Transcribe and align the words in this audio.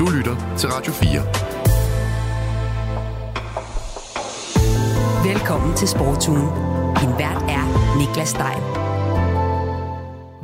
Du 0.00 0.06
lytter 0.16 0.56
til 0.58 0.68
Radio 0.68 0.92
4. 0.92 1.20
Velkommen 5.32 5.76
til 5.76 5.88
Sportsugen. 5.88 6.48
Din 7.00 7.12
vært 7.18 7.42
er 7.56 7.64
Niklas 7.98 8.28
Stein. 8.28 8.62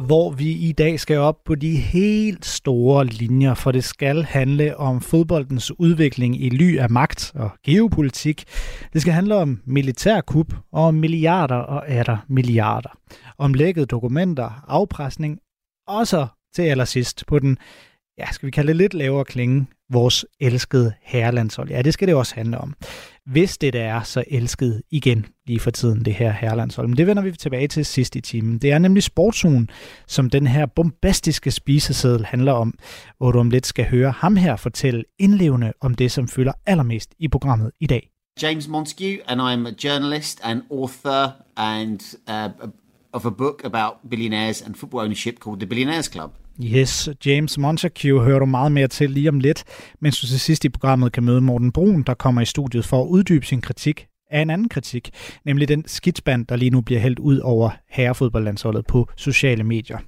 Hvor 0.07 0.31
vi 0.31 0.51
i 0.53 0.73
dag 0.73 1.01
skal 1.01 1.19
op 1.19 1.45
på 1.45 1.55
de 1.55 1.77
helt 1.77 2.47
store 2.47 3.05
linjer, 3.05 3.55
for 3.55 3.73
det 3.73 3.85
skal 3.85 4.25
handle 4.25 4.77
om 4.77 5.01
fodboldens 5.01 5.81
udvikling 5.81 6.43
i 6.43 6.49
ly 6.49 6.79
af 6.79 6.91
magt 6.91 7.33
og 7.35 7.51
geopolitik. 7.65 8.45
Det 8.93 9.01
skal 9.01 9.13
handle 9.13 9.37
om 9.37 9.61
militærkup 9.67 10.55
og 10.73 10.85
om 10.85 10.95
milliarder 10.95 11.57
og 11.57 11.89
atter 11.89 12.17
milliarder. 12.29 12.91
Om 13.39 13.55
lækkede 13.55 13.87
dokumenter, 13.87 14.65
afpresning 14.69 15.39
og 15.89 16.07
så 16.07 16.27
til 16.55 16.63
allersidst 16.63 17.25
på 17.27 17.39
den 17.39 17.59
ja, 18.19 18.33
skal 18.33 18.47
vi 18.47 18.51
kalde 18.51 18.69
det 18.69 18.77
lidt 18.77 18.95
lavere 18.95 19.25
klinge, 19.25 19.67
vores 19.91 20.27
elskede 20.41 20.93
herrelandshold. 21.03 21.71
Ja, 21.71 21.83
det 21.83 21.93
skal 21.93 22.09
det 22.09 22.15
også 22.15 22.35
handle 22.35 22.59
om. 22.59 22.75
Hvis 23.27 23.59
det 23.59 23.73
der 23.73 23.83
er 23.85 24.03
så 24.03 24.25
elsket 24.31 24.83
igen 24.91 25.27
lige 25.47 25.61
for 25.61 25.71
tiden, 25.71 26.05
det 26.05 26.15
her 26.15 26.33
herrelandshold. 26.33 26.89
Men 26.89 26.97
det 26.97 27.07
vender 27.07 27.23
vi 27.23 27.33
tilbage 27.33 27.69
til 27.69 27.85
sidst 27.85 28.17
i 28.17 28.21
timen. 28.21 28.59
Det 28.59 28.73
er 28.73 28.79
nemlig 28.79 29.03
sportsugen, 29.03 29.71
som 30.07 30.31
den 30.31 30.47
her 30.47 30.67
bombastiske 30.67 31.51
spiseseddel 31.51 32.25
handler 32.25 32.53
om, 32.53 32.75
hvor 33.19 33.33
du 33.33 33.39
om 33.39 33.51
lidt 33.51 33.67
skal 33.67 33.85
høre 33.85 34.11
ham 34.11 34.37
her 34.37 34.57
fortælle 34.57 35.05
indlevende 35.19 35.73
om 35.81 35.95
det, 35.95 36.13
som 36.13 36.29
fylder 36.29 36.53
allermest 36.67 37.15
i 37.19 37.29
programmet 37.29 37.71
i 37.81 37.87
dag. 37.87 38.11
James 38.43 38.69
Montague, 38.69 39.19
and 39.27 39.41
I'm 39.41 39.69
a 39.69 39.75
journalist 39.85 40.41
and 40.43 40.63
author 40.71 41.33
and 41.57 42.01
uh, 42.29 42.69
of 43.13 43.27
a 43.27 43.31
book 43.31 43.65
about 43.65 43.93
billionaires 44.11 44.63
and 44.63 44.75
football 44.75 45.05
ownership 45.05 45.39
called 45.39 45.61
The 45.61 45.67
Billionaires 45.67 46.07
Club. 46.07 46.31
Yes, 46.65 47.09
James 47.27 47.59
Montague 47.59 48.25
hører 48.25 48.39
du 48.39 48.47
meget 48.47 48.73
mere 48.73 48.89
til 48.89 49.11
lige 49.11 49.29
om 49.29 49.41
lidt, 49.41 49.65
mens 50.01 50.21
du 50.21 50.27
til 50.27 50.41
sidst 50.41 50.65
i 50.65 50.69
programmet 50.69 51.13
kan 51.13 51.25
møde 51.25 51.41
Morten 51.41 51.73
Brun, 51.73 52.03
der 52.03 52.15
kommer 52.15 52.41
i 52.41 52.45
studiet 52.45 52.85
for 52.85 53.03
at 53.03 53.07
uddybe 53.07 53.47
sin 53.47 53.61
kritik 53.61 54.07
af 54.31 54.41
en 54.41 54.51
anden 54.51 54.69
kritik, 54.69 55.11
nemlig 55.45 55.69
den 55.69 55.85
skidsband, 55.87 56.47
der 56.47 56.57
lige 56.57 56.71
nu 56.71 56.81
bliver 56.81 57.01
hældt 57.01 57.19
ud 57.19 57.39
over 57.39 57.71
herrefodboldlandsholdet 57.91 58.87
på 58.87 59.09
sociale 59.17 59.65
medier. 59.65 59.99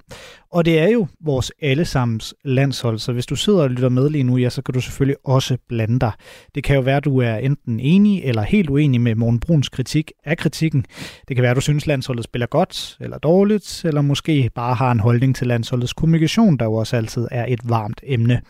Og 0.51 0.65
det 0.65 0.79
er 0.79 0.87
jo 0.87 1.07
vores 1.21 1.51
allesammens 1.61 2.35
landshold, 2.45 2.99
så 2.99 3.13
hvis 3.13 3.25
du 3.25 3.35
sidder 3.35 3.61
og 3.61 3.69
lytter 3.69 3.89
med 3.89 4.09
lige 4.09 4.23
nu, 4.23 4.37
ja, 4.37 4.49
så 4.49 4.61
kan 4.61 4.73
du 4.73 4.81
selvfølgelig 4.81 5.15
også 5.25 5.57
blande 5.67 5.99
dig. 5.99 6.11
Det 6.55 6.63
kan 6.63 6.75
jo 6.75 6.81
være, 6.81 6.97
at 6.97 7.05
du 7.05 7.17
er 7.17 7.35
enten 7.35 7.79
enig 7.79 8.23
eller 8.23 8.41
helt 8.41 8.69
uenig 8.69 9.01
med 9.01 9.15
Morten 9.15 9.39
Bruns 9.39 9.69
kritik 9.69 10.11
af 10.25 10.37
kritikken. 10.37 10.85
Det 11.27 11.35
kan 11.35 11.41
være, 11.41 11.51
at 11.51 11.55
du 11.55 11.61
synes, 11.61 11.83
at 11.83 11.87
landsholdet 11.87 12.23
spiller 12.23 12.47
godt 12.47 12.97
eller 13.01 13.17
dårligt, 13.17 13.85
eller 13.85 14.01
måske 14.01 14.49
bare 14.55 14.75
har 14.75 14.91
en 14.91 14.99
holdning 14.99 15.35
til 15.35 15.47
landsholdets 15.47 15.93
kommunikation, 15.93 16.57
der 16.57 16.65
jo 16.65 16.73
også 16.73 16.95
altid 16.95 17.27
er 17.31 17.45
et 17.47 17.59
varmt 17.63 18.01
emne. 18.03 18.41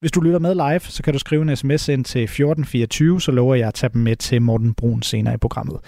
Hvis 0.00 0.12
du 0.12 0.20
lytter 0.20 0.38
med 0.38 0.54
live, 0.54 0.80
så 0.80 1.02
kan 1.02 1.12
du 1.12 1.18
skrive 1.18 1.42
en 1.42 1.56
sms 1.56 1.88
ind 1.88 2.04
til 2.04 2.22
1424, 2.22 3.20
så 3.20 3.32
lover 3.32 3.54
jeg 3.54 3.68
at 3.68 3.74
tage 3.74 3.90
dem 3.92 4.02
med 4.02 4.16
til 4.16 4.42
Morten 4.42 4.74
Brun 4.74 5.02
senere 5.02 5.34
i 5.34 5.36
programmet. 5.36 5.80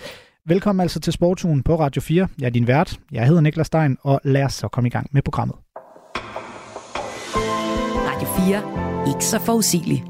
Velkommen 0.47 0.81
altså 0.81 1.01
til 1.01 1.13
Sportsugen 1.13 1.63
på 1.63 1.79
Radio 1.79 2.03
4. 2.03 2.29
Jeg 2.41 2.47
er 2.47 2.51
din 2.51 2.67
vært. 2.67 3.01
Jeg 3.13 3.27
hedder 3.27 3.41
Niklas 3.41 3.67
Stein, 3.67 3.97
og 4.01 4.21
lad 4.25 4.45
os 4.45 4.55
så 4.55 4.69
komme 4.69 4.87
i 4.87 4.91
gang 4.91 5.09
med 5.13 5.23
programmet. 5.23 5.57
Radio 8.09 8.29
4. 9.05 9.15
Ikke 9.15 9.25
så 9.25 9.39
forudsigeligt. 9.39 10.03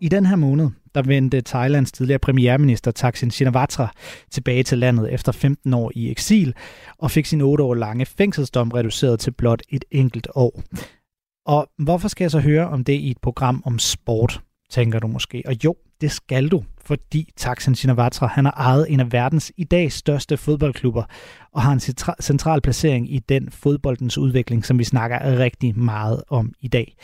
I 0.00 0.08
den 0.08 0.26
her 0.26 0.36
måned, 0.36 0.70
der 0.94 1.02
vendte 1.02 1.40
Thailands 1.40 1.92
tidligere 1.92 2.18
premierminister 2.18 2.90
Thaksin 2.90 3.30
Shinawatra 3.30 3.88
tilbage 4.30 4.62
til 4.62 4.78
landet 4.78 5.12
efter 5.12 5.32
15 5.32 5.74
år 5.74 5.92
i 5.94 6.10
eksil 6.10 6.54
og 6.98 7.10
fik 7.10 7.26
sin 7.26 7.40
8 7.40 7.64
år 7.64 7.74
lange 7.74 8.06
fængselsdom 8.06 8.70
reduceret 8.70 9.20
til 9.20 9.30
blot 9.30 9.62
et 9.68 9.84
enkelt 9.90 10.28
år. 10.34 10.62
Og 11.46 11.70
hvorfor 11.78 12.08
skal 12.08 12.24
jeg 12.24 12.30
så 12.30 12.40
høre 12.40 12.68
om 12.68 12.84
det 12.84 12.92
i 12.92 13.10
et 13.10 13.18
program 13.22 13.62
om 13.66 13.78
sport, 13.78 14.40
tænker 14.70 14.98
du 14.98 15.06
måske? 15.06 15.42
Og 15.46 15.64
jo, 15.64 15.76
det 16.00 16.12
skal 16.12 16.48
du, 16.48 16.64
fordi 16.84 17.32
Taksin 17.36 17.74
Shinawatra 17.74 18.26
han 18.26 18.44
har 18.44 18.54
ejet 18.56 18.86
en 18.92 19.00
af 19.00 19.12
verdens 19.12 19.52
i 19.56 19.64
dag 19.64 19.92
største 19.92 20.36
fodboldklubber, 20.36 21.02
og 21.52 21.62
har 21.62 21.72
en 21.72 21.80
central 22.20 22.60
placering 22.60 23.14
i 23.14 23.18
den 23.18 23.50
fodboldens 23.50 24.18
udvikling, 24.18 24.64
som 24.64 24.78
vi 24.78 24.84
snakker 24.84 25.38
rigtig 25.38 25.78
meget 25.78 26.22
om 26.28 26.52
i 26.60 26.68
dag. 26.68 26.96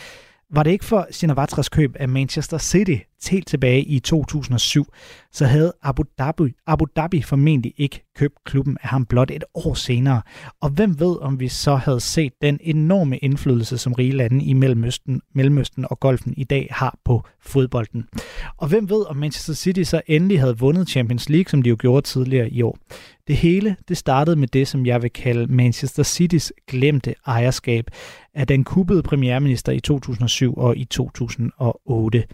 Var 0.51 0.63
det 0.63 0.71
ikke 0.71 0.85
for 0.85 1.07
Sinavatras 1.11 1.69
køb 1.69 1.97
af 1.97 2.09
Manchester 2.09 2.59
City 2.59 2.97
helt 3.31 3.47
tilbage 3.47 3.83
i 3.83 4.01
2007, 4.01 4.87
så 5.33 5.47
havde 5.47 5.73
Abu 5.83 6.03
Dhabi, 6.19 6.55
Abu 6.67 6.85
Dhabi 6.97 7.23
formentlig 7.23 7.75
ikke 7.77 8.05
købt 8.17 8.35
klubben 8.45 8.77
af 8.83 8.89
ham 8.89 9.07
blot 9.07 9.31
et 9.31 9.45
år 9.55 9.75
senere. 9.75 10.23
Og 10.61 10.71
hvem 10.71 11.01
ved, 11.01 11.17
om 11.21 11.41
vi 11.41 11.49
så 11.49 11.75
havde 11.77 12.01
set 12.01 12.33
den 12.43 12.59
enorme 12.63 13.19
indflydelse, 13.19 13.79
som 13.79 13.93
rige 13.93 14.13
lande 14.13 14.45
i 14.45 14.53
Mellemøsten, 14.53 15.21
Mellemøsten 15.35 15.87
og 15.91 16.01
golfen 16.01 16.35
i 16.37 16.45
dag 16.45 16.69
har 16.71 16.99
på 17.05 17.23
fodbolden. 17.41 18.05
Og 18.57 18.69
hvem 18.69 18.91
ved, 18.91 19.07
om 19.07 19.17
Manchester 19.17 19.55
City 19.55 19.83
så 19.83 20.01
endelig 20.07 20.41
havde 20.41 20.59
vundet 20.59 20.89
Champions 20.89 21.29
League, 21.29 21.51
som 21.51 21.63
de 21.63 21.71
jo 21.71 21.77
gjorde 21.79 22.07
tidligere 22.07 22.51
i 22.51 22.63
år. 22.63 22.79
Det 23.29 23.37
hele 23.37 23.77
det 23.89 23.97
startede 23.97 24.37
med 24.37 24.49
det, 24.49 24.69
som 24.69 24.87
jeg 24.87 25.03
vil 25.03 25.11
kalde 25.11 25.53
Manchester 25.53 26.03
Citys 26.03 26.53
glemte 26.67 27.15
ejerskab 27.27 27.91
af 28.35 28.47
den 28.47 28.65
kuppede 28.65 29.03
premierminister 29.03 29.73
i 29.73 29.81
2007 29.81 30.55
og 30.57 30.77
i 30.77 30.85
2008. 30.85 32.25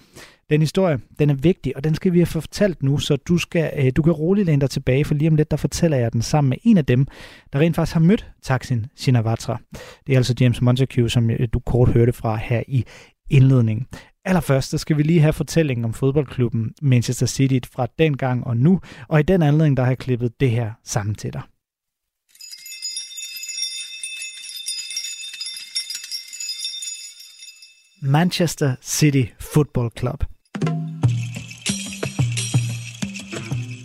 Den 0.50 0.60
historie, 0.60 0.99
den 1.19 1.31
er 1.31 1.34
vigtig, 1.34 1.77
og 1.77 1.84
den 1.84 1.94
skal 1.94 2.12
vi 2.12 2.19
have 2.19 2.27
fortalt 2.27 2.82
nu, 2.82 2.99
så 2.99 3.16
du, 3.16 3.38
skal, 3.38 3.71
øh, 3.77 3.93
du 3.97 4.03
kan 4.03 4.12
roligt 4.12 4.47
læne 4.47 4.60
dig 4.60 4.71
tilbage, 4.71 5.05
for 5.05 5.15
lige 5.15 5.28
om 5.28 5.37
lidt, 5.37 5.50
der 5.50 5.56
fortæller 5.56 5.97
jeg 5.97 6.12
den 6.12 6.22
sammen 6.22 6.49
med 6.49 6.59
en 6.62 6.78
af 6.78 6.84
dem, 6.84 7.06
der 7.53 7.59
rent 7.59 7.76
faktisk 7.76 7.94
har 7.94 8.00
mødt 8.00 8.31
Taksin 8.43 8.87
Shinawatra. 8.97 9.59
Det 10.06 10.12
er 10.12 10.16
altså 10.16 10.34
James 10.41 10.62
Montague, 10.62 11.11
som 11.11 11.31
øh, 11.31 11.49
du 11.53 11.59
kort 11.59 11.88
hørte 11.88 12.12
fra 12.12 12.37
her 12.37 12.62
i 12.69 12.84
indledningen. 13.31 13.87
Allerførst, 14.27 14.71
så 14.71 14.79
skal 14.79 14.97
vi 14.99 15.03
lige 15.03 15.21
have 15.21 15.33
fortællingen 15.33 15.85
om 15.85 15.93
fodboldklubben 15.93 16.75
Manchester 16.83 17.27
City 17.27 17.59
fra 17.73 17.87
dengang 17.99 18.47
og 18.47 18.57
nu, 18.57 18.81
og 19.09 19.21
i 19.21 19.23
den 19.23 19.43
anledning, 19.43 19.77
der 19.77 19.83
har 19.83 19.91
jeg 19.91 19.99
klippet 19.99 20.41
det 20.41 20.51
her 20.51 20.73
sammen 20.85 21.15
til 21.15 21.33
dig. 21.33 21.43
Manchester 28.03 28.75
City 28.83 29.25
Football 29.41 29.91
Club. 29.99 30.25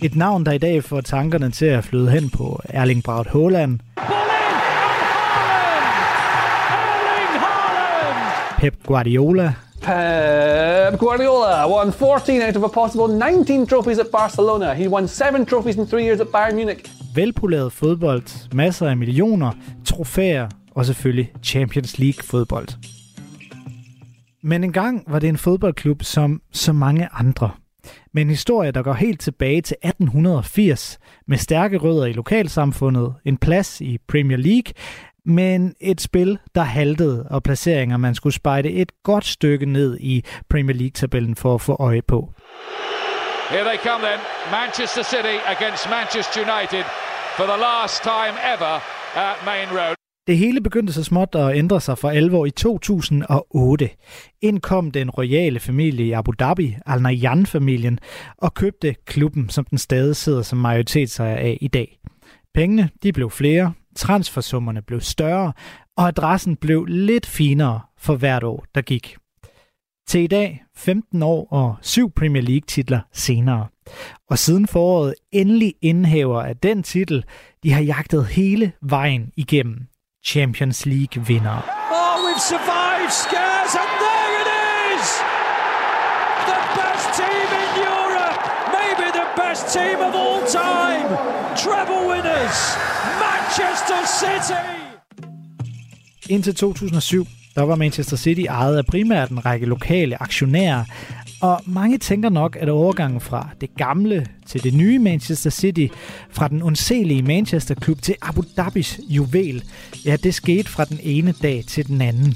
Et 0.04 0.16
navn, 0.16 0.46
der 0.46 0.52
i 0.52 0.58
dag 0.58 0.84
får 0.84 1.02
tankerne 1.02 1.52
til 1.52 1.66
at 1.66 1.84
flyde 1.84 2.12
hen 2.12 2.30
på 2.30 2.62
Erling 2.64 3.04
Braut 3.04 3.28
Haaland, 3.28 3.80
Pep 8.60 8.84
Guardiola, 8.84 9.54
Pep 9.82 11.00
Guardiola 11.00 11.68
won 11.68 11.92
14 11.92 12.42
out 12.42 12.56
of 12.56 12.64
a 12.64 12.68
possible 12.68 13.08
19 13.08 13.68
trophies 13.68 14.00
at 14.00 14.08
Barcelona. 14.12 14.74
He 14.74 14.88
won 14.88 15.08
7 15.08 15.46
trophies 15.46 15.76
in 15.76 15.88
3 15.88 16.04
years 16.04 16.20
at 16.20 16.28
Bayern 16.28 16.56
Munich. 16.56 16.92
Velpoleret 17.16 17.72
fodbold, 17.72 18.54
masser 18.54 18.88
af 18.88 18.98
millioner, 18.98 19.52
trofæer 19.86 20.50
og 20.76 20.86
selvfølgelig 20.86 21.32
Champions 21.44 22.00
League 22.00 22.24
fodbold. 22.24 22.68
Men 24.44 24.64
engang 24.64 25.04
var 25.08 25.20
det 25.20 25.30
en 25.30 25.38
fodboldklub 25.38 26.04
som 26.04 26.42
så 26.52 26.74
mange 26.74 27.08
andre. 27.14 27.52
Med 28.14 28.22
en 28.22 28.30
historie, 28.30 28.72
der 28.72 28.84
går 28.84 28.94
helt 28.94 29.22
tilbage 29.22 29.62
til 29.62 29.78
1880, 29.84 31.00
med 31.28 31.38
stærke 31.38 31.78
rødder 31.78 32.06
i 32.06 32.14
lokalsamfundet, 32.14 33.14
en 33.26 33.38
plads 33.38 33.82
i 33.82 33.98
Premier 34.08 34.38
League, 34.38 34.74
men 35.30 35.76
et 35.80 36.02
spil, 36.02 36.38
der 36.56 36.62
haltede, 36.62 37.28
og 37.30 37.44
placeringer, 37.44 37.98
man 37.98 38.16
skulle 38.16 38.34
spejde 38.34 38.70
et 38.70 38.92
godt 39.04 39.26
stykke 39.26 39.66
ned 39.66 39.98
i 40.00 40.24
Premier 40.50 40.76
League-tabellen 40.76 41.36
for 41.36 41.56
at 41.56 41.62
få 41.62 41.76
øje 41.80 42.02
på. 42.02 42.34
Here 43.50 43.64
they 43.64 43.78
come 43.88 44.02
then, 44.08 44.20
Manchester 44.52 45.04
City 45.04 45.38
against 45.56 45.90
Manchester 45.90 46.40
United 46.48 46.86
for 47.38 47.46
the 47.52 47.60
last 47.68 48.04
time 48.04 48.36
ever 48.54 48.76
at 49.26 49.36
Main 49.46 49.70
Road. 49.80 49.96
Det 50.28 50.38
hele 50.38 50.62
begyndte 50.62 50.94
så 50.94 51.04
småt 51.04 51.36
at 51.36 51.56
ændre 51.58 51.82
sig 51.82 51.98
for 51.98 52.10
alvor 52.10 52.46
i 52.46 52.50
2008. 52.50 53.90
Ind 54.42 54.60
kom 54.60 54.92
den 54.92 55.10
royale 55.10 55.60
familie 55.60 56.06
i 56.06 56.12
Abu 56.12 56.32
Dhabi, 56.40 56.76
Al 56.86 57.02
Nahyan-familien, 57.02 58.00
og 58.38 58.54
købte 58.54 58.96
klubben, 59.06 59.50
som 59.50 59.66
den 59.66 59.78
stadig 59.78 60.16
sidder 60.16 60.42
som 60.42 60.58
majoritetsejer 60.58 61.36
af 61.36 61.58
i 61.62 61.68
dag. 61.68 62.00
Pengene 62.54 62.90
de 63.04 63.14
blev 63.14 63.30
flere, 63.30 63.74
transfersummerne 64.00 64.82
blev 64.82 65.02
større, 65.02 65.54
og 65.98 66.08
adressen 66.08 66.56
blev 66.56 66.86
lidt 66.86 67.26
finere 67.26 67.82
for 67.98 68.16
hvert 68.16 68.44
år, 68.44 68.66
der 68.76 68.82
gik. 68.82 69.16
Til 70.08 70.22
i 70.22 70.28
dag, 70.28 70.64
15 70.78 71.24
år 71.24 71.48
og 71.52 71.76
syv 71.82 72.12
Premier 72.12 72.42
League-titler 72.42 73.00
senere. 73.14 73.68
Og 74.30 74.38
siden 74.38 74.68
foråret 74.68 75.14
endelig 75.32 75.74
indhæver 75.82 76.42
af 76.42 76.58
den 76.58 76.84
titel, 76.84 77.24
de 77.64 77.72
har 77.72 77.82
jagtet 77.82 78.26
hele 78.26 78.72
vejen 78.82 79.32
igennem. 79.38 79.88
Champions 80.26 80.86
League 80.86 81.28
vinder. 81.28 81.58
Oh, 81.92 82.16
we've 82.26 82.46
survived 82.54 83.14
scares, 83.26 83.74
and 83.82 83.92
there 84.06 84.34
it 84.42 84.50
is! 84.92 85.06
The 86.52 86.60
best 86.80 87.08
team 87.20 87.48
in 87.64 87.70
Europe, 87.92 88.42
maybe 88.78 89.06
the 89.20 89.28
best 89.42 89.64
team 89.76 89.98
of 90.08 90.14
all 90.24 90.42
time. 90.64 91.08
Treble 91.64 92.02
winners, 92.12 92.58
Manchester 93.60 93.96
City! 94.20 94.54
Indtil 96.30 96.56
2007, 96.56 97.28
der 97.56 97.62
var 97.62 97.76
Manchester 97.76 98.18
City 98.18 98.42
ejet 98.42 98.78
af 98.78 98.86
primært 98.86 99.30
en 99.30 99.46
række 99.46 99.66
lokale 99.66 100.22
aktionærer, 100.22 100.84
og 101.42 101.62
mange 101.66 101.98
tænker 101.98 102.30
nok, 102.30 102.58
at 102.60 102.70
overgangen 102.70 103.22
fra 103.22 103.50
det 103.62 103.76
gamle 103.76 104.26
til 104.46 104.64
det 104.64 104.74
nye 104.74 105.00
Manchester 105.00 105.50
City, 105.50 105.88
fra 106.30 106.48
den 106.48 106.62
ondselige 106.62 107.24
Manchester-klub 107.24 108.02
til 108.02 108.16
Abu 108.22 108.44
Dhabis 108.58 109.00
juvel, 109.10 109.64
ja, 110.06 110.16
det 110.16 110.34
skete 110.34 110.70
fra 110.70 110.86
den 110.86 111.00
ene 111.04 111.32
dag 111.32 111.64
til 111.68 111.88
den 111.88 112.02
anden. 112.02 112.36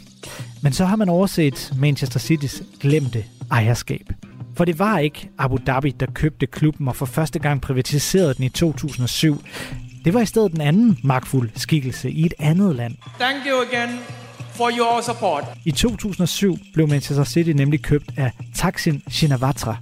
Men 0.62 0.74
så 0.74 0.86
har 0.86 0.96
man 0.96 1.10
overset 1.10 1.74
Manchester 1.78 2.20
Citys 2.20 2.64
glemte 2.80 3.25
ejerskab. 3.52 4.10
For 4.56 4.66
det 4.66 4.80
var 4.80 5.00
ikke 5.00 5.30
Abu 5.38 5.58
Dhabi, 5.68 5.92
der 5.92 6.06
købte 6.06 6.48
klubben 6.48 6.88
og 6.88 6.96
for 6.96 7.06
første 7.06 7.40
gang 7.40 7.62
privatiserede 7.62 8.34
den 8.34 8.44
i 8.44 8.50
2007. 8.50 9.42
Det 10.06 10.14
var 10.14 10.22
i 10.22 10.26
stedet 10.26 10.52
den 10.52 10.62
anden 10.62 10.98
magtfuld 11.04 11.50
skikkelse 11.56 12.12
i 12.12 12.26
et 12.26 12.34
andet 12.40 12.76
land. 12.76 12.96
Thank 13.20 13.46
you 13.48 13.62
again 13.62 14.00
for 14.54 14.72
your 14.78 15.02
support. 15.02 15.44
I 15.66 15.72
2007 15.72 16.58
blev 16.74 16.88
Manchester 16.88 17.24
City 17.24 17.50
nemlig 17.50 17.82
købt 17.82 18.12
af 18.18 18.32
Thaksin 18.56 19.04
Shinawatra, 19.10 19.78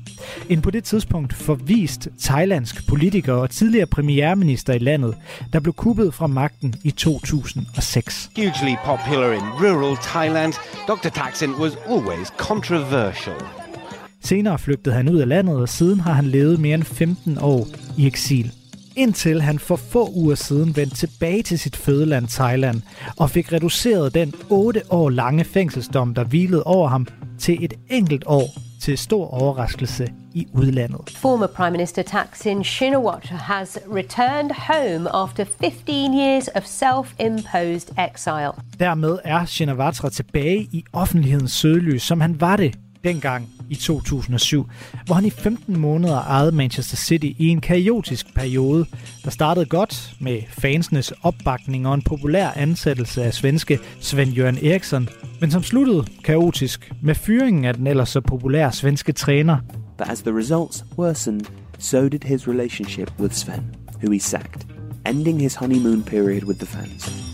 en 0.50 0.62
på 0.62 0.72
det 0.72 0.84
tidspunkt 0.84 1.34
forvist 1.34 2.08
thailandsk 2.20 2.88
politiker 2.88 3.34
og 3.34 3.50
tidligere 3.50 3.86
premierminister 3.86 4.74
i 4.74 4.78
landet, 4.78 5.16
der 5.54 5.60
blev 5.60 5.74
kuppet 5.74 6.14
fra 6.14 6.28
magten 6.28 6.76
i 6.84 6.92
2006. 6.92 8.30
Hugely 8.36 8.76
popular 8.86 9.32
in 9.32 9.42
rural 9.42 9.98
Thailand, 10.02 10.54
Dr. 10.88 11.10
Thaksin 11.10 11.50
was 11.50 11.78
always 11.90 12.28
controversial. 12.38 13.36
Senere 14.24 14.60
flygtede 14.60 14.96
han 14.96 15.10
ud 15.10 15.18
af 15.18 15.28
landet, 15.28 15.56
og 15.56 15.70
siden 15.70 16.00
har 16.00 16.14
han 16.14 16.26
levet 16.26 16.60
mere 16.60 16.76
end 16.76 16.84
15 16.84 17.38
år 17.42 17.68
i 17.98 18.08
eksil 18.08 18.52
indtil 18.96 19.42
han 19.42 19.60
for 19.60 19.76
få 19.76 20.10
uger 20.16 20.36
siden 20.36 20.76
vendte 20.76 20.96
tilbage 20.96 21.44
til 21.44 21.60
sit 21.60 21.76
fødeland 21.76 22.28
Thailand 22.28 22.82
og 23.18 23.30
fik 23.30 23.54
reduceret 23.54 24.14
den 24.14 24.34
8 24.50 24.82
år 24.90 25.10
lange 25.10 25.44
fængselsdom, 25.44 26.14
der 26.14 26.24
hvilede 26.24 26.64
over 26.64 26.88
ham, 26.88 27.08
til 27.40 27.64
et 27.64 27.74
enkelt 27.90 28.24
år 28.26 28.48
til 28.82 28.98
stor 28.98 29.28
overraskelse 29.42 30.08
i 30.34 30.48
udlandet. 30.54 31.10
Former 31.10 31.48
Prime 31.48 31.72
Minister 31.72 32.04
Thaksin 32.04 32.64
Shinawatra 32.64 33.36
has 33.36 33.80
returned 33.88 34.52
home 34.52 35.16
after 35.16 35.46
15 35.62 36.14
years 36.20 36.48
of 36.56 36.64
self-imposed 36.64 38.10
exile. 38.10 38.52
Dermed 38.80 39.18
er 39.24 39.46
Shinawatra 39.46 40.10
tilbage 40.10 40.68
i 40.72 40.84
offentlighedens 40.94 41.52
søgelys, 41.52 42.04
som 42.04 42.22
han 42.22 42.42
var 42.42 42.56
det 42.56 42.76
dengang 43.04 43.50
i 43.70 43.76
2007, 43.76 44.70
hvor 45.06 45.16
han 45.16 45.26
i 45.26 45.30
15 45.30 45.80
måneder 45.80 46.22
ejede 46.22 46.52
Manchester 46.52 46.98
City 46.98 47.32
i 47.38 47.48
en 47.48 47.62
kaotisk 47.62 48.34
periode, 48.36 48.86
der 49.24 49.30
startede 49.30 49.66
godt 49.66 50.14
med 50.20 50.42
fansenes 50.50 51.14
opbakning 51.24 51.88
og 51.88 51.94
en 51.94 52.02
populær 52.02 52.50
ansættelse 52.56 53.24
af 53.24 53.34
svenske 53.34 53.80
Sven-Jørgen 54.00 54.66
Eriksson, 54.66 55.10
men 55.42 55.52
som 55.52 55.64
sluttede 55.64 56.06
kaotisk 56.24 56.92
med 57.02 57.16
fyringen 57.16 57.66
af 57.66 57.74
den 57.74 57.88
ellers 57.88 58.10
så 58.10 58.22
populære 58.22 58.72
svenske 58.72 59.12
træner. 59.12 59.58
But 59.98 60.10
as 60.10 60.22
the 60.22 60.38
results 60.38 60.86
worsened, 60.98 61.42
so 61.80 62.08
did 62.08 62.24
his 62.24 62.48
relationship 62.48 63.12
with 63.20 63.36
Sven, 63.36 63.76
who 64.04 64.12
he 64.12 64.20
sacked, 64.20 64.62
ending 65.10 65.42
his 65.42 65.56
honeymoon 65.56 66.04
period 66.04 66.44
with 66.44 66.60
the 66.60 66.68
fans. 66.68 67.32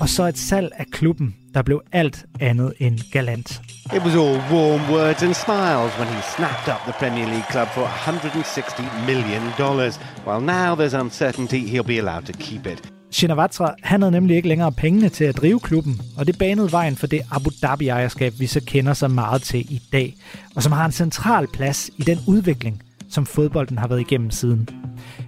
Og 0.00 0.08
så 0.08 0.26
et 0.26 0.38
salg 0.38 0.72
af 0.76 0.86
klubben, 0.86 1.36
der 1.54 1.62
blev 1.62 1.82
alt 1.92 2.24
andet 2.40 2.72
end 2.78 2.98
galant. 3.12 3.62
It 3.92 4.04
was 4.04 4.14
all 4.14 4.38
warm 4.52 4.92
words 4.92 5.22
and 5.22 5.34
smiles 5.34 5.92
when 5.98 6.08
he 6.08 6.22
snapped 6.22 6.68
up 6.68 6.80
the 6.86 6.92
Premier 6.92 7.26
League 7.26 7.48
club 7.50 7.68
for 7.68 7.80
160 7.80 8.82
million 9.06 9.42
dollars. 9.58 9.96
While 10.24 10.40
now 10.40 10.74
there's 10.76 10.94
uncertainty 10.94 11.58
he'll 11.58 11.86
be 11.94 11.98
allowed 11.98 12.26
to 12.26 12.32
keep 12.32 12.66
it. 12.66 12.90
Shinawatra, 13.10 13.74
han 13.82 14.02
havde 14.02 14.12
nemlig 14.12 14.36
ikke 14.36 14.48
længere 14.48 14.72
pengene 14.72 15.08
til 15.08 15.24
at 15.24 15.36
drive 15.36 15.60
klubben, 15.60 16.00
og 16.18 16.26
det 16.26 16.38
banede 16.38 16.72
vejen 16.72 16.96
for 16.96 17.06
det 17.06 17.20
Abu 17.30 17.50
Dhabi-ejerskab, 17.62 18.32
vi 18.38 18.46
så 18.46 18.60
kender 18.66 18.94
så 18.94 19.08
meget 19.08 19.42
til 19.42 19.72
i 19.72 19.82
dag, 19.92 20.14
og 20.54 20.62
som 20.62 20.72
har 20.72 20.84
en 20.84 20.92
central 20.92 21.46
plads 21.52 21.90
i 21.98 22.02
den 22.02 22.18
udvikling, 22.26 22.82
som 23.08 23.26
fodbolden 23.26 23.78
har 23.78 23.86
været 23.88 24.00
igennem 24.00 24.30
siden. 24.30 24.68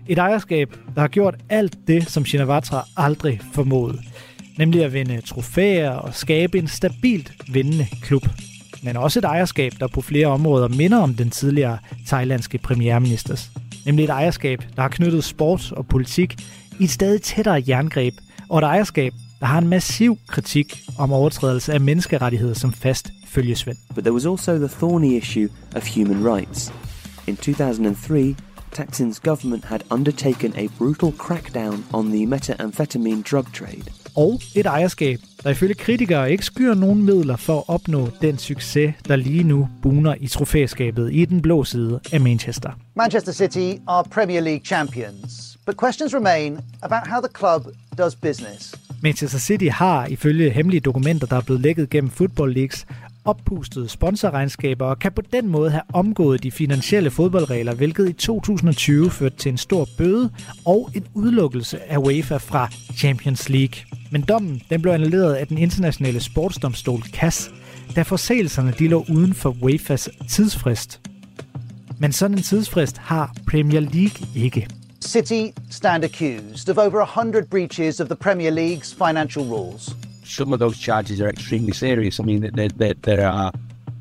Et 0.08 0.18
ejerskab, 0.18 0.76
der 0.94 1.00
har 1.00 1.08
gjort 1.08 1.34
alt 1.48 1.76
det, 1.86 2.10
som 2.10 2.24
Shinawatra 2.24 2.84
aldrig 2.96 3.40
formåede, 3.52 3.98
nemlig 4.58 4.84
at 4.84 4.92
vinde 4.92 5.20
trofæer 5.20 5.90
og 5.90 6.14
skabe 6.14 6.58
en 6.58 6.68
stabilt 6.68 7.32
vindende 7.48 7.86
klub 8.02 8.22
men 8.82 8.96
også 8.96 9.18
et 9.18 9.24
ejerskab, 9.24 9.72
der 9.80 9.86
på 9.86 10.00
flere 10.00 10.26
områder 10.26 10.68
minder 10.68 10.98
om 10.98 11.14
den 11.14 11.30
tidligere 11.30 11.78
thailandske 12.06 12.58
premierministers. 12.58 13.50
Nemlig 13.86 14.04
et 14.04 14.10
ejerskab, 14.10 14.58
der 14.76 14.82
har 14.82 14.88
knyttet 14.88 15.24
sport 15.24 15.72
og 15.72 15.86
politik 15.86 16.36
i 16.80 16.84
et 16.84 16.90
stadig 16.90 17.22
tættere 17.22 17.62
jerngreb, 17.68 18.14
og 18.48 18.58
et 18.58 18.64
ejerskab, 18.64 19.12
der 19.40 19.46
har 19.46 19.58
en 19.58 19.68
massiv 19.68 20.18
kritik 20.28 20.82
om 20.98 21.12
overtrædelse 21.12 21.72
af 21.72 21.80
menneskerettigheder 21.80 22.54
som 22.54 22.72
fast 22.72 23.12
følgesvend. 23.26 23.76
But 23.94 24.04
there 24.04 24.12
was 24.12 24.26
also 24.26 24.58
the 24.58 24.68
thorny 24.68 25.12
issue 25.12 25.48
of 25.76 25.94
human 25.96 26.34
rights. 26.34 26.72
In 27.26 27.36
2003, 27.36 28.36
Thaksin's 28.72 29.18
government 29.18 29.64
had 29.64 29.80
undertaken 29.90 30.54
a 30.56 30.66
brutal 30.78 31.12
crackdown 31.12 31.84
on 31.92 32.10
the 32.10 32.26
methamphetamine 32.26 33.22
drug 33.22 33.52
trade. 33.52 34.01
Og 34.16 34.40
et 34.54 34.66
ejerskab, 34.66 35.18
der 35.44 35.50
ifølge 35.50 35.74
kritikere 35.74 36.32
ikke 36.32 36.44
skyer 36.44 36.74
nogen 36.74 37.04
midler 37.04 37.36
for 37.36 37.58
at 37.58 37.64
opnå 37.68 38.08
den 38.22 38.38
succes, 38.38 38.94
der 39.08 39.16
lige 39.16 39.42
nu 39.42 39.68
buner 39.82 40.14
i 40.20 40.26
trofæskabet 40.26 41.10
i 41.12 41.24
den 41.24 41.42
blå 41.42 41.64
side 41.64 42.00
af 42.12 42.20
Manchester. 42.20 42.70
Manchester 42.96 43.32
City 43.32 43.78
are 43.88 44.04
Premier 44.04 44.40
League 44.40 44.64
champions, 44.64 45.58
but 45.66 45.76
questions 45.80 46.14
remain 46.14 46.58
about 46.82 47.06
how 47.06 47.20
the 47.20 47.32
club 47.38 47.74
does 47.98 48.16
business. 48.16 48.74
Manchester 49.02 49.38
City 49.38 49.68
har 49.70 50.06
ifølge 50.06 50.50
hemmelige 50.50 50.80
dokumenter, 50.80 51.26
der 51.26 51.36
er 51.36 51.40
blevet 51.40 51.60
lækket 51.62 51.90
gennem 51.90 52.10
Football 52.10 52.52
Leagues, 52.52 52.86
oppustede 53.24 53.88
sponsorregnskaber 53.88 54.86
og 54.86 54.98
kan 54.98 55.12
på 55.12 55.22
den 55.32 55.48
måde 55.48 55.70
have 55.70 55.82
omgået 55.92 56.42
de 56.42 56.50
finansielle 56.50 57.10
fodboldregler, 57.10 57.74
hvilket 57.74 58.08
i 58.08 58.12
2020 58.12 59.10
førte 59.10 59.36
til 59.36 59.52
en 59.52 59.58
stor 59.58 59.88
bøde 59.98 60.30
og 60.64 60.90
en 60.94 61.06
udelukkelse 61.14 61.82
af 61.92 61.98
UEFA 61.98 62.36
fra 62.36 62.68
Champions 62.96 63.48
League. 63.48 63.74
Men 64.10 64.22
dommen 64.22 64.62
den 64.70 64.82
blev 64.82 64.92
annulleret 64.92 65.34
af 65.34 65.46
den 65.46 65.58
internationale 65.58 66.20
sportsdomstol 66.20 67.02
CAS, 67.02 67.50
da 67.96 68.02
forseelserne 68.02 68.74
de 68.78 68.88
lå 68.88 69.04
uden 69.10 69.34
for 69.34 69.50
UEFA's 69.50 70.26
tidsfrist. 70.28 71.00
Men 71.98 72.12
sådan 72.12 72.36
en 72.36 72.42
tidsfrist 72.42 72.98
har 72.98 73.34
Premier 73.46 73.80
League 73.80 74.28
ikke. 74.34 74.68
City 75.00 75.42
stand 75.70 76.04
accused 76.04 76.68
of 76.68 76.78
over 76.78 77.02
100 77.02 77.46
breaches 77.50 78.00
of 78.00 78.06
the 78.06 78.16
Premier 78.16 78.50
League's 78.50 79.06
financial 79.06 79.44
rules. 79.44 79.96
Some 80.24 80.52
of 80.52 80.60
those 80.60 80.78
charges 80.78 81.20
are 81.20 81.30
extremely 81.30 81.72
serious. 81.72 82.18
I 82.18 82.22
mean, 82.22 82.40
that 82.40 82.70
there, 82.78 82.94
there 83.02 83.28
are, 83.28 83.52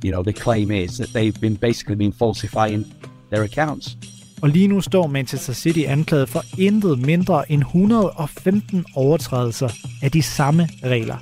you 0.04 0.12
know, 0.12 0.24
the 0.24 0.34
claim 0.34 0.72
is 0.72 0.98
that 0.98 1.10
they've 1.14 1.42
been 1.42 1.58
basically 1.58 1.96
been 1.96 2.14
falsifying 2.14 2.86
their 3.32 3.44
accounts. 3.44 3.98
Og 4.42 4.50
lige 4.50 4.68
nu 4.68 4.82
står 4.82 5.08
Manchester 5.08 5.54
City 5.54 5.80
anklaget 5.88 6.30
for 6.30 6.44
intet 6.58 7.00
mindre 7.00 7.52
end 7.52 7.62
115 7.62 8.86
overtrædelser 8.96 9.70
af 10.02 10.12
de 10.12 10.22
samme 10.22 10.70
regler. 10.84 11.18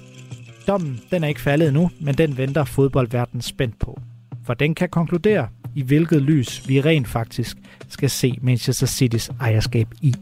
Dommen 0.68 1.00
den 1.12 1.24
er 1.24 1.28
ikke 1.28 1.42
faldet 1.42 1.68
endnu, 1.68 1.92
men 2.00 2.16
den 2.16 2.38
venter 2.38 2.64
fodboldverdenen 2.64 3.42
spændt 3.42 3.80
på. 3.80 4.00
For 4.46 4.54
den 4.54 4.76
kan 4.76 4.90
konkludere, 4.90 5.48
i 5.76 5.82
hvilket 5.82 6.22
lys 6.22 6.68
vi 6.68 6.82
rent 6.82 7.08
faktisk 7.08 7.58
skal 7.90 8.10
se 8.10 8.38
Manchester 8.42 8.88
Citys 8.88 9.32
ejerskab 9.42 9.88
i. 10.02 10.16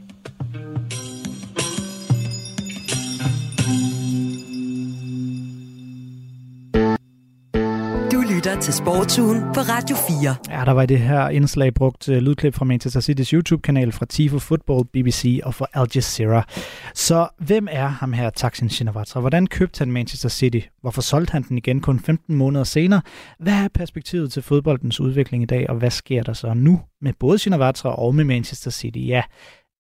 til 8.68 8.74
Sportsugen 8.74 9.42
på 9.42 9.60
Radio 9.60 9.96
4. 9.96 10.60
Ja, 10.60 10.66
der 10.66 10.72
var 10.72 10.86
det 10.86 11.00
her 11.00 11.30
indslag 11.30 11.74
brugt 11.74 12.10
øh, 12.10 12.18
lydklip 12.18 12.54
fra 12.54 12.66
Manchester 12.66 13.00
City's 13.00 13.34
YouTube-kanal 13.34 13.92
fra 13.92 14.06
Tifo 14.06 14.40
Football, 14.40 14.86
BBC 14.86 15.40
og 15.44 15.54
fra 15.54 15.66
Al 15.74 15.88
Jazeera. 15.96 16.46
Så 16.94 17.28
hvem 17.38 17.68
er 17.72 17.88
ham 17.88 18.14
her, 18.14 18.30
Taksin 18.30 18.70
Shinawatra? 18.70 19.20
Hvordan 19.20 19.48
købte 19.48 19.80
han 19.80 19.92
Manchester 19.92 20.30
City? 20.30 20.60
Hvorfor 20.82 21.02
solgte 21.02 21.32
han 21.32 21.44
den 21.44 21.58
igen 21.58 21.82
kun 21.82 22.00
15 22.00 22.36
måneder 22.36 22.64
senere? 22.64 23.02
Hvad 23.40 23.54
er 23.54 23.68
perspektivet 23.74 24.32
til 24.32 24.44
fodboldens 24.44 25.00
udvikling 25.00 25.44
i 25.44 25.46
dag, 25.46 25.70
og 25.70 25.76
hvad 25.76 25.92
sker 25.92 26.24
der 26.24 26.34
så 26.34 26.54
nu 26.54 26.82
med 27.02 27.14
både 27.20 27.38
Shinawatra 27.38 27.96
og 28.00 28.16
med 28.16 28.26
Manchester 28.26 28.72
City? 28.72 29.00
Ja, 29.00 29.22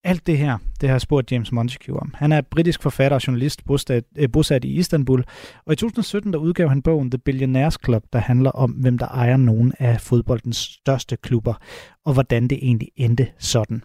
alt 0.03 0.27
det 0.27 0.37
her, 0.37 0.57
det 0.81 0.89
har 0.89 0.93
jeg 0.93 1.01
spurgt 1.01 1.31
James 1.31 1.51
Montague 1.51 1.99
om. 1.99 2.13
Han 2.15 2.31
er 2.31 2.41
britisk 2.41 2.81
forfatter 2.81 3.15
og 3.15 3.27
journalist 3.27 3.65
bosat, 3.65 4.03
øh, 4.17 4.31
bosat 4.31 4.65
i 4.65 4.75
Istanbul, 4.75 5.23
og 5.65 5.73
i 5.73 5.75
2017 5.75 6.33
der 6.33 6.39
udgav 6.39 6.69
han 6.69 6.81
bogen 6.81 7.11
The 7.11 7.17
Billionaires 7.17 7.77
Club, 7.85 8.03
der 8.13 8.19
handler 8.19 8.51
om, 8.51 8.71
hvem 8.71 8.97
der 8.97 9.07
ejer 9.07 9.37
nogle 9.37 9.71
af 9.79 10.01
fodboldens 10.01 10.57
største 10.57 11.17
klubber, 11.17 11.53
og 12.05 12.13
hvordan 12.13 12.47
det 12.47 12.59
egentlig 12.61 12.89
endte 12.95 13.27
sådan. 13.39 13.83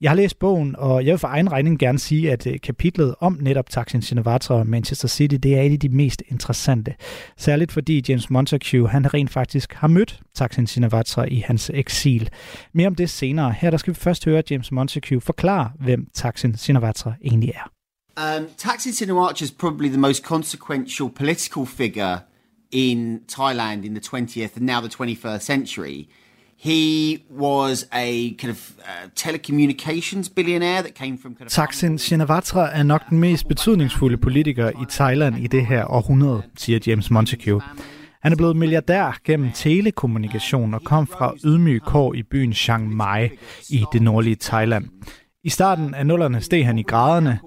Jeg 0.00 0.10
har 0.10 0.16
læst 0.16 0.38
bogen, 0.38 0.76
og 0.78 1.04
jeg 1.04 1.12
vil 1.12 1.18
for 1.18 1.28
egen 1.28 1.52
regning 1.52 1.78
gerne 1.78 1.98
sige, 1.98 2.32
at 2.32 2.46
øh, 2.46 2.60
kapitlet 2.62 3.14
om 3.20 3.38
netop 3.40 3.70
Taksin 3.70 4.02
Shinawatra 4.02 4.54
og 4.54 4.66
Manchester 4.66 5.08
City, 5.08 5.34
det 5.42 5.56
er 5.58 5.62
et 5.62 5.72
af 5.72 5.80
de 5.80 5.88
mest 5.88 6.22
interessante. 6.28 6.94
Særligt 7.36 7.72
fordi 7.72 8.04
James 8.08 8.30
Montague, 8.30 8.88
han 8.88 9.14
rent 9.14 9.30
faktisk 9.30 9.72
har 9.72 9.88
mødt 9.88 10.20
Taksin 10.34 10.66
Shinawatra 10.66 11.24
i 11.24 11.44
hans 11.46 11.70
eksil. 11.74 12.30
Mere 12.74 12.86
om 12.86 12.94
det 12.94 13.10
senere. 13.10 13.52
Her 13.52 13.70
der 13.70 13.76
skal 13.76 13.94
vi 13.94 13.98
først 13.98 14.24
høre 14.24 14.42
James 14.50 14.72
Montague 14.72 15.20
forklare, 15.20 15.70
hvem 15.80 16.06
Taksin 16.14 16.56
Shinawatra 16.56 17.12
egentlig 17.24 17.52
er. 17.54 17.70
Um, 18.38 18.46
Taksin 18.56 18.92
Shinawatra 18.92 19.44
is 19.44 19.50
probably 19.50 19.88
the 19.88 20.00
most 20.00 20.24
consequential 20.24 21.10
political 21.10 21.66
figure 21.66 22.18
in 22.72 23.20
Thailand 23.28 23.84
in 23.84 23.94
the 23.94 24.16
20th 24.16 24.56
and 24.56 24.66
now 24.66 24.80
the 24.80 24.88
21st 24.88 25.40
century. 25.40 26.08
He 26.62 27.16
was 27.40 27.88
a 27.92 28.34
kind 28.38 28.50
of 28.50 28.70
uh, 28.78 29.08
telecommunications 29.14 30.28
billionaire 30.34 30.82
that 30.82 30.94
came 30.94 31.18
from 31.18 31.34
kind 31.34 31.46
of 31.46 31.52
Thaksin 31.52 31.98
Shinawatra 31.98 32.78
er 32.78 32.82
nok 32.82 33.08
den 33.10 33.18
mest 33.18 33.48
betydningsfulde 33.48 34.16
politiker 34.16 34.70
i 34.70 34.84
Thailand 34.88 35.38
i 35.38 35.46
det 35.46 35.66
her 35.66 35.84
århundrede, 35.84 36.42
siger 36.56 36.78
James 36.86 37.10
Montague. 37.10 37.60
Han 38.22 38.32
er 38.32 38.36
blevet 38.36 38.56
milliardær 38.56 39.18
gennem 39.24 39.50
telekommunikation 39.54 40.74
og 40.74 40.82
kom 40.84 41.06
fra 41.06 41.34
ydmyge 41.44 41.80
kår 41.80 42.14
i 42.14 42.22
byen 42.22 42.52
Chiang 42.52 42.94
Mai 42.96 43.30
i 43.70 43.84
det 43.92 44.02
nordlige 44.02 44.36
Thailand. 44.36 44.84
I 45.44 45.48
starten 45.48 45.94
af 45.94 46.06
nullerne 46.06 46.40
steg 46.40 46.66
han 46.66 46.78
i 46.78 46.82
graderne, 46.82 47.38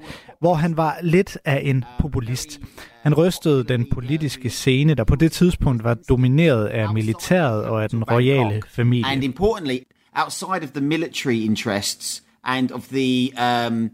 hvor 0.43 0.53
han 0.53 0.77
var 0.77 0.97
lidt 1.03 1.37
af 1.45 1.61
en 1.63 1.85
populist. 1.99 2.59
Han 3.01 3.13
rystede 3.13 3.63
den 3.63 3.85
politiske 3.91 4.49
scene, 4.49 4.93
der 4.93 5.03
på 5.03 5.15
det 5.15 5.31
tidspunkt 5.31 5.83
var 5.83 5.93
domineret 6.09 6.65
af 6.65 6.93
militæret 6.93 7.65
og 7.65 7.83
af 7.83 7.89
den 7.89 8.03
royale 8.03 8.61
familie. 8.69 9.05
And 9.05 9.23
importantly, 9.23 9.77
outside 10.15 10.63
of 10.63 10.69
the 10.69 10.81
military 10.81 11.35
interests 11.35 12.23
and 12.43 12.71
of 12.71 12.81
the 12.81 13.31
um, 13.41 13.89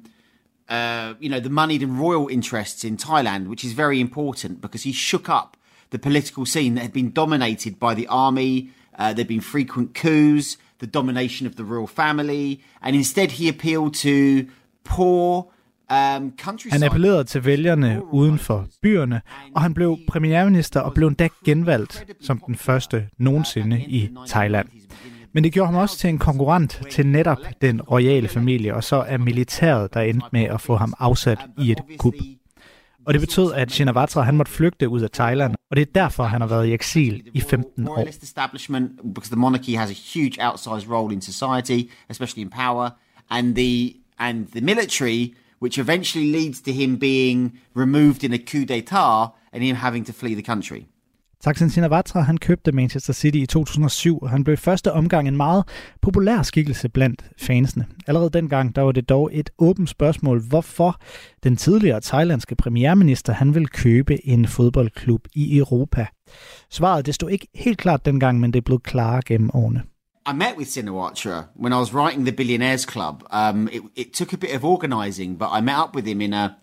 uh, 0.72 1.13
you 1.22 1.29
know 1.29 1.39
the 1.39 1.50
moneyed 1.50 1.84
and 1.84 2.00
royal 2.00 2.27
interests 2.32 2.84
in 2.84 2.98
Thailand, 2.98 3.48
which 3.48 3.65
is 3.65 3.77
very 3.77 4.00
important 4.00 4.62
because 4.62 4.89
he 4.89 4.94
shook 4.94 5.29
up 5.29 5.58
the 5.91 6.00
political 6.00 6.46
scene 6.46 6.75
that 6.75 6.82
had 6.82 6.94
been 6.94 7.12
dominated 7.12 7.74
by 7.79 7.94
the 7.96 8.08
army. 8.10 8.70
Uh, 9.00 9.13
there'd 9.13 9.27
been 9.27 9.41
frequent 9.41 9.94
coups, 10.01 10.58
the 10.79 10.88
domination 10.88 11.48
of 11.48 11.56
the 11.56 11.63
royal 11.63 11.88
family, 11.88 12.60
and 12.82 12.96
instead 12.96 13.32
he 13.32 13.50
appealed 13.50 13.94
to 13.94 14.46
poor 14.84 15.46
Han 16.72 16.84
appellerede 16.84 17.24
til 17.24 17.46
vælgerne 17.46 18.01
uden 18.12 18.39
for 18.39 18.67
byerne, 18.81 19.22
og 19.55 19.62
han 19.62 19.74
blev 19.74 19.98
premierminister 20.08 20.79
og 20.79 20.93
blev 20.93 21.08
endda 21.08 21.27
genvalgt 21.46 22.05
som 22.22 22.41
den 22.48 22.55
første 22.55 23.08
nogensinde 23.17 23.81
i 23.81 24.10
Thailand. 24.27 24.67
Men 25.34 25.43
det 25.43 25.53
gjorde 25.53 25.72
ham 25.72 25.75
også 25.75 25.98
til 25.98 26.10
en 26.10 26.17
konkurrent 26.17 26.81
til 26.91 27.08
netop 27.08 27.38
den 27.62 27.81
royale 27.81 28.27
familie, 28.27 28.75
og 28.75 28.84
så 28.84 28.96
er 28.96 29.17
militæret, 29.17 29.93
der 29.93 30.01
endte 30.01 30.27
med 30.31 30.43
at 30.43 30.62
få 30.62 30.75
ham 30.75 30.93
afsat 31.00 31.39
i 31.58 31.72
et 31.72 31.79
kup. 31.98 32.13
Og 33.05 33.13
det 33.13 33.22
betød, 33.22 33.53
at 33.53 33.72
Shinawatra 33.72 34.22
han 34.22 34.36
måtte 34.36 34.51
flygte 34.51 34.89
ud 34.89 35.01
af 35.01 35.12
Thailand, 35.12 35.55
og 35.72 35.75
det 35.75 35.81
er 35.81 35.91
derfor, 35.96 36.24
han 36.24 36.41
har 36.41 36.48
været 36.48 36.67
i 36.67 36.74
eksil 36.74 37.24
i 37.34 37.41
15 37.41 37.88
år. 37.88 38.05
because 39.13 39.29
the 39.29 39.39
monarchy 39.39 39.75
has 39.75 39.89
a 39.89 40.19
huge 40.19 40.38
outsized 40.39 40.89
role 40.91 41.13
in 41.13 41.22
society, 41.22 41.89
especially 42.10 42.43
in 42.46 42.50
power, 42.50 42.89
and 43.29 43.55
the 43.55 43.93
and 44.19 44.48
the 44.48 44.62
military, 44.62 45.34
which 45.61 45.79
eventually 45.79 46.31
leads 46.31 46.61
to 46.61 46.71
him 46.71 46.99
being 46.99 47.51
removed 47.75 48.23
in 48.23 48.33
a 48.33 48.37
coup 48.37 48.65
d'etat 48.65 49.27
and 49.53 49.63
him 49.63 49.75
having 49.75 50.05
to 50.05 50.13
flee 50.13 50.33
the 50.33 50.51
country. 50.53 50.85
Thaksin 51.43 51.69
Shinawatra 51.69 52.21
han 52.21 52.37
købte 52.37 52.71
Manchester 52.71 53.13
City 53.13 53.37
i 53.37 53.45
2007, 53.45 54.19
og 54.21 54.29
han 54.29 54.43
blev 54.43 54.53
i 54.53 54.57
første 54.57 54.93
omgang 54.93 55.27
en 55.27 55.37
meget 55.37 55.63
populær 56.01 56.41
skikkelse 56.41 56.89
blandt 56.89 57.23
fansene. 57.37 57.85
Allerede 58.07 58.29
dengang 58.29 58.75
der 58.75 58.81
var 58.81 58.91
det 58.91 59.09
dog 59.09 59.29
et 59.33 59.49
åbent 59.57 59.89
spørgsmål, 59.89 60.41
hvorfor 60.41 61.01
den 61.43 61.55
tidligere 61.55 62.01
thailandske 62.01 62.55
premierminister 62.55 63.33
han 63.33 63.53
ville 63.53 63.67
købe 63.67 64.27
en 64.27 64.47
fodboldklub 64.47 65.27
i 65.35 65.57
Europa. 65.57 66.05
Svaret 66.69 67.05
det 67.05 67.15
stod 67.15 67.29
ikke 67.29 67.47
helt 67.55 67.77
klart 67.77 68.05
dengang, 68.05 68.39
men 68.39 68.53
det 68.53 68.63
blev 68.63 68.79
klarere 68.79 69.21
gennem 69.25 69.49
årene. 69.53 69.83
I 70.29 70.31
met 70.31 70.57
with 70.57 70.67
Sinawatra 70.67 71.48
when 71.55 71.74
I 71.74 71.79
was 71.79 71.91
writing 71.91 72.24
the 72.24 72.31
Billionaires 72.31 72.86
Club. 72.86 73.25
Um, 73.31 73.67
it, 73.69 73.81
it 73.95 74.13
took 74.13 74.31
a 74.31 74.38
bit 74.38 74.53
of 74.53 74.63
organising, 74.63 75.38
but 75.38 75.50
I 75.50 75.59
met 75.59 75.75
up 75.75 75.95
with 75.95 76.05
him 76.05 76.21
in 76.21 76.33
a 76.36 76.55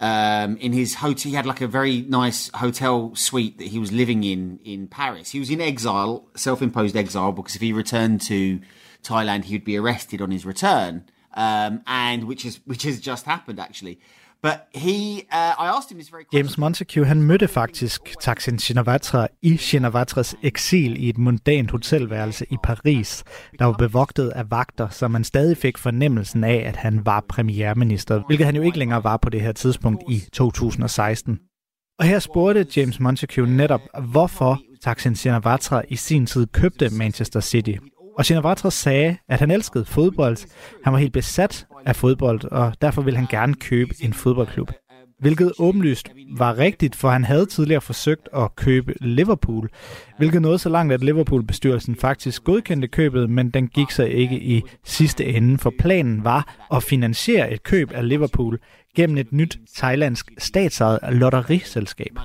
um, 0.00 0.58
in 0.58 0.74
his 0.74 0.96
hotel. 0.96 1.30
He 1.30 1.34
had 1.34 1.46
like 1.46 1.62
a 1.62 1.66
very 1.66 2.02
nice 2.02 2.50
hotel 2.52 3.14
suite 3.14 3.56
that 3.56 3.68
he 3.68 3.78
was 3.78 3.90
living 3.90 4.22
in 4.22 4.60
in 4.66 4.86
Paris. 4.86 5.30
He 5.30 5.38
was 5.38 5.48
in 5.48 5.62
exile, 5.62 6.28
self-imposed 6.36 6.94
exile, 6.94 7.32
because 7.32 7.56
if 7.56 7.62
he 7.62 7.72
returned 7.72 8.20
to 8.26 8.60
Thailand, 9.02 9.44
he 9.44 9.54
would 9.54 9.64
be 9.64 9.78
arrested 9.78 10.20
on 10.20 10.30
his 10.30 10.44
return, 10.44 11.04
um, 11.32 11.80
and 11.86 12.24
which 12.24 12.44
is 12.44 12.60
which 12.66 12.82
has 12.82 13.00
just 13.00 13.24
happened 13.24 13.58
actually. 13.58 13.98
But 14.42 14.58
he, 14.74 15.22
uh, 15.32 15.64
I 15.64 15.66
asked 15.76 15.90
him 15.90 15.98
this 15.98 16.12
very 16.12 16.24
James 16.32 16.58
Montague, 16.58 17.04
han 17.04 17.22
mødte 17.22 17.48
faktisk 17.48 18.14
Thaksin 18.20 18.58
Shinawatra 18.58 19.26
i 19.42 19.56
Shinawatras 19.56 20.36
eksil 20.42 21.04
i 21.04 21.08
et 21.08 21.18
mundant 21.18 21.70
hotelværelse 21.70 22.46
i 22.50 22.56
Paris, 22.62 23.24
der 23.58 23.64
var 23.64 23.72
bevogtet 23.72 24.28
af 24.28 24.50
vagter, 24.50 24.88
så 24.88 25.08
man 25.08 25.24
stadig 25.24 25.56
fik 25.56 25.78
fornemmelsen 25.78 26.44
af, 26.44 26.62
at 26.66 26.76
han 26.76 27.06
var 27.06 27.24
premierminister, 27.28 28.22
hvilket 28.26 28.46
han 28.46 28.56
jo 28.56 28.62
ikke 28.62 28.78
længere 28.78 29.04
var 29.04 29.16
på 29.16 29.30
det 29.30 29.40
her 29.40 29.52
tidspunkt 29.52 30.02
i 30.08 30.22
2016. 30.32 31.38
Og 31.98 32.04
her 32.04 32.18
spurgte 32.18 32.66
James 32.76 33.00
Montague 33.00 33.46
netop, 33.46 33.80
hvorfor 34.12 34.60
Thaksin 34.82 35.16
Shinawatra 35.16 35.82
i 35.88 35.96
sin 35.96 36.26
tid 36.26 36.46
købte 36.46 36.90
Manchester 36.90 37.40
City. 37.40 37.74
Og 38.18 38.24
Shinawatra 38.24 38.70
sagde, 38.70 39.16
at 39.28 39.40
han 39.40 39.50
elskede 39.50 39.84
fodbold. 39.84 40.36
Han 40.84 40.92
var 40.92 40.98
helt 40.98 41.12
besat 41.12 41.66
af 41.86 41.96
fodbold, 41.96 42.44
og 42.44 42.74
derfor 42.82 43.02
ville 43.02 43.18
han 43.18 43.26
gerne 43.30 43.54
købe 43.54 43.94
en 44.00 44.12
fodboldklub. 44.12 44.72
Hvilket 45.20 45.52
åbenlyst 45.58 46.08
var 46.36 46.58
rigtigt, 46.58 46.96
for 46.96 47.10
han 47.10 47.24
havde 47.24 47.46
tidligere 47.46 47.80
forsøgt 47.80 48.28
at 48.36 48.56
købe 48.56 48.94
Liverpool, 49.00 49.68
hvilket 50.18 50.42
nåede 50.42 50.58
så 50.58 50.68
langt, 50.68 50.92
at 50.92 51.04
Liverpool-bestyrelsen 51.04 51.96
faktisk 51.96 52.44
godkendte 52.44 52.88
købet, 52.88 53.30
men 53.30 53.50
den 53.50 53.68
gik 53.68 53.90
så 53.90 54.04
ikke 54.04 54.40
i 54.40 54.62
sidste 54.84 55.24
ende, 55.24 55.58
for 55.58 55.72
planen 55.78 56.24
var 56.24 56.56
at 56.74 56.82
finansiere 56.82 57.52
et 57.52 57.62
køb 57.62 57.90
af 57.92 58.08
Liverpool 58.08 58.58
gennem 58.96 59.16
et 59.16 59.32
nyt 59.32 59.58
thailandsk 59.76 60.30
statsejet 60.38 60.98
lotteriselskab. 61.12 62.18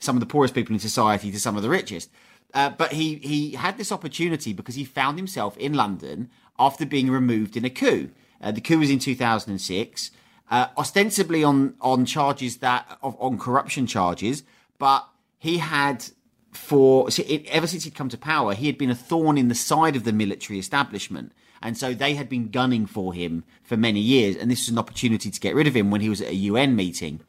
Some 0.00 0.16
of 0.16 0.22
the 0.22 0.28
poorest 0.28 0.54
people 0.54 0.74
in 0.74 0.80
society 0.80 1.32
to 1.32 1.38
some 1.38 1.58
of 1.58 1.64
the 1.64 1.72
richest. 1.72 2.10
Uh, 2.54 2.70
but 2.70 2.92
he, 2.92 3.16
he 3.16 3.52
had 3.52 3.76
this 3.76 3.92
opportunity 3.92 4.52
because 4.52 4.74
he 4.74 4.84
found 4.84 5.18
himself 5.18 5.56
in 5.58 5.74
London 5.74 6.30
after 6.58 6.86
being 6.86 7.10
removed 7.10 7.56
in 7.56 7.64
a 7.64 7.70
coup. 7.70 8.10
Uh, 8.40 8.50
the 8.50 8.60
coup 8.60 8.78
was 8.78 8.90
in 8.90 8.98
2006, 8.98 10.10
uh, 10.50 10.66
ostensibly 10.76 11.44
on, 11.44 11.74
on 11.80 12.04
charges 12.04 12.58
that 12.58 12.98
of, 13.02 13.16
on 13.20 13.38
corruption 13.38 13.86
charges, 13.86 14.44
but 14.78 15.06
he 15.38 15.58
had 15.58 16.04
for 16.50 17.10
so 17.10 17.22
it, 17.26 17.46
ever 17.46 17.66
since 17.66 17.84
he'd 17.84 17.94
come 17.94 18.08
to 18.08 18.18
power, 18.18 18.54
he 18.54 18.66
had 18.66 18.78
been 18.78 18.90
a 18.90 18.94
thorn 18.94 19.36
in 19.36 19.48
the 19.48 19.54
side 19.54 19.96
of 19.96 20.04
the 20.04 20.12
military 20.12 20.58
establishment. 20.58 21.32
And 21.60 21.76
so 21.76 21.92
they 21.92 22.14
had 22.14 22.28
been 22.28 22.50
gunning 22.50 22.86
for 22.86 23.12
him 23.12 23.44
for 23.62 23.76
many 23.76 24.00
years. 24.00 24.36
And 24.36 24.50
this 24.50 24.62
was 24.62 24.68
an 24.70 24.78
opportunity 24.78 25.30
to 25.30 25.40
get 25.40 25.54
rid 25.54 25.66
of 25.66 25.76
him 25.76 25.90
when 25.90 26.00
he 26.00 26.08
was 26.08 26.20
at 26.20 26.28
a 26.28 26.34
UN 26.34 26.76
meeting. 26.76 27.20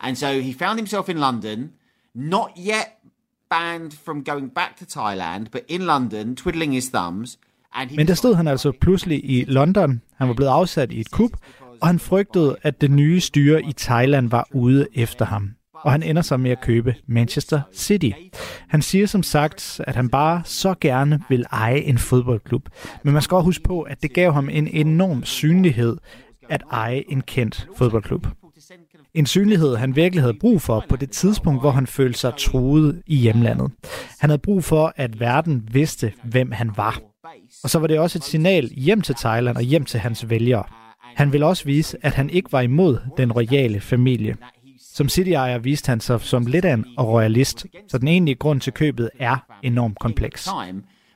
And 0.00 0.18
so 0.18 0.40
he 0.40 0.52
found 0.52 0.78
himself 0.78 1.08
in 1.08 1.18
London, 1.18 1.74
not 2.14 2.56
yet 2.56 2.95
banned 3.50 3.92
from 4.04 4.24
going 4.24 4.54
back 4.54 4.76
to 4.76 4.84
Thailand, 5.00 5.46
but 5.52 5.60
in 5.68 5.80
London, 5.80 6.36
twiddling 6.36 6.72
his 6.72 6.88
thumbs. 6.88 7.38
And 7.74 7.90
he 7.90 7.96
Men 7.96 8.08
der 8.08 8.14
stod 8.14 8.34
han 8.34 8.48
altså 8.48 8.72
pludselig 8.80 9.30
i 9.30 9.44
London. 9.48 10.02
Han 10.16 10.28
var 10.28 10.34
blevet 10.34 10.50
afsat 10.50 10.92
i 10.92 11.00
et 11.00 11.10
kup, 11.10 11.30
og 11.80 11.86
han 11.86 11.98
frygtede, 11.98 12.56
at 12.62 12.80
det 12.80 12.90
nye 12.90 13.20
styre 13.20 13.62
i 13.62 13.72
Thailand 13.72 14.30
var 14.30 14.48
ude 14.52 14.86
efter 14.94 15.24
ham. 15.24 15.50
Og 15.74 15.92
han 15.92 16.02
ender 16.02 16.22
så 16.22 16.36
med 16.36 16.50
at 16.50 16.60
købe 16.60 16.94
Manchester 17.06 17.60
City. 17.74 18.10
Han 18.68 18.82
siger 18.82 19.06
som 19.06 19.22
sagt, 19.22 19.80
at 19.84 19.96
han 19.96 20.08
bare 20.08 20.42
så 20.44 20.74
gerne 20.80 21.20
vil 21.28 21.44
eje 21.52 21.78
en 21.78 21.98
fodboldklub. 21.98 22.68
Men 23.02 23.12
man 23.12 23.22
skal 23.22 23.34
også 23.34 23.44
huske 23.44 23.64
på, 23.64 23.82
at 23.82 24.02
det 24.02 24.12
gav 24.12 24.32
ham 24.32 24.48
en 24.48 24.68
enorm 24.68 25.24
synlighed 25.24 25.96
at 26.48 26.62
eje 26.70 27.04
en 27.08 27.20
kendt 27.20 27.68
fodboldklub. 27.76 28.26
En 29.16 29.26
synlighed, 29.26 29.76
han 29.76 29.96
virkelig 29.96 30.22
havde 30.22 30.36
brug 30.40 30.62
for 30.62 30.84
på 30.88 30.96
det 30.96 31.10
tidspunkt, 31.10 31.60
hvor 31.60 31.70
han 31.70 31.86
følte 31.86 32.18
sig 32.18 32.32
truet 32.38 33.02
i 33.06 33.16
hjemlandet. 33.16 33.70
Han 34.18 34.30
havde 34.30 34.38
brug 34.38 34.64
for, 34.64 34.92
at 34.96 35.20
verden 35.20 35.68
vidste, 35.72 36.12
hvem 36.24 36.52
han 36.52 36.70
var. 36.76 37.00
Og 37.64 37.70
så 37.70 37.78
var 37.78 37.86
det 37.86 37.98
også 37.98 38.18
et 38.18 38.24
signal 38.24 38.68
hjem 38.68 39.00
til 39.00 39.14
Thailand 39.14 39.56
og 39.56 39.62
hjem 39.62 39.84
til 39.84 40.00
hans 40.00 40.30
vælgere. 40.30 40.64
Han 41.16 41.32
ville 41.32 41.46
også 41.46 41.64
vise, 41.64 41.98
at 42.02 42.14
han 42.14 42.30
ikke 42.30 42.52
var 42.52 42.60
imod 42.60 42.98
den 43.16 43.32
royale 43.32 43.80
familie. 43.80 44.36
Som 44.94 45.08
City-ejer 45.08 45.58
viste 45.58 45.88
han 45.88 46.00
sig 46.00 46.20
som 46.20 46.46
lidt 46.46 46.64
af 46.64 46.72
en 46.74 46.84
royalist, 46.98 47.66
så 47.88 47.98
den 47.98 48.08
egentlige 48.08 48.34
grund 48.34 48.60
til 48.60 48.72
købet 48.72 49.10
er 49.18 49.36
enormt 49.62 49.98
kompleks. 49.98 50.48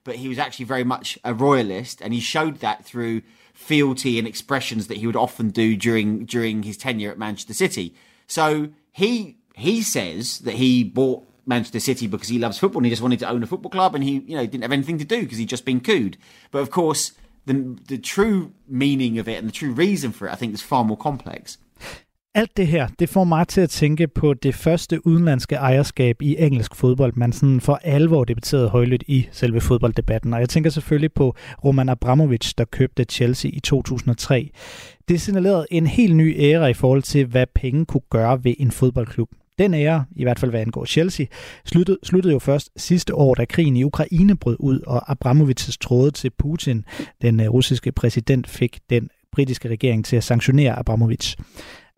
But 0.04 0.14
he 0.14 0.28
was 0.28 0.38
actually 0.38 0.68
very 0.68 0.82
much 0.82 1.18
a 1.24 1.32
royalist, 1.32 2.02
and 2.02 2.14
he 2.14 2.20
showed 2.20 2.54
that 2.54 2.76
through 2.86 3.20
fealty 3.60 4.18
and 4.18 4.26
expressions 4.26 4.86
that 4.86 4.96
he 4.96 5.06
would 5.06 5.16
often 5.16 5.50
do 5.50 5.76
during 5.76 6.24
during 6.24 6.62
his 6.62 6.78
tenure 6.78 7.10
at 7.10 7.18
Manchester 7.18 7.52
City. 7.52 7.94
So 8.26 8.70
he 8.90 9.36
he 9.54 9.82
says 9.82 10.38
that 10.40 10.54
he 10.54 10.82
bought 10.82 11.24
Manchester 11.44 11.78
City 11.78 12.06
because 12.06 12.28
he 12.28 12.38
loves 12.38 12.58
football 12.58 12.78
and 12.78 12.86
he 12.86 12.90
just 12.90 13.02
wanted 13.02 13.18
to 13.18 13.28
own 13.28 13.42
a 13.42 13.46
football 13.46 13.70
club 13.70 13.94
and 13.94 14.02
he 14.02 14.20
you 14.20 14.34
know 14.34 14.46
didn't 14.46 14.62
have 14.62 14.72
anything 14.72 14.96
to 14.98 15.04
do 15.04 15.20
because 15.20 15.36
he'd 15.36 15.48
just 15.48 15.66
been 15.66 15.80
cooed. 15.80 16.16
But 16.50 16.60
of 16.60 16.70
course, 16.70 17.12
the 17.44 17.78
the 17.86 17.98
true 17.98 18.52
meaning 18.66 19.18
of 19.18 19.28
it 19.28 19.38
and 19.38 19.46
the 19.46 19.52
true 19.52 19.72
reason 19.72 20.10
for 20.10 20.26
it, 20.26 20.32
I 20.32 20.36
think, 20.36 20.54
is 20.54 20.62
far 20.62 20.82
more 20.82 20.96
complex. 20.96 21.58
Alt 22.34 22.56
det 22.56 22.66
her, 22.66 22.88
det 22.98 23.08
får 23.08 23.24
mig 23.24 23.48
til 23.48 23.60
at 23.60 23.70
tænke 23.70 24.08
på 24.08 24.34
det 24.34 24.54
første 24.54 25.06
udenlandske 25.06 25.54
ejerskab 25.54 26.22
i 26.22 26.36
engelsk 26.38 26.74
fodbold, 26.74 27.12
man 27.16 27.32
sådan 27.32 27.60
for 27.60 27.80
alvor 27.84 28.24
debatterede 28.24 28.68
højlydt 28.68 29.04
i 29.06 29.28
selve 29.32 29.60
fodbolddebatten. 29.60 30.34
Og 30.34 30.40
jeg 30.40 30.48
tænker 30.48 30.70
selvfølgelig 30.70 31.12
på 31.12 31.34
Roman 31.64 31.88
Abramovich, 31.88 32.54
der 32.58 32.64
købte 32.64 33.04
Chelsea 33.04 33.50
i 33.54 33.60
2003. 33.60 34.50
Det 35.08 35.20
signalerede 35.20 35.66
en 35.70 35.86
helt 35.86 36.16
ny 36.16 36.36
æra 36.38 36.66
i 36.66 36.74
forhold 36.74 37.02
til, 37.02 37.26
hvad 37.26 37.46
penge 37.54 37.86
kunne 37.86 38.02
gøre 38.10 38.44
ved 38.44 38.54
en 38.58 38.70
fodboldklub. 38.70 39.28
Den 39.58 39.74
ære, 39.74 40.04
i 40.16 40.22
hvert 40.22 40.38
fald 40.38 40.50
hvad 40.50 40.60
angår 40.60 40.84
Chelsea, 40.84 41.26
sluttede, 41.64 41.98
sluttede 42.02 42.32
jo 42.32 42.38
først 42.38 42.70
sidste 42.76 43.14
år, 43.14 43.34
da 43.34 43.44
krigen 43.44 43.76
i 43.76 43.84
Ukraine 43.84 44.36
brød 44.36 44.56
ud, 44.58 44.80
og 44.86 45.10
Abramovics 45.10 45.78
tråde 45.78 46.10
til 46.10 46.30
Putin, 46.38 46.84
den 47.22 47.40
øh, 47.40 47.48
russiske 47.48 47.92
præsident, 47.92 48.48
fik 48.48 48.78
den 48.90 49.08
britiske 49.32 49.68
regering 49.68 50.04
til 50.04 50.16
at 50.16 50.24
sanktionere 50.24 50.78
Abramovic. 50.78 51.34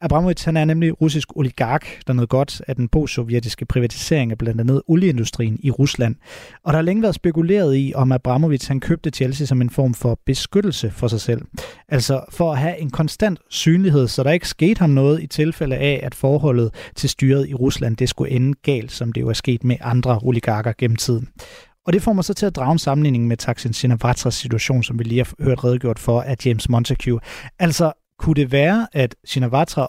Abramovic 0.02 0.44
han 0.44 0.56
er 0.56 0.64
nemlig 0.64 1.00
russisk 1.00 1.36
oligark, 1.36 1.86
der 2.06 2.12
noget 2.12 2.28
godt 2.28 2.62
af 2.68 2.76
den 2.76 2.88
postsovjetiske 2.88 3.66
privatisering 3.66 4.30
af 4.30 4.38
blandt 4.38 4.60
andet 4.60 4.82
olieindustrien 4.88 5.58
i 5.62 5.70
Rusland. 5.70 6.16
Og 6.64 6.72
der 6.72 6.78
har 6.78 6.82
længe 6.82 7.02
været 7.02 7.14
spekuleret 7.14 7.76
i, 7.76 7.92
om 7.94 8.12
Abramovic 8.12 8.66
han 8.66 8.80
købte 8.80 9.10
Chelsea 9.10 9.46
som 9.46 9.60
en 9.60 9.70
form 9.70 9.94
for 9.94 10.18
beskyttelse 10.26 10.90
for 10.90 11.08
sig 11.08 11.20
selv. 11.20 11.42
Altså 11.88 12.20
for 12.30 12.52
at 12.52 12.58
have 12.58 12.78
en 12.78 12.90
konstant 12.90 13.38
synlighed, 13.50 14.08
så 14.08 14.22
der 14.22 14.30
ikke 14.30 14.48
skete 14.48 14.78
ham 14.78 14.90
noget 14.90 15.22
i 15.22 15.26
tilfælde 15.26 15.76
af, 15.76 16.00
at 16.02 16.14
forholdet 16.14 16.74
til 16.96 17.10
styret 17.10 17.48
i 17.48 17.54
Rusland 17.54 17.96
det 17.96 18.08
skulle 18.08 18.30
ende 18.30 18.54
galt, 18.62 18.92
som 18.92 19.12
det 19.12 19.20
jo 19.20 19.28
er 19.28 19.32
sket 19.32 19.64
med 19.64 19.76
andre 19.80 20.18
oligarker 20.22 20.72
gennem 20.78 20.96
tiden. 20.96 21.28
Og 21.86 21.92
det 21.92 22.02
får 22.02 22.12
mig 22.12 22.24
så 22.24 22.34
til 22.34 22.46
at 22.46 22.56
drage 22.56 22.72
en 22.72 22.78
sammenligning 22.78 23.26
med 23.26 23.36
Taksin 23.36 23.72
Sinavatras 23.72 24.34
situation, 24.34 24.82
som 24.82 24.98
vi 24.98 25.04
lige 25.04 25.18
har 25.18 25.44
hørt 25.44 25.64
redegjort 25.64 25.98
for 25.98 26.20
af 26.20 26.36
James 26.46 26.68
Montague. 26.68 27.20
Altså, 27.58 27.92
kunne 28.22 28.34
det 28.34 28.52
være, 28.52 28.86
at 28.92 29.16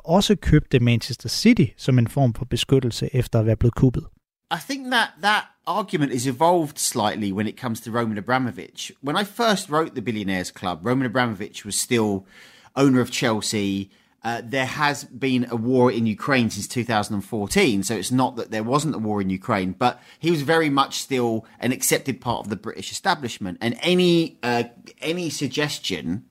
også 0.06 0.36
købte 0.42 0.80
Manchester 0.80 1.30
City 1.30 1.66
som 1.78 2.00
en 2.00 2.08
form 2.08 2.34
for 2.34 2.46
beskyttelse 2.46 3.16
efter 3.16 3.40
at 3.40 3.46
være 3.46 3.56
blevet 3.56 3.76
kuppet? 3.76 4.04
I 4.52 4.60
think 4.70 4.92
that 4.92 5.10
that 5.22 5.44
argument 5.66 6.14
is 6.14 6.28
evolved 6.28 6.80
slightly 6.80 7.32
when 7.32 7.48
it 7.48 7.60
comes 7.62 7.82
to 7.82 7.92
Roman 7.92 8.18
Abramovich. 8.18 8.92
When 9.02 9.16
I 9.22 9.24
first 9.24 9.70
wrote 9.70 9.92
the 9.96 10.02
Billionaires 10.02 10.52
Club, 10.52 10.86
Roman 10.86 11.06
Abramovich 11.06 11.66
was 11.66 11.76
still 11.76 12.26
owner 12.76 13.02
of 13.02 13.12
Chelsea. 13.12 13.90
Uh, 14.24 14.42
there 14.52 14.72
has 14.84 15.04
been 15.04 15.48
a 15.52 15.56
war 15.56 15.92
in 15.92 16.08
Ukraine 16.08 16.50
since 16.50 16.68
2014, 16.68 17.84
so 17.84 17.96
it's 17.96 18.12
not 18.12 18.36
that 18.36 18.52
there 18.52 18.64
wasn't 18.64 18.96
a 18.96 19.00
war 19.00 19.22
in 19.22 19.30
Ukraine, 19.30 19.72
but 19.86 20.00
he 20.20 20.32
was 20.32 20.42
very 20.42 20.70
much 20.70 20.94
still 21.08 21.46
an 21.60 21.72
accepted 21.72 22.20
part 22.22 22.40
of 22.46 22.50
the 22.50 22.56
British 22.56 22.92
establishment. 22.92 23.58
And 23.62 23.78
any 23.82 24.38
uh, 24.44 24.64
any 25.02 25.30
suggestion 25.30 26.26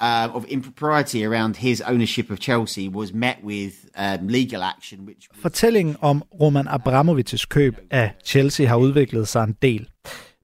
uh, 0.00 0.36
of 0.36 0.44
impropriety 0.48 1.24
around 1.24 1.56
his 1.56 1.82
ownership 1.86 2.30
of 2.30 2.38
Chelsea 2.38 2.88
was 2.88 3.12
met 3.14 3.36
with 3.44 3.74
um, 3.98 4.28
legal 4.28 4.62
action. 4.62 5.00
Which 5.00 5.28
Fortællingen 5.34 5.96
om 6.00 6.22
Roman 6.40 6.68
Abramovics 6.68 7.44
køb 7.44 7.78
af 7.90 8.12
Chelsea 8.24 8.66
har 8.66 8.76
udviklet 8.76 9.28
sig 9.28 9.44
en 9.44 9.56
del. 9.62 9.88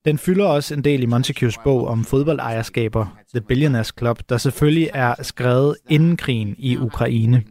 Den 0.05 0.19
fylder 0.19 0.47
også 0.47 0.75
en 0.75 0.85
del 0.85 1.03
i 1.03 1.07
Montagues 1.07 1.59
bog 1.65 1.89
om 1.89 2.05
fodboldejerskaber, 2.05 3.17
The 3.35 3.41
Billionaires 3.41 3.93
Club, 3.99 4.19
der 4.29 4.39
selvfølgelig 4.39 4.91
er 4.95 5.15
skrevet 5.23 5.77
inden 5.91 6.17
krigen 6.17 6.55
i 6.59 6.77
Ukraine. 6.77 7.43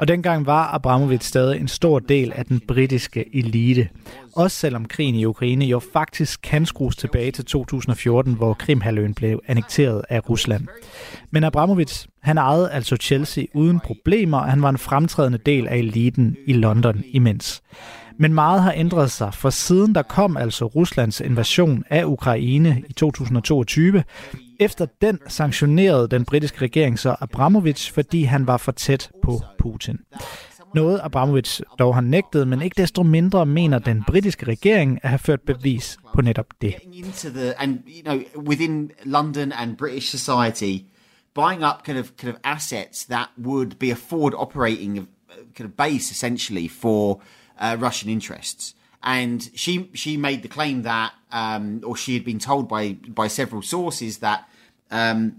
Og 0.00 0.08
dengang 0.08 0.46
var 0.46 0.74
Abramovic 0.74 1.24
stadig 1.24 1.60
en 1.60 1.68
stor 1.68 1.98
del 1.98 2.32
af 2.36 2.44
den 2.44 2.60
britiske 2.68 3.36
elite. 3.36 3.88
Også 4.36 4.56
selvom 4.56 4.84
krigen 4.84 5.14
i 5.14 5.24
Ukraine 5.24 5.64
jo 5.64 5.78
faktisk 5.92 6.40
kan 6.42 6.66
skrues 6.66 6.96
tilbage 6.96 7.30
til 7.30 7.44
2014, 7.44 8.34
hvor 8.34 8.54
Krimhaløen 8.54 9.14
blev 9.14 9.40
annekteret 9.46 10.02
af 10.08 10.30
Rusland. 10.30 10.66
Men 11.30 11.44
Abramovic, 11.44 12.04
han 12.22 12.38
ejede 12.38 12.70
altså 12.70 12.96
Chelsea 12.96 13.44
uden 13.54 13.80
problemer, 13.80 14.38
og 14.38 14.50
han 14.50 14.62
var 14.62 14.68
en 14.68 14.78
fremtrædende 14.78 15.38
del 15.38 15.68
af 15.68 15.76
eliten 15.76 16.36
i 16.46 16.52
London 16.52 17.02
imens. 17.12 17.62
Men 18.18 18.34
meget 18.34 18.62
har 18.62 18.72
ændret 18.76 19.10
sig, 19.10 19.34
for 19.34 19.50
siden 19.50 19.94
der 19.94 20.02
kom 20.02 20.36
altså 20.36 20.64
Ruslands 20.64 21.20
invasion 21.20 21.84
af 21.90 22.04
Ukraine 22.04 22.82
i 22.88 22.92
2022, 22.92 24.02
efter 24.60 24.86
den 25.02 25.18
sanktionerede 25.28 26.08
den 26.08 26.24
britiske 26.24 26.60
regering 26.60 26.98
så 26.98 27.16
Abramovic, 27.20 27.90
fordi 27.90 28.22
han 28.22 28.46
var 28.46 28.56
for 28.56 28.72
tæt 28.72 29.10
på 29.22 29.40
Putin. 29.58 29.98
Noget 30.74 31.00
Abramovic 31.02 31.60
dog 31.78 31.94
har 31.94 32.00
nægtet, 32.00 32.48
men 32.48 32.62
ikke 32.62 32.82
desto 32.82 33.02
mindre 33.02 33.46
mener 33.46 33.78
den 33.78 34.04
britiske 34.06 34.46
regering 34.46 34.98
at 35.02 35.08
have 35.08 35.18
ført 35.18 35.40
bevis 35.40 35.98
på 36.14 36.20
netop 36.20 36.46
det. 36.60 36.74
and 37.58 37.78
you 37.86 38.02
know 38.02 38.20
within 38.48 38.90
London 39.04 39.52
and 39.52 39.76
British 39.76 40.16
society, 40.16 40.84
buying 41.34 41.64
up 41.64 41.84
kind 41.84 41.98
of 41.98 42.10
kind 42.18 42.32
of 42.32 42.40
assets 42.44 43.04
that 43.04 43.28
would 43.38 43.70
be 43.78 43.90
a 43.90 43.94
forward 43.94 44.34
operating 44.36 44.98
uh, 44.98 45.04
kind 45.56 45.68
of 45.68 45.76
base 45.76 46.10
essentially 46.12 46.68
for 46.68 47.22
uh, 47.62 47.82
Russian 47.82 48.12
interests. 48.12 48.74
And 49.02 49.50
she 49.54 49.90
she 49.94 50.16
made 50.16 50.42
the 50.42 50.48
claim 50.48 50.82
that, 50.82 51.12
um, 51.32 51.82
or 51.84 51.96
she 51.96 52.12
had 52.14 52.24
been 52.24 52.40
told 52.40 52.68
by 52.68 52.96
by 53.16 53.28
several 53.28 53.62
sources 53.62 54.18
that 54.18 54.40
um, 54.90 55.32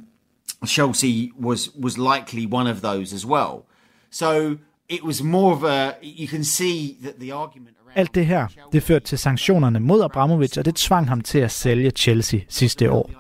Chelsea 0.65 1.32
was 1.39 1.69
was 1.76 1.97
likely 1.97 2.45
one 2.45 2.67
of 2.67 2.82
those 2.82 3.13
as 3.13 3.26
well. 3.26 3.65
So 4.10 4.58
it 4.89 5.04
was 5.04 5.24
more 5.24 5.54
of 5.54 5.63
a 5.63 5.95
you 6.02 6.28
can 6.28 6.43
see 6.43 6.97
that 7.04 7.19
the 7.19 7.32
argument 7.34 7.78
Alt 7.95 8.15
det 8.15 8.26
her, 8.26 8.47
det 8.71 8.84
førte 8.84 9.06
til 9.06 9.17
sanktionerne 9.17 9.80
mod 9.80 10.04
Abramovic, 10.04 10.58
og 10.58 10.65
det 10.65 10.76
tvang 10.76 11.10
ham 11.10 11.21
til 11.21 11.39
at 11.39 11.52
sælge 11.52 11.91
Chelsea 11.91 12.39
sidste 12.50 12.91
år. 12.91 13.12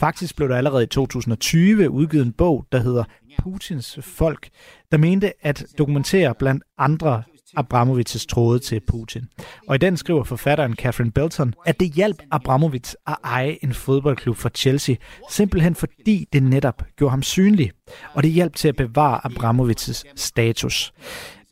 Faktisk 0.00 0.36
blev 0.36 0.48
der 0.48 0.56
allerede 0.56 0.84
i 0.84 0.86
2020 0.86 1.90
udgivet 1.90 2.26
en 2.26 2.32
bog, 2.32 2.66
der 2.72 2.78
hedder 2.78 3.04
Putins 3.38 3.98
Folk, 4.02 4.48
der 4.92 4.98
mente 4.98 5.32
at 5.46 5.64
dokumentere 5.78 6.34
blandt 6.34 6.64
andre 6.78 7.22
Abramovits' 7.58 8.26
tråde 8.28 8.58
til 8.58 8.80
Putin. 8.80 9.22
Og 9.68 9.74
i 9.74 9.78
den 9.78 9.96
skriver 9.96 10.24
forfatteren 10.24 10.74
Catherine 10.74 11.12
Belton, 11.12 11.54
at 11.66 11.80
det 11.80 11.92
hjalp 11.92 12.22
Abramovits 12.30 12.96
at 13.06 13.16
eje 13.24 13.58
en 13.62 13.74
fodboldklub 13.74 14.36
for 14.36 14.48
Chelsea, 14.48 14.96
simpelthen 15.30 15.74
fordi 15.74 16.28
det 16.32 16.42
netop 16.42 16.82
gjorde 16.96 17.10
ham 17.10 17.22
synlig. 17.22 17.70
Og 18.14 18.22
det 18.22 18.30
hjalp 18.30 18.56
til 18.56 18.68
at 18.68 18.76
bevare 18.76 19.20
Abramovits' 19.26 20.02
status. 20.16 20.92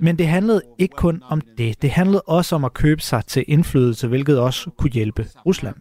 Men 0.03 0.19
det 0.19 0.27
handlede 0.27 0.63
ikke 0.79 0.95
kun 0.97 1.23
om 1.29 1.41
det. 1.59 1.83
Det 1.83 1.91
handlede 1.91 2.23
også 2.27 2.55
om 2.55 2.65
at 2.65 2.75
købe 2.75 3.03
sig 3.03 3.27
til 3.27 3.45
indflydelse, 3.49 4.09
hvilket 4.09 4.39
også 4.39 4.71
kunne 4.79 4.91
hjælpe 4.91 5.27
Rusland. 5.47 5.77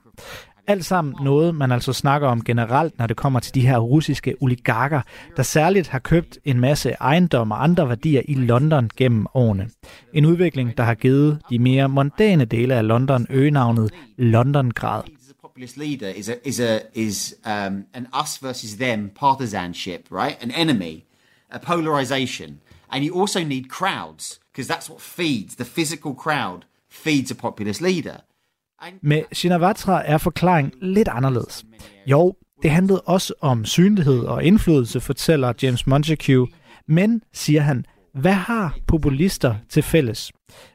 Alt 0.69 0.85
sammen 0.85 1.15
noget, 1.23 1.55
man 1.55 1.71
altså 1.71 1.93
snakker 1.93 2.27
om 2.27 2.43
generelt, 2.43 2.97
når 2.97 3.07
det 3.07 3.17
kommer 3.17 3.39
til 3.39 3.55
de 3.55 3.67
her 3.67 3.77
russiske 3.77 4.35
oligarker, 4.41 5.01
der 5.37 5.43
særligt 5.43 5.87
har 5.87 5.99
købt 5.99 6.37
en 6.45 6.59
masse 6.59 6.89
ejendom 6.89 7.51
og 7.51 7.63
andre 7.63 7.89
værdier 7.89 8.21
i 8.27 8.33
London 8.33 8.89
gennem 8.97 9.27
årene. 9.33 9.69
En 10.13 10.25
udvikling, 10.25 10.77
der 10.77 10.83
har 10.83 10.93
givet 10.93 11.41
de 11.49 11.59
mere 11.59 11.89
mondane 11.89 12.45
dele 12.45 12.75
af 12.75 12.87
London 12.87 13.27
øgenavnet 13.29 13.91
Londongrad. 14.17 15.03
populist 15.41 15.77
leader 15.77 16.09
is 16.09 16.29
a 16.29 16.33
is 16.45 16.59
a 16.59 16.79
is 16.93 17.35
um, 17.45 17.85
an 17.93 18.07
us 18.23 18.43
versus 18.43 18.75
them 18.75 19.09
partisanship, 19.09 20.01
right? 20.11 20.43
An 20.43 20.51
enemy, 20.51 21.03
a 21.51 21.59
polarization, 21.59 22.59
and 22.91 23.05
you 23.05 23.21
also 23.21 23.39
need 23.39 23.63
crowds 23.69 24.39
because 24.51 24.73
that's 24.73 24.89
what 24.89 25.01
feeds 25.01 25.55
the 25.55 25.65
physical 25.65 26.13
crowd 26.13 26.59
feeds 26.89 27.31
a 27.31 27.35
populist 27.35 27.81
leader. 27.81 28.17
Med 29.01 29.23
Shinawatra 29.33 30.03
er 30.05 30.17
forklaring 30.17 30.73
lidt 30.81 31.07
anderledes. 31.07 31.65
Jo, 32.07 32.35
det 32.61 32.71
handlede 32.71 33.01
også 33.01 33.33
om 33.41 33.65
synlighed 33.65 34.19
og 34.19 34.43
indflydelse, 34.43 34.99
fortæller 34.99 35.53
James 35.63 35.87
Montague, 35.87 36.47
men, 36.87 37.21
siger 37.33 37.61
han, 37.61 37.85
hvad 38.13 38.33
har 38.33 38.77
populister 38.87 39.55
til 39.69 39.83
fælles? 39.83 40.31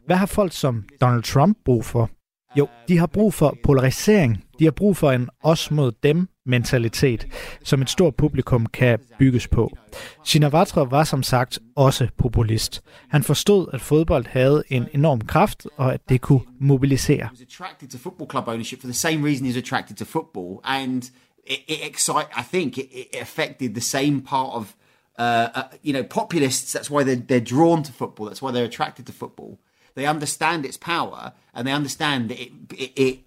Hvad 0.07 0.17
har 0.17 0.27
folk 0.27 0.53
som 0.53 0.85
Donald 1.01 1.23
Trump 1.23 1.59
brug 1.65 1.85
for? 1.85 2.11
Jo, 2.59 2.69
de 2.89 2.99
har 2.99 3.07
brug 3.07 3.35
for 3.35 3.57
polarisering. 3.65 4.45
De 4.59 4.65
har 4.65 4.71
brug 4.71 4.97
for 4.97 5.11
en 5.11 5.29
os 5.43 5.71
mod 5.71 5.93
dem 6.03 6.29
mentalitet, 6.47 7.27
som 7.63 7.83
et 7.83 7.91
stort 7.91 8.17
publikum 8.17 8.67
kan 8.67 8.99
bygges 9.19 9.49
på. 9.49 9.77
Shinawatra 10.25 10.85
var 10.85 11.05
som 11.05 11.23
sagt 11.23 11.59
også 11.77 12.09
populist. 12.19 12.83
Han 13.09 13.23
forstod, 13.23 13.69
at 13.73 13.81
fodbold 13.81 14.27
havde 14.27 14.63
en 14.69 14.89
enorm 14.93 15.21
kraft, 15.21 15.67
og 15.77 15.95
at 15.95 16.09
det 16.09 16.21
kunne 16.21 16.41
mobilisere. 16.61 17.29
attracted 17.43 17.89
to 17.89 17.99
football 17.99 18.31
club 18.31 18.49
ownership 18.49 18.81
for 18.81 18.87
the 18.87 18.95
same 18.95 19.27
reason 19.29 19.47
attracted 19.57 19.97
to 19.97 20.05
football, 20.05 20.61
and 20.65 21.03
it, 21.47 21.59
it 21.69 21.79
excite. 21.91 22.29
I 22.37 22.43
think 22.43 22.79
it, 22.79 22.87
affected 23.21 23.75
the 23.75 23.81
same 23.81 24.21
part 24.21 24.51
of 24.55 24.75
uh, 25.19 25.49
uh, 25.55 25.63
you 25.83 25.93
know 25.93 26.03
populists. 26.03 26.73
That's 26.73 26.91
why 26.91 27.05
they're 27.05 27.27
they're 27.29 27.41
drawn 27.55 27.83
to 27.83 27.93
football. 27.93 28.27
That's 28.27 28.43
why 28.43 28.53
they're 28.53 28.69
attracted 28.69 29.07
to 29.07 29.13
football. 29.13 29.59
They 29.95 30.07
understand 30.07 30.65
its 30.65 30.77
power, 30.77 31.33
and 31.55 31.67
they 31.67 31.73
understand 31.73 32.31
that 32.31 32.41
it 32.41 32.53
it, 32.73 32.93
it 32.97 33.19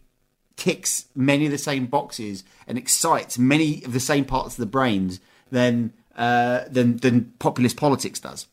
ticks 0.57 1.07
many 1.15 1.45
of 1.45 1.49
the 1.49 1.57
same 1.57 1.87
boxes 1.87 2.43
and 2.67 2.77
excites 2.77 3.39
many 3.39 3.83
of 3.85 3.91
the 3.91 3.99
same 3.99 4.25
parts 4.25 4.59
of 4.59 4.65
the 4.65 4.71
brains 4.71 5.21
than 5.53 5.91
uh, 6.17 6.73
than 6.73 6.97
than 6.97 7.25
populist 7.39 7.77
politics 7.77 8.19
does. 8.19 8.47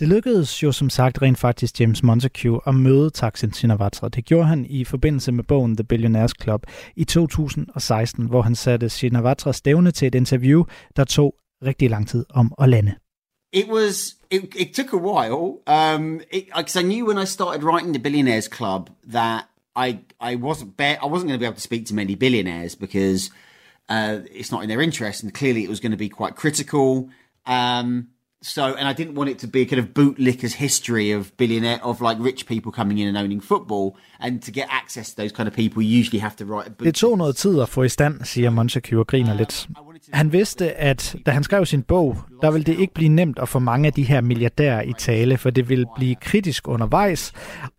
Det 0.00 0.08
lykkedes 0.08 0.62
jo 0.62 0.72
som 0.72 0.90
sagt 0.90 1.22
rent 1.22 1.38
faktisk 1.38 1.80
James 1.80 2.02
Montague 2.02 2.60
at 2.66 2.74
møde 2.74 3.10
Taksin 3.10 3.52
Shinawatra. 3.52 4.08
Det 4.08 4.24
gjorde 4.24 4.46
han 4.46 4.66
i 4.68 4.84
forbindelse 4.84 5.32
med 5.32 5.44
bogen 5.44 5.76
The 5.76 5.84
Billionaires 5.84 6.32
Club 6.42 6.62
i 6.96 7.04
2016, 7.04 8.26
hvor 8.26 8.42
han 8.42 8.54
satte 8.54 8.88
Shinawatra 8.88 9.52
stævne 9.52 9.90
til 9.90 10.06
et 10.06 10.14
interview, 10.14 10.64
der 10.96 11.04
tog 11.04 11.34
rigtig 11.62 11.90
lang 11.90 12.08
tid 12.08 12.24
om 12.30 12.54
at 12.58 12.68
lande. 12.68 12.94
It 13.52 13.66
was. 13.68 14.16
It, 14.30 14.54
it 14.56 14.74
took 14.74 14.92
a 14.92 14.96
while. 14.96 15.62
Um, 15.66 16.20
because 16.32 16.80
I 16.80 16.82
knew 16.82 17.06
when 17.06 17.22
I 17.22 17.26
started 17.26 17.62
writing 17.64 17.94
the 17.94 18.02
Billionaires 18.02 18.48
Club 18.56 18.90
that 19.12 19.44
I 19.76 20.00
I 20.20 20.34
wasn't 20.36 20.76
be- 20.76 20.84
I 20.84 21.06
wasn't 21.06 21.28
going 21.28 21.38
to 21.38 21.42
be 21.44 21.46
able 21.46 21.56
to 21.56 21.60
speak 21.60 21.86
to 21.86 21.94
many 21.94 22.14
billionaires 22.14 22.74
because 22.74 23.30
uh, 23.88 24.20
it's 24.32 24.50
not 24.50 24.62
in 24.62 24.68
their 24.68 24.80
interest, 24.80 25.22
and 25.22 25.32
clearly 25.32 25.62
it 25.62 25.68
was 25.68 25.80
going 25.80 25.92
to 25.92 25.98
be 25.98 26.08
quite 26.08 26.34
critical. 26.34 27.08
Um, 27.46 28.08
so, 28.42 28.74
and 28.74 28.86
I 28.88 28.92
didn't 28.92 29.14
want 29.14 29.30
it 29.30 29.38
to 29.40 29.46
be 29.48 29.62
a 29.62 29.66
kind 29.66 29.80
of 29.80 29.88
bootlicker's 29.94 30.54
history 30.54 31.10
of 31.12 31.36
billionaire, 31.36 31.80
of 31.82 32.00
like 32.00 32.16
rich 32.20 32.46
people 32.46 32.70
coming 32.72 32.98
in 32.98 33.08
and 33.08 33.16
owning 33.16 33.40
football. 33.40 33.96
And 34.20 34.42
to 34.42 34.50
get 34.52 34.66
access 34.70 35.10
to 35.10 35.16
those 35.16 35.32
kind 35.32 35.48
of 35.48 35.54
people, 35.54 35.82
you 35.82 35.98
usually 35.98 36.20
have 36.20 36.36
to 36.36 36.44
write 36.44 36.66
a 36.66 36.70
book. 36.70 36.84
Det 36.86 36.94
tog 36.94 37.18
noget 37.18 37.36
tid 37.36 37.60
at 37.60 37.68
få 37.68 37.82
i 37.82 37.88
stand, 37.88 38.24
siger 38.24 38.50
Montague 38.50 38.98
og 38.98 39.06
griner 39.06 39.34
lidt. 39.34 39.68
Han 40.12 40.32
vidste, 40.32 40.72
at 40.72 41.16
da 41.26 41.30
han 41.30 41.44
skrev 41.44 41.66
sin 41.66 41.82
bog, 41.82 42.16
der 42.42 42.50
ville 42.50 42.64
det 42.64 42.78
ikke 42.78 42.94
blive 42.94 43.08
nemt 43.08 43.38
at 43.38 43.48
få 43.48 43.58
mange 43.58 43.86
af 43.86 43.92
de 43.92 44.02
her 44.02 44.20
milliardærer 44.20 44.82
i 44.82 44.92
tale, 44.98 45.38
for 45.38 45.50
det 45.50 45.68
ville 45.68 45.86
blive 45.96 46.14
kritisk 46.14 46.68
undervejs, 46.68 47.32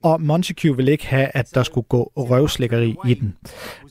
og 0.03 0.21
Montague 0.21 0.75
ville 0.75 0.91
ikke 0.91 1.07
have, 1.07 1.29
at 1.33 1.55
der 1.55 1.63
skulle 1.63 1.87
gå 1.89 2.11
røvslækkeri 2.15 2.95
i 3.07 3.13
den. 3.13 3.35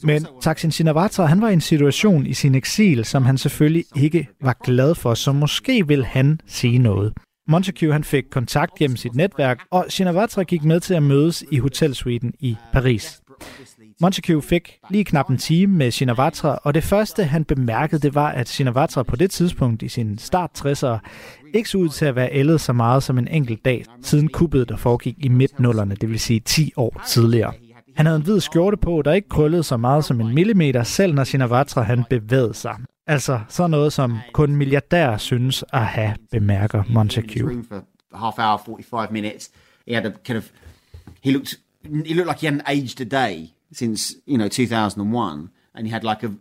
Men 0.02 0.26
Taksin 0.42 0.70
Shinawatra, 0.70 1.26
han 1.26 1.40
var 1.40 1.48
i 1.48 1.52
en 1.52 1.60
situation 1.60 2.26
i 2.26 2.34
sin 2.34 2.54
eksil, 2.54 3.04
som 3.04 3.24
han 3.24 3.38
selvfølgelig 3.38 3.84
ikke 3.96 4.28
var 4.42 4.56
glad 4.64 4.94
for, 4.94 5.14
så 5.14 5.32
måske 5.32 5.88
vil 5.88 6.04
han 6.04 6.40
sige 6.46 6.78
noget. 6.78 7.12
Montague 7.48 7.92
han 7.92 8.04
fik 8.04 8.24
kontakt 8.30 8.74
gennem 8.74 8.96
sit 8.96 9.14
netværk, 9.14 9.58
og 9.70 9.86
Shinawatra 9.88 10.42
gik 10.42 10.64
med 10.64 10.80
til 10.80 10.94
at 10.94 11.02
mødes 11.02 11.44
i 11.52 11.58
hotelsuiten 11.58 12.32
i 12.40 12.56
Paris. 12.72 13.20
Montague 14.00 14.42
fik 14.42 14.78
lige 14.90 15.04
knap 15.04 15.30
en 15.30 15.38
time 15.38 15.72
med 15.76 15.90
Shinawatra, 15.90 16.58
og 16.62 16.74
det 16.74 16.84
første, 16.84 17.24
han 17.24 17.44
bemærkede, 17.44 18.00
det 18.00 18.14
var, 18.14 18.28
at 18.28 18.48
Shinawatra 18.48 19.02
på 19.02 19.16
det 19.16 19.30
tidspunkt 19.30 19.82
i 19.82 19.88
sin 19.88 20.18
start 20.18 20.50
60'er 20.58 20.98
ikke 21.54 21.68
så 21.68 21.78
ud 21.78 21.88
til 21.88 22.04
at 22.04 22.16
være 22.16 22.32
ældet 22.32 22.60
så 22.60 22.72
meget 22.72 23.02
som 23.02 23.18
en 23.18 23.28
enkelt 23.28 23.64
dag, 23.64 23.84
siden 24.02 24.28
kuppet, 24.28 24.68
der 24.68 24.76
foregik 24.76 25.16
i 25.18 25.28
midt-nullerne, 25.28 25.94
det 25.94 26.08
vil 26.08 26.20
sige 26.20 26.40
10 26.40 26.72
år 26.76 27.02
tidligere. 27.06 27.52
Han 27.96 28.06
havde 28.06 28.16
en 28.16 28.22
hvid 28.22 28.40
skjorte 28.40 28.76
på, 28.76 29.02
der 29.04 29.12
ikke 29.12 29.28
krøllede 29.28 29.62
så 29.62 29.76
meget 29.76 30.04
som 30.04 30.20
en 30.20 30.34
millimeter, 30.34 30.82
selv 30.82 31.14
når 31.14 31.24
Shinawatra 31.24 31.82
han 31.82 32.04
bevægede 32.10 32.54
sig. 32.54 32.76
Altså 33.06 33.40
sådan 33.48 33.70
noget, 33.70 33.92
som 33.92 34.18
kun 34.32 34.56
milliardærer 34.56 35.16
synes 35.16 35.64
at 35.72 35.86
have, 35.86 36.14
bemærker 36.30 36.82
Montague. 36.90 37.64
half 38.14 38.38
hour, 38.38 38.60
45 38.66 39.08
minutes. 39.10 39.50
He 39.88 39.94
had 39.94 40.06
a 40.06 40.10
kind 40.24 40.38
of, 40.38 40.44
he 41.24 41.32
looked, 41.32 41.54
he 41.84 42.14
looked 42.14 42.30
like 42.30 42.40
he 42.40 42.46
hadn't 42.46 42.62
aged 42.66 43.00
a 43.00 43.26
day 43.26 43.55
since, 43.72 44.14
you 44.26 44.38
know, 44.38 44.48
2001. 44.48 45.50
And 45.74 45.86
he 45.86 45.92
had 45.92 46.04
like 46.04 46.22
a, 46.22 46.34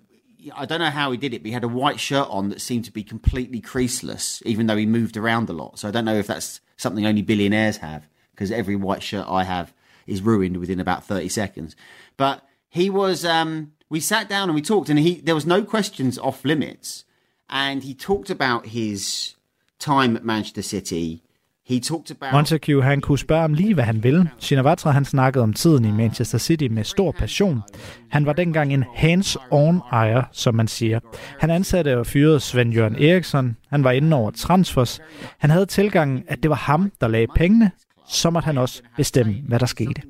I 0.56 0.66
don't 0.66 0.80
know 0.80 0.90
how 0.90 1.12
he 1.12 1.18
did 1.18 1.34
it, 1.34 1.42
but 1.42 1.48
he 1.48 1.54
had 1.54 1.64
a 1.64 1.70
white 1.70 2.00
shirt 2.00 2.28
on 2.30 2.50
that 2.50 2.62
seemed 2.62 2.86
to 2.86 2.92
be 2.92 3.04
completely 3.04 3.60
creaseless, 3.60 4.42
even 4.46 4.68
though 4.68 4.78
he 4.78 4.86
moved 4.86 5.18
around 5.18 5.50
a 5.50 5.54
lot. 5.54 5.80
So 5.80 5.88
I 5.88 5.92
don't 5.92 6.06
know 6.06 6.16
if 6.16 6.28
that's 6.28 6.62
something 6.78 7.06
only 7.06 7.22
billionaires 7.22 7.78
have, 7.78 8.08
because 8.32 8.52
every 8.52 8.76
white 8.76 9.04
shirt 9.04 9.26
I 9.28 9.44
have 9.44 9.74
is 10.08 10.22
ruined 10.22 10.58
within 10.58 10.80
about 10.80 11.06
30 11.06 11.30
seconds. 11.30 11.76
But 12.18 12.48
he 12.70 12.90
was, 12.90 13.26
um, 13.26 13.74
we 13.90 14.00
sat 14.00 14.30
down 14.30 14.50
and 14.50 14.56
we 14.56 14.62
talked, 14.62 14.90
and 14.90 15.00
he, 15.00 15.16
there 15.16 15.36
was 15.36 15.46
no 15.46 15.64
questions 15.64 16.18
off 16.18 16.46
limits. 16.46 17.06
And 17.50 17.84
he 17.84 17.94
talked 17.94 18.30
about 18.30 18.68
his 18.68 19.36
time 19.80 20.16
at 20.16 20.26
Manchester 20.26 20.62
City. 20.62 21.24
He 21.68 21.80
talked 21.80 22.12
about 22.12 22.34
Montague 22.34 22.84
han 22.84 23.02
kunne 23.02 23.20
spørge 23.20 23.44
om 23.44 23.54
lige, 23.54 23.74
hvad 23.74 23.84
han 23.84 24.04
ville. 24.04 24.30
Shinawatra 24.40 24.92
han 24.92 25.06
snakkede 25.06 25.44
om 25.44 25.54
tiden 25.54 25.86
i 25.86 25.92
Manchester 25.92 26.38
City 26.38 26.68
med 26.72 26.84
stor 26.84 27.12
passion. 27.12 27.62
Han 28.10 28.26
var 28.26 28.34
dengang 28.34 28.74
en 28.74 28.84
hands-on 28.96 29.82
ejer, 29.92 30.24
som 30.32 30.56
man 30.56 30.68
siger. 30.68 31.00
Han 31.40 31.50
ansatte 31.50 31.98
og 31.98 32.08
fyrede 32.08 32.40
Sven 32.40 32.74
Jørgen 32.74 32.96
Eriksson. 32.96 33.58
Han 33.70 33.84
var 33.84 33.92
inde 33.92 34.18
over 34.18 34.32
transfers. 34.32 35.00
Han 35.40 35.50
havde 35.50 35.66
tilgangen, 35.66 36.24
at 36.28 36.44
det 36.44 36.50
var 36.50 36.56
ham, 36.56 36.92
der 37.02 37.08
lagde 37.08 37.28
pengene. 37.36 37.72
Så 38.08 38.30
måtte 38.30 38.46
han 38.46 38.58
også 38.58 38.82
bestemme, 38.98 39.36
hvad 39.48 39.60
der 39.60 39.66
skete. 39.66 40.02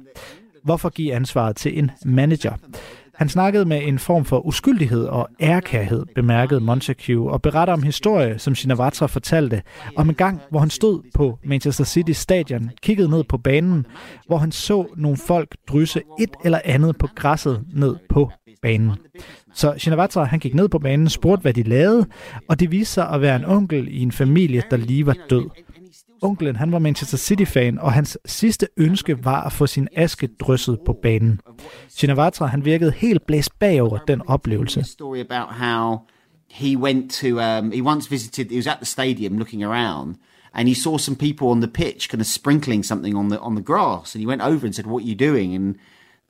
Hvorfor 0.64 0.90
give 0.90 1.14
ansvaret 1.14 1.56
til 1.56 1.80
en 1.80 1.92
manager? 2.06 2.54
Han 3.16 3.30
snakkede 3.30 3.66
med 3.66 3.82
en 3.84 4.00
form 4.00 4.26
for 4.26 4.46
uskyldighed 4.46 5.04
og 5.06 5.30
ærkærhed, 5.42 6.06
bemærkede 6.16 6.60
Montague, 6.60 7.32
og 7.32 7.42
beretter 7.42 7.74
om 7.74 7.84
historie, 7.84 8.40
som 8.40 8.56
Shinawatra 8.56 9.06
fortalte, 9.06 9.62
om 9.96 10.10
en 10.10 10.16
gang, 10.16 10.42
hvor 10.50 10.60
han 10.60 10.70
stod 10.70 11.02
på 11.14 11.40
Manchester 11.44 11.84
City 11.84 12.12
stadion, 12.12 12.72
kiggede 12.82 13.10
ned 13.10 13.24
på 13.24 13.38
banen, 13.38 13.86
hvor 14.28 14.38
han 14.38 14.52
så 14.52 14.86
nogle 14.98 15.18
folk 15.18 15.56
drysse 15.68 16.02
et 16.20 16.36
eller 16.44 16.60
andet 16.66 16.98
på 16.98 17.08
græsset 17.16 17.64
ned 17.74 17.96
på 18.10 18.32
banen. 18.62 18.92
Så 19.54 19.74
Shinawatra 19.78 20.24
han 20.24 20.40
gik 20.40 20.56
ned 20.56 20.70
på 20.70 20.80
banen, 20.80 21.10
spurgte, 21.10 21.42
hvad 21.42 21.54
de 21.54 21.64
lavede, 21.64 22.06
og 22.50 22.60
det 22.60 22.72
viste 22.72 22.94
sig 22.94 23.10
at 23.10 23.22
være 23.22 23.36
en 23.36 23.46
onkel 23.46 23.88
i 23.92 24.02
en 24.02 24.12
familie, 24.12 24.64
der 24.72 24.78
lige 24.78 25.06
var 25.06 25.16
død. 25.30 25.50
Onklen 26.22 26.56
han 26.56 26.72
var 26.72 26.80
Manchester 26.80 27.18
City-fan, 27.18 27.80
og 27.80 27.94
hans 27.94 28.18
sidste 28.26 28.68
ønske 28.78 29.26
var 29.26 29.44
at 29.44 29.52
få 29.52 29.68
sin 29.68 29.88
aske 29.96 30.28
drysset 30.28 30.80
på 30.86 30.94
banen. 31.02 31.40
Shinawatra 31.90 32.46
han 32.46 32.66
virkede 32.66 32.92
helt 32.92 33.26
blæst 33.26 33.60
bagover 33.60 33.98
den 33.98 34.22
oplevelse. 34.28 34.86
he 36.56 36.78
went 36.78 37.12
to 37.12 37.40
um, 37.40 37.72
he 37.72 37.82
once 37.82 38.10
visited 38.10 38.50
he 38.50 38.56
was 38.56 38.68
at 38.68 38.80
the 38.80 38.86
stadium 38.86 39.38
looking 39.38 39.62
around 39.64 40.16
and 40.54 40.70
he 40.70 40.74
saw 40.74 40.98
some 40.98 41.18
people 41.18 41.50
on 41.50 41.60
the 41.60 41.68
pitch 41.68 42.08
kind 42.08 42.22
of 42.22 42.28
sprinkling 42.28 42.82
something 42.82 43.18
on 43.18 43.30
the 43.30 43.40
on 43.40 43.56
the 43.56 43.62
grass 43.62 44.16
and 44.16 44.22
he 44.22 44.26
went 44.26 44.42
over 44.42 44.66
and 44.66 44.74
said 44.74 44.86
what 44.86 45.04
are 45.04 45.08
you 45.08 45.16
doing 45.16 45.54
and 45.54 45.76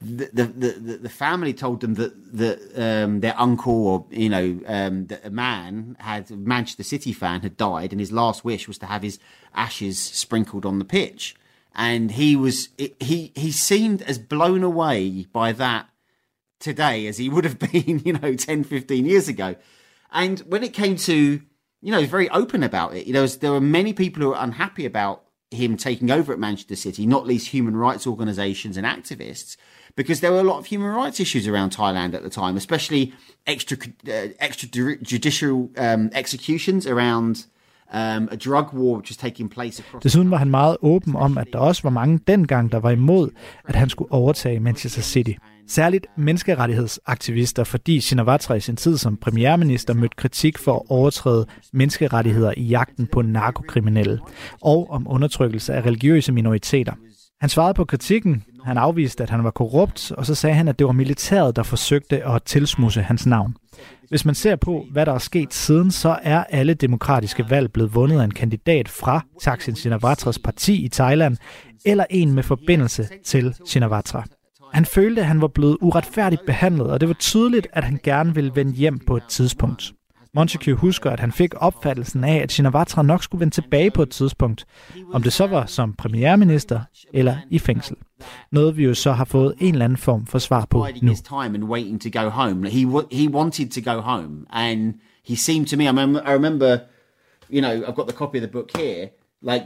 the 0.02 0.30
the 0.34 0.46
the, 0.46 0.98
the 0.98 1.10
family 1.10 1.54
told 1.54 1.82
them 1.82 1.96
that 1.96 2.38
that 2.38 2.60
um, 2.76 3.22
their 3.22 3.40
uncle 3.40 3.88
or 3.88 4.06
you 4.10 4.30
know 4.30 4.60
um, 4.68 5.08
that 5.08 5.26
a 5.26 5.30
man 5.30 5.96
had 6.00 6.30
a 6.30 6.36
Manchester 6.36 6.84
City 6.84 7.14
fan 7.14 7.42
had 7.42 7.58
died 7.58 7.92
and 7.92 8.00
his 8.00 8.12
last 8.12 8.44
wish 8.44 8.68
was 8.68 8.78
to 8.80 8.86
have 8.86 9.02
his 9.02 9.20
ashes 9.54 9.98
sprinkled 9.98 10.66
on 10.66 10.80
the 10.80 10.86
pitch 10.86 11.36
and 11.74 12.12
he 12.12 12.36
was 12.36 12.70
he 12.78 13.32
he 13.36 13.52
seemed 13.52 14.02
as 14.02 14.18
blown 14.18 14.64
away 14.64 15.26
by 15.32 15.52
that 15.52 15.90
today 16.60 17.08
as 17.08 17.18
he 17.18 17.30
would 17.30 17.44
have 17.44 17.60
been, 17.72 18.02
you 18.04 18.14
know, 18.14 18.36
10, 18.36 18.64
15 18.64 19.06
years 19.06 19.28
ago. 19.28 19.56
And 20.12 20.40
when 20.42 20.64
it 20.64 20.74
came 20.74 20.96
to, 20.98 21.42
you 21.82 21.92
know, 21.92 22.06
very 22.06 22.30
open 22.30 22.64
about 22.64 22.96
it. 22.96 23.06
You 23.06 23.14
know, 23.14 23.28
there 23.28 23.52
were 23.52 23.62
many 23.62 23.94
people 23.94 24.24
who 24.24 24.30
were 24.30 24.38
unhappy 24.38 24.86
about 24.86 25.25
him 25.52 25.78
taking 25.78 26.12
over 26.12 26.34
at 26.34 26.40
Manchester 26.40 26.76
City, 26.76 27.06
not 27.06 27.26
least 27.26 27.48
human 27.48 27.76
rights 27.76 28.08
organizations 28.08 28.78
and 28.78 28.86
activists, 28.86 29.58
because 29.96 30.20
there 30.20 30.32
were 30.32 30.40
a 30.40 30.44
lot 30.44 30.58
of 30.58 30.66
human 30.66 30.94
rights 30.94 31.20
issues 31.20 31.48
around 31.48 31.72
Thailand 31.72 32.14
at 32.14 32.24
the 32.24 32.30
time, 32.30 32.58
especially 32.58 33.14
extra 33.48 33.78
uh, 34.08 34.28
extrajudicial 34.42 35.70
um, 35.78 36.10
executions 36.14 36.88
around 36.88 37.46
um, 37.92 38.28
a 38.32 38.38
drug 38.38 38.74
war 38.74 38.98
which 38.98 39.10
was 39.10 39.18
taking 39.18 39.50
place 39.50 39.80
across. 39.80 40.04
Desuden 40.04 40.32
var 40.32 40.38
han 40.38 40.50
meget 40.50 40.78
åben 40.82 41.16
om, 41.16 41.38
at 41.38 41.48
der 41.54 41.60
også 41.60 41.84
var 41.84 41.90
mange 41.90 42.20
dengang, 42.28 42.72
der 42.72 42.80
var 42.80 42.90
imod, 42.90 43.30
at 43.66 43.76
han 43.76 43.90
skulle 43.90 44.12
overtage 44.12 44.60
Manchester 44.60 45.02
City. 45.02 45.34
Særligt 45.68 46.08
menneskerettighedsaktivister, 46.18 47.64
fordi 47.64 48.00
Shinawatra 48.00 48.54
i 48.54 48.60
sin 48.60 48.76
tid 48.76 48.98
som 48.98 49.18
premierminister 49.18 49.94
mødte 49.94 50.16
kritik 50.18 50.58
for 50.58 50.76
at 50.76 50.82
overtræde 50.90 51.46
menneskerettigheder 51.74 52.54
i 52.58 52.64
jagten 52.64 53.08
på 53.08 53.22
narkokriminelle 53.22 54.20
og 54.62 54.90
om 54.90 55.08
undertrykkelse 55.10 55.74
af 55.74 55.82
religiøse 55.86 56.32
minoriteter. 56.32 56.94
Han 57.42 57.50
svarede 57.50 57.74
på 57.74 57.86
kritikken, 57.86 58.44
han 58.66 58.78
afviste, 58.78 59.24
at 59.24 59.30
han 59.30 59.44
var 59.44 59.52
korrupt, 59.52 60.12
og 60.12 60.26
så 60.26 60.36
sagde 60.36 60.56
han, 60.56 60.68
at 60.68 60.80
det 60.80 60.88
var 60.88 60.94
militæret, 60.94 61.56
der 61.56 61.64
forsøgte 61.64 62.26
at 62.26 62.44
tilsmusse 62.44 63.02
hans 63.02 63.26
navn. 63.26 63.56
Hvis 64.10 64.26
man 64.26 64.36
ser 64.36 64.56
på, 64.56 64.86
hvad 64.92 65.06
der 65.06 65.14
er 65.14 65.18
sket 65.18 65.54
siden, 65.54 65.92
så 65.92 66.20
er 66.24 66.44
alle 66.44 66.74
demokratiske 66.74 67.50
valg 67.50 67.72
blevet 67.72 67.96
vundet 67.96 68.20
af 68.20 68.24
en 68.24 68.32
kandidat 68.32 68.90
fra 68.90 69.22
Thaksin 69.42 69.76
Shinawatras 69.76 70.40
parti 70.40 70.86
i 70.86 70.90
Thailand, 70.90 71.38
eller 71.86 72.06
en 72.10 72.34
med 72.34 72.44
forbindelse 72.44 73.08
til 73.26 73.56
Shinawatra. 73.66 74.26
Han 74.76 74.86
følte, 74.86 75.22
at 75.22 75.28
han 75.28 75.42
var 75.42 75.48
blevet 75.48 75.78
uretfærdigt 75.82 76.42
behandlet, 76.46 76.88
og 76.88 77.00
det 77.00 77.08
var 77.08 77.14
tydeligt, 77.14 77.68
at 77.74 77.84
han 77.84 78.00
gerne 78.04 78.36
ville 78.36 78.52
vende 78.56 78.72
hjem 78.74 79.00
på 79.00 79.18
et 79.18 79.24
tidspunkt. 79.30 79.94
Montague 80.34 80.74
husker, 80.74 81.12
at 81.12 81.20
han 81.20 81.32
fik 81.32 81.54
opfattelsen 81.58 82.24
af, 82.24 82.36
at 82.36 82.52
Shinawatra 82.52 83.02
nok 83.02 83.24
skulle 83.24 83.40
vende 83.40 83.54
tilbage 83.54 83.92
på 83.92 84.02
et 84.02 84.10
tidspunkt, 84.10 84.66
om 85.14 85.24
det 85.24 85.34
så 85.34 85.48
var 85.48 85.66
som 85.66 85.94
premierminister 85.94 86.80
eller 87.14 87.38
i 87.50 87.60
fængsel. 87.60 87.96
Noget 88.52 88.78
vi 88.78 88.84
jo 88.84 88.94
så 88.94 89.12
har 89.12 89.26
fået 89.26 89.54
en 89.60 89.74
eller 89.74 89.86
anden 89.86 89.98
form 89.98 90.26
for 90.26 90.40
svar 90.40 90.66
på 90.70 90.78
nu. 91.02 91.12
He 92.70 92.86
wa- 92.86 93.16
he 93.18 93.30
wanted 93.30 93.70
to 93.84 93.94
go 93.94 94.00
home, 94.02 94.46
and 94.50 94.94
he 95.28 95.36
seemed 95.36 95.66
to 95.68 95.78
me. 95.78 95.84
I 95.84 95.88
remember, 96.34 96.78
you 97.54 97.62
know, 97.62 97.72
I've 97.72 97.96
got 97.96 98.08
the 98.08 98.18
copy 98.18 98.36
of 98.36 98.42
the 98.42 98.52
book 98.52 98.70
here. 98.78 99.08
Like, 99.42 99.66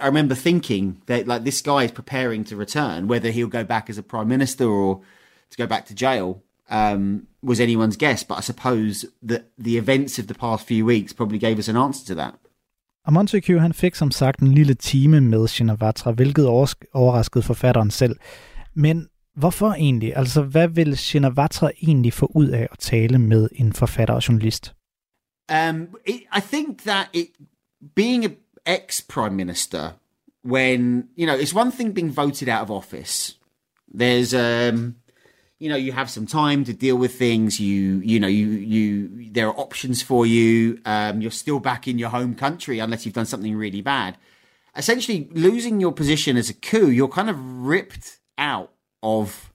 I 0.00 0.06
remember 0.06 0.34
thinking 0.34 1.02
that 1.06 1.26
like 1.26 1.44
this 1.44 1.62
guy 1.62 1.84
is 1.84 1.92
preparing 1.92 2.44
to 2.44 2.56
return, 2.56 3.08
whether 3.08 3.30
he'll 3.30 3.58
go 3.58 3.64
back 3.64 3.90
as 3.90 3.98
a 3.98 4.02
prime 4.02 4.28
minister 4.28 4.66
or 4.66 5.02
to 5.50 5.56
go 5.56 5.66
back 5.66 5.86
to 5.86 5.94
jail. 5.94 6.42
Um, 6.68 7.28
was 7.42 7.60
anyone's 7.60 7.96
guess, 7.96 8.24
but 8.24 8.38
I 8.38 8.40
suppose 8.40 9.04
that 9.22 9.42
the 9.56 9.78
events 9.78 10.18
of 10.18 10.26
the 10.26 10.34
past 10.34 10.66
few 10.66 10.84
weeks 10.84 11.12
probably 11.12 11.38
gave 11.38 11.58
us 11.58 11.68
an 11.68 11.76
answer 11.76 12.04
to 12.06 12.14
that. 12.14 12.34
Og 13.06 13.12
Montague 13.12 13.60
han 13.60 13.72
fik 13.72 13.94
som 13.94 14.10
sagt 14.10 14.40
en 14.40 14.52
lille 14.54 14.74
time 14.74 15.20
med 15.20 15.48
Shinawatra, 15.48 16.12
hvilket 16.12 16.46
overras- 16.46 16.90
overraskede 16.92 17.42
forfatteren 17.42 17.90
selv. 17.90 18.16
Men 18.74 19.08
hvorfor 19.36 19.72
egentlig? 19.72 20.16
Altså, 20.16 20.42
hvad 20.42 20.68
vil 20.68 20.96
Shinawatra 20.96 21.70
egentlig 21.82 22.12
få 22.12 22.32
ud 22.34 22.48
af 22.48 22.68
at 22.72 22.78
tale 22.78 23.18
med 23.18 23.48
en 23.52 23.72
forfatter 23.72 24.14
og 24.14 24.28
journalist? 24.28 24.74
Um, 25.52 25.88
it, 26.06 26.20
I 26.36 26.40
think 26.52 26.82
that 26.82 27.08
it 27.12 27.26
being 27.94 28.24
a 28.24 28.28
ex 28.66 29.00
prime 29.00 29.36
minister, 29.36 29.94
when 30.42 31.08
you 31.14 31.26
know, 31.26 31.34
it's 31.34 31.54
one 31.54 31.70
thing 31.70 31.92
being 31.92 32.10
voted 32.10 32.48
out 32.48 32.62
of 32.62 32.70
office. 32.70 33.34
There's, 33.88 34.34
um, 34.34 34.96
you 35.58 35.70
know 35.70 35.76
you 35.76 35.92
have 35.92 36.10
some 36.10 36.26
time 36.26 36.64
to 36.64 36.72
deal 36.72 36.96
with 36.96 37.14
things. 37.14 37.58
You 37.58 38.00
you 38.00 38.20
know 38.20 38.28
you 38.28 38.48
you 38.48 39.30
there 39.30 39.48
are 39.48 39.58
options 39.58 40.02
for 40.02 40.26
you. 40.26 40.80
Um, 40.84 41.20
you're 41.20 41.30
still 41.30 41.60
back 41.60 41.88
in 41.88 41.98
your 41.98 42.10
home 42.10 42.34
country 42.34 42.78
unless 42.78 43.06
you've 43.06 43.14
done 43.14 43.26
something 43.26 43.56
really 43.56 43.80
bad. 43.80 44.18
Essentially, 44.76 45.28
losing 45.32 45.80
your 45.80 45.92
position 45.92 46.36
as 46.36 46.50
a 46.50 46.54
coup, 46.54 46.90
you're 46.90 47.08
kind 47.08 47.30
of 47.30 47.38
ripped 47.40 48.18
out 48.36 48.72
of 49.02 49.50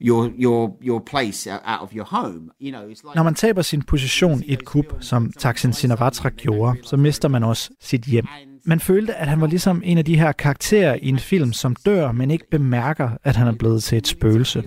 your 0.00 0.30
your 0.38 0.76
your 0.82 1.02
place 1.10 1.46
out 1.46 1.80
of 1.82 1.92
your 1.92 2.04
home. 2.04 2.50
You 2.60 2.70
know, 2.70 2.82
it's 2.82 3.02
like 3.04 3.14
Når 3.14 3.22
man 3.22 3.34
taber 3.34 3.62
sin 3.62 3.82
position 3.82 4.42
i 4.42 4.52
et 4.52 4.64
kup, 4.64 4.84
som 5.00 5.32
Thaksin 5.38 5.72
Shinawatra 5.72 6.28
gjorde, 6.28 6.78
så 6.82 6.96
mister 6.96 7.28
man 7.28 7.42
også 7.44 7.70
sit 7.80 8.02
hjem. 8.04 8.26
Man 8.64 8.80
følte, 8.80 9.14
at 9.14 9.28
han 9.28 9.40
var 9.40 9.46
ligesom 9.46 9.82
en 9.84 9.98
af 9.98 10.04
de 10.04 10.18
her 10.18 10.32
karakterer 10.32 10.94
i 11.02 11.08
en 11.08 11.18
film, 11.18 11.52
som 11.52 11.76
dør, 11.86 12.12
men 12.12 12.30
ikke 12.30 12.50
bemærker, 12.50 13.10
at 13.24 13.36
han 13.36 13.46
er 13.46 13.52
blevet 13.52 13.82
til 13.82 13.98
et 13.98 14.06
spøgelse. 14.06 14.62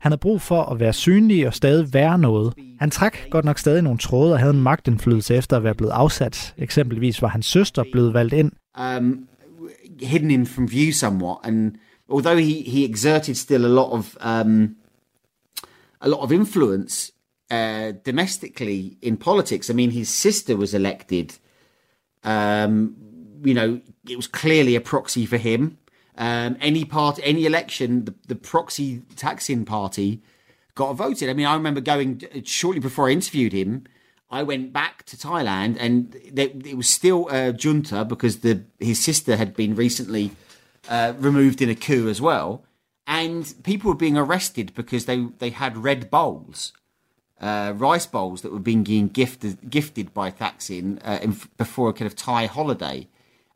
Han 0.00 0.12
havde 0.12 0.20
brug 0.20 0.40
for 0.40 0.62
at 0.62 0.80
være 0.80 0.92
synlig 0.92 1.46
og 1.46 1.54
stadig 1.54 1.94
være 1.94 2.18
noget. 2.18 2.54
Han 2.80 2.90
trak 2.90 3.18
godt 3.30 3.44
nok 3.44 3.58
stadig 3.58 3.82
nogle 3.82 3.98
tråde 3.98 4.32
og 4.32 4.38
havde 4.38 4.54
en 4.54 4.62
magtindflydelse 4.62 5.34
efter 5.34 5.56
at 5.56 5.64
være 5.64 5.74
blevet 5.74 5.92
afsat. 5.92 6.54
Eksempelvis 6.58 7.22
var 7.22 7.28
hans 7.28 7.46
søster 7.46 7.84
blevet 7.92 8.14
valgt 8.14 8.34
ind. 8.34 8.52
um, 8.80 9.18
hidden 10.02 10.30
in 10.30 10.46
from 10.46 10.70
view 10.72 10.92
somewhat. 10.92 11.36
And 11.44 11.72
although 12.08 12.36
he, 12.36 12.62
he 12.62 12.84
exerted 12.84 13.36
still 13.36 13.64
a 13.64 13.68
lot 13.68 13.92
of 13.92 14.16
um, 14.20 14.76
a 16.00 16.08
lot 16.08 16.20
of 16.20 16.32
influence 16.32 17.12
uh, 17.50 17.92
domestically 18.04 18.96
in 19.02 19.16
politics, 19.16 19.70
I 19.70 19.72
mean, 19.74 19.90
his 19.90 20.08
sister 20.08 20.56
was 20.56 20.74
elected. 20.74 21.36
Um, 22.24 22.96
you 23.42 23.54
know, 23.54 23.80
it 24.08 24.16
was 24.16 24.26
clearly 24.26 24.74
a 24.74 24.80
proxy 24.80 25.26
for 25.26 25.38
him. 25.38 25.78
Um, 26.16 26.56
any 26.60 26.84
part, 26.84 27.20
any 27.22 27.46
election, 27.46 28.04
the, 28.04 28.14
the 28.26 28.34
proxy 28.34 29.02
Taksin 29.14 29.64
party 29.64 30.22
got 30.74 30.94
voted. 30.94 31.28
I 31.28 31.32
mean, 31.32 31.46
I 31.46 31.54
remember 31.54 31.80
going 31.80 32.22
shortly 32.44 32.80
before 32.80 33.08
I 33.08 33.12
interviewed 33.12 33.52
him. 33.52 33.84
I 34.30 34.42
went 34.42 34.72
back 34.72 35.04
to 35.06 35.16
Thailand, 35.16 35.76
and 35.80 36.12
they, 36.30 36.50
it 36.50 36.76
was 36.76 36.88
still 36.88 37.28
a 37.30 37.52
junta 37.52 38.04
because 38.04 38.40
the 38.40 38.64
his 38.78 39.02
sister 39.02 39.36
had 39.36 39.54
been 39.54 39.74
recently 39.74 40.32
uh, 40.88 41.12
removed 41.18 41.62
in 41.62 41.68
a 41.68 41.74
coup 41.74 42.08
as 42.08 42.20
well, 42.20 42.64
and 43.06 43.54
people 43.62 43.90
were 43.90 43.96
being 43.96 44.16
arrested 44.16 44.72
because 44.74 45.04
they 45.04 45.26
they 45.38 45.50
had 45.50 45.76
red 45.76 46.10
bowls, 46.10 46.72
uh, 47.40 47.72
rice 47.76 48.06
bowls 48.06 48.42
that 48.42 48.52
were 48.52 48.58
being 48.58 48.82
gifted 49.08 49.70
gifted 49.70 50.12
by 50.12 50.30
Thaksin 50.30 51.00
uh, 51.04 51.18
in, 51.22 51.36
before 51.56 51.90
a 51.90 51.92
kind 51.92 52.06
of 52.06 52.16
Thai 52.16 52.46
holiday, 52.46 53.08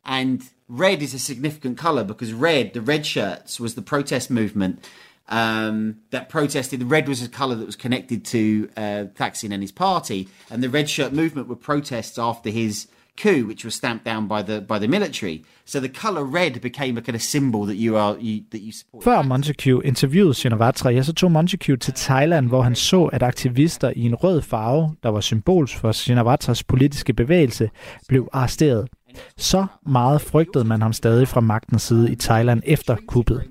and 0.05 0.43
red 0.69 1.03
is 1.03 1.15
a 1.15 1.19
significant 1.19 1.79
color 1.79 2.05
because 2.05 2.33
red, 2.33 2.75
the 2.75 2.81
red 2.81 3.07
shirts, 3.07 3.59
was 3.59 3.75
the 3.75 3.83
protest 3.83 4.31
movement 4.31 4.85
um, 5.29 5.99
that 6.11 6.29
protested. 6.29 6.81
The 6.81 6.87
red 6.87 7.09
was 7.09 7.23
a 7.23 7.29
color 7.29 7.55
that 7.55 7.67
was 7.67 7.77
connected 7.77 8.25
to 8.27 8.69
uh, 8.77 9.05
Thaksin 9.15 9.53
and 9.53 9.63
his 9.63 9.73
party, 9.73 10.29
and 10.51 10.63
the 10.63 10.69
red 10.69 10.89
shirt 10.89 11.13
movement 11.13 11.49
were 11.49 11.57
protests 11.57 12.19
after 12.19 12.51
his 12.51 12.89
coup, 13.17 13.47
which 13.47 13.65
was 13.65 13.75
stamped 13.75 14.05
down 14.05 14.29
by 14.29 14.43
the 14.43 14.61
by 14.61 14.79
the 14.79 14.89
military. 14.89 15.45
So 15.65 15.81
the 15.81 15.89
color 15.89 16.25
red 16.25 16.61
became 16.61 16.99
a 16.99 17.01
kind 17.01 17.17
of 17.17 17.23
symbol 17.23 17.67
that 17.67 17.77
you 17.77 17.97
are 17.97 18.17
you, 18.21 18.43
that 18.51 18.61
you 18.61 18.73
support. 18.73 19.05
Før 19.05 19.23
Montague 19.23 19.85
interviewede 19.85 20.35
Shinawatra, 20.35 20.91
ja, 20.91 21.03
så 21.03 21.13
tog 21.13 21.33
Montague 21.33 21.77
til 21.77 21.95
Thailand, 21.95 22.49
hvor 22.49 22.63
han 22.63 22.75
så, 22.75 23.05
at 23.05 23.23
aktivister 23.23 23.93
i 23.97 24.03
en 24.03 24.15
rød 24.15 24.43
farve, 24.43 24.95
der 25.03 25.09
var 25.09 25.21
symbols 25.21 25.75
for 25.75 25.93
Shinawatras 25.93 26.65
politiske 26.65 27.13
bevægelse, 27.13 27.71
blev 28.09 28.29
arresteret. 28.33 28.89
Så 29.37 29.67
meget 29.87 30.21
frygtede 30.21 30.65
man 30.65 30.83
ham 30.83 30.93
stadig 30.93 31.29
fra 31.29 31.41
magtens 31.41 31.83
side 31.83 32.13
i 32.13 32.15
Thailand 32.15 32.63
efter 32.67 32.97
kuppet. 33.09 33.43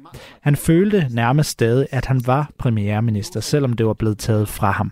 Han 0.41 0.55
følte 0.55 1.07
nærmest 1.11 1.49
stadig, 1.49 1.87
at 1.91 2.05
han 2.05 2.21
var 2.25 2.51
premierminister, 2.57 3.39
selvom 3.39 3.73
det 3.73 3.85
var 3.85 3.93
blevet 3.93 4.17
taget 4.17 4.47
fra 4.47 4.71
ham. 4.71 4.91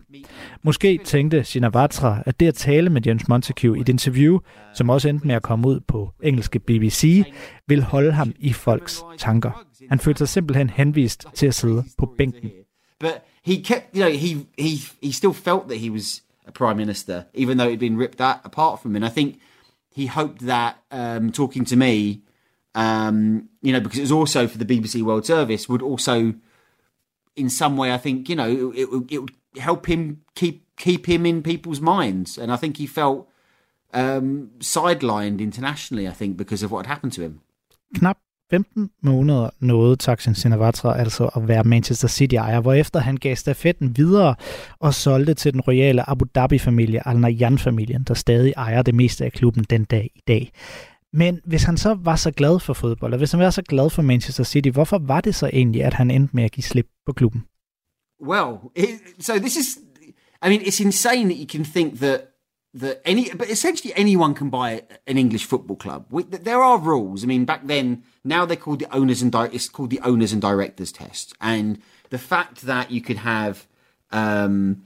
Måske 0.64 1.00
tænkte 1.06 1.44
Shinawatra, 1.44 2.24
at 2.26 2.40
det 2.40 2.48
at 2.48 2.56
tale 2.56 2.90
med 2.90 3.02
James 3.02 3.28
Montague 3.28 3.78
i 3.78 3.82
et 3.82 3.90
interview, 3.90 4.40
som 4.74 4.90
også 4.90 5.10
endte 5.10 5.28
med 5.28 5.36
at 5.36 5.42
komme 5.42 5.68
ud 5.68 5.80
på 5.80 6.14
engelske 6.24 6.60
BBC, 6.60 7.24
vil 7.68 7.84
holde 7.84 8.12
ham 8.12 8.34
i 8.40 8.54
folks 8.54 9.04
tanker. 9.18 9.66
Han 9.90 10.00
følte 10.00 10.18
sig 10.18 10.30
simpelthen 10.30 10.70
henvist 10.70 11.26
til 11.34 11.48
at 11.48 11.56
sidde 11.56 11.84
på 11.98 12.14
bænken. 12.18 12.50
But 13.00 13.12
he 13.46 13.56
kept, 13.56 13.86
you 13.96 14.02
know, 14.02 14.10
he 14.10 14.46
he 14.60 14.78
he 15.04 15.12
still 15.12 15.34
felt 15.34 15.64
that 15.70 15.80
he 15.80 15.92
was 15.92 16.24
a 16.48 16.52
prime 16.52 16.76
minister, 16.76 17.24
even 17.34 17.58
though 17.58 17.72
he'd 17.72 17.80
been 17.80 18.00
ripped 18.00 18.18
that 18.18 18.38
apart 18.44 18.80
from 18.82 18.96
him. 18.96 19.04
And 19.04 19.12
I 19.12 19.16
think 19.16 19.36
he 19.90 20.06
hoped 20.06 20.42
that 20.42 20.78
um, 20.92 21.32
talking 21.32 21.66
to 21.66 21.76
me, 21.76 22.22
um, 22.76 23.50
you 23.62 23.74
know, 23.74 23.80
because 23.80 24.00
it 24.00 24.04
was 24.04 24.12
also 24.12 24.48
for 24.48 24.58
the 24.58 24.66
BBC 24.66 25.02
World 25.02 25.26
Service, 25.26 25.68
would 25.68 25.82
also, 25.82 26.34
in 27.36 27.50
some 27.50 27.78
way, 27.78 27.94
I 27.94 27.98
think, 27.98 28.30
you 28.30 28.36
know, 28.36 28.72
it, 28.74 28.82
it, 28.82 29.12
it 29.12 29.20
would 29.20 29.32
help 29.58 29.88
him 29.88 30.22
keep 30.36 30.66
keep 30.78 31.08
him 31.08 31.26
in 31.26 31.44
people's 31.44 31.82
minds. 31.82 32.38
And 32.38 32.52
I 32.52 32.56
think 32.56 32.78
he 32.78 32.88
felt 32.88 33.30
um, 33.94 34.52
sidelined 34.60 35.40
internationally. 35.40 36.08
I 36.08 36.12
think 36.12 36.38
because 36.38 36.64
of 36.64 36.72
what 36.72 36.86
had 36.86 36.94
happened 36.94 37.14
to 37.14 37.22
him. 37.22 37.42
Knap 37.96 38.16
15 38.52 38.90
måneder 39.02 39.50
nåede 39.60 39.96
Thaksin 39.96 40.36
Shinawatra 40.36 41.00
altså 41.00 41.26
at 41.26 41.48
være 41.48 41.64
Manchester 41.64 42.08
City-ejer, 42.08 42.60
hvorefter 42.62 43.00
han 43.00 43.18
gav 43.18 43.36
stafetten 43.36 43.98
videre 43.98 44.36
og 44.80 44.94
solgte 44.94 45.34
til 45.34 45.54
den 45.54 45.62
royale 45.62 46.10
Abu 46.10 46.26
Dhabi-familie, 46.36 47.08
Al 47.08 47.20
Nahyan-familien, 47.20 48.04
der 48.04 48.14
stadig 48.14 48.54
ejer 48.58 48.82
det 48.82 48.96
meste 48.96 49.26
af 49.26 49.32
klubben 49.32 49.64
den 49.64 49.84
dag 49.84 50.12
i 50.16 50.22
dag. 50.28 50.52
Men 51.14 51.40
hvis 51.46 51.64
han 51.64 51.78
så 51.78 51.94
var 51.94 52.16
så 52.16 52.32
glad 52.32 52.60
for 52.60 52.74
fodbold, 52.74 53.14
og 53.14 53.18
hvis 53.18 53.32
han 53.32 53.40
var 53.40 53.50
så 53.50 53.62
glad 53.62 53.90
for 53.90 54.02
Manchester 54.02 54.44
City, 54.44 54.70
hvorfor 54.70 54.98
var 54.98 55.22
det 55.22 55.36
så 55.36 55.50
egentlig, 55.54 55.84
at 55.84 55.94
han 55.94 56.12
endte 56.12 56.36
med 56.36 56.44
at 56.44 56.52
give 56.52 56.64
slip 56.64 56.88
på 57.06 57.14
klubben? 57.14 57.44
Well, 58.28 58.58
it, 58.76 58.90
so 59.20 59.34
this 59.34 59.56
is, 59.56 59.78
I 60.46 60.50
mean, 60.50 60.62
it's 60.62 60.84
insane 60.84 61.26
that 61.26 61.38
you 61.38 61.48
can 61.48 61.66
think 61.66 62.00
that 62.00 62.22
that 62.74 63.02
any, 63.06 63.32
but 63.34 63.50
essentially 63.50 63.94
anyone 63.96 64.34
can 64.34 64.50
buy 64.50 64.84
an 65.08 65.18
English 65.18 65.46
football 65.46 65.76
club. 65.76 66.06
We, 66.12 66.24
there 66.24 66.62
are 66.62 66.78
rules. 66.78 67.24
I 67.24 67.28
mean, 67.28 67.46
back 67.46 67.66
then, 67.66 68.04
now 68.24 68.46
they're 68.46 68.58
called 68.58 68.80
the 68.80 68.96
owners 68.96 69.22
and 69.22 69.32
di- 69.32 69.50
it's 69.52 69.70
called 69.70 69.90
the 69.90 70.00
owners 70.02 70.32
and 70.32 70.42
directors 70.42 70.92
test. 70.92 71.34
And 71.42 71.82
the 72.10 72.20
fact 72.20 72.62
that 72.62 72.92
you 72.92 73.02
could 73.02 73.18
have, 73.18 73.66
um, 74.12 74.84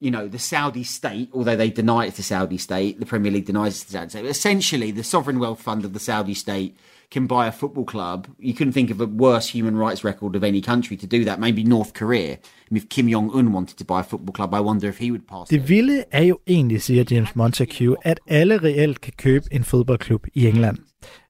you 0.00 0.10
know, 0.10 0.26
the 0.26 0.38
Saudi 0.38 0.82
state, 0.82 1.30
although 1.32 1.54
they 1.54 1.70
deny 1.70 2.06
it's 2.06 2.16
the 2.16 2.24
Saudi 2.24 2.58
state, 2.58 2.98
the 2.98 3.06
Premier 3.06 3.30
League 3.30 3.46
denies 3.46 3.74
it's 3.74 3.84
the 3.84 3.92
Saudi 3.92 4.10
state. 4.10 4.26
Essentially, 4.26 4.90
the 4.90 5.04
sovereign 5.04 5.38
wealth 5.38 5.62
fund 5.62 5.84
of 5.84 5.92
the 5.92 6.00
Saudi 6.00 6.34
state 6.34 6.76
can 7.12 7.26
buy 7.26 7.46
a 7.46 7.52
football 7.52 7.84
club. 7.84 8.18
You 8.38 8.54
couldn't 8.54 8.72
think 8.72 8.90
of 8.90 9.00
a 9.00 9.06
worse 9.06 9.58
human 9.58 9.76
rights 9.86 10.04
record 10.04 10.36
of 10.36 10.42
any 10.42 10.60
country 10.60 10.96
to 10.96 11.06
do 11.06 11.24
that. 11.24 11.38
Maybe 11.38 11.62
North 11.62 11.92
Korea. 11.92 12.36
Mean, 12.70 12.82
if 12.82 12.88
Kim 12.88 13.08
Jong 13.08 13.30
Un 13.38 13.52
wanted 13.52 13.76
to 13.78 13.84
buy 13.84 14.00
a 14.00 14.02
football 14.02 14.34
club, 14.34 14.54
I 14.54 14.60
wonder 14.60 14.88
if 14.88 14.98
he 14.98 15.10
would 15.10 15.26
pass. 15.28 15.48
Det 15.48 15.68
vilde 15.68 16.04
er 16.10 16.22
jo 16.22 16.38
egentlig, 16.46 16.82
siger 16.82 17.04
James 17.10 17.36
Montague, 17.36 17.96
at 18.04 18.20
alle 18.28 18.58
reelt 18.58 19.00
kan 19.00 19.12
købe 19.16 19.44
en 19.50 19.64
fodboldklub 19.64 20.26
i 20.34 20.48
England. 20.48 20.78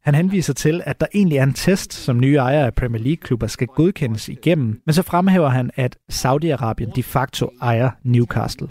Han 0.03 0.15
henviser 0.15 0.53
til, 0.53 0.83
at 0.85 1.01
der 1.01 1.07
egentlig 1.15 1.39
er 1.39 1.43
en 1.43 1.53
test, 1.53 1.93
som 1.93 2.21
nye 2.21 2.37
ejere 2.37 2.67
af 2.67 2.75
Premier 2.75 3.03
League-klubber 3.03 3.47
skal 3.47 3.67
godkendes 3.67 4.29
igennem, 4.29 4.81
men 4.87 4.93
så 4.93 5.03
fremhæver 5.03 5.49
han, 5.49 5.71
at 5.77 5.99
Saudi-Arabien 6.13 6.93
de 6.97 7.03
facto 7.03 7.51
ejer 7.63 7.91
Newcastle. 8.05 8.69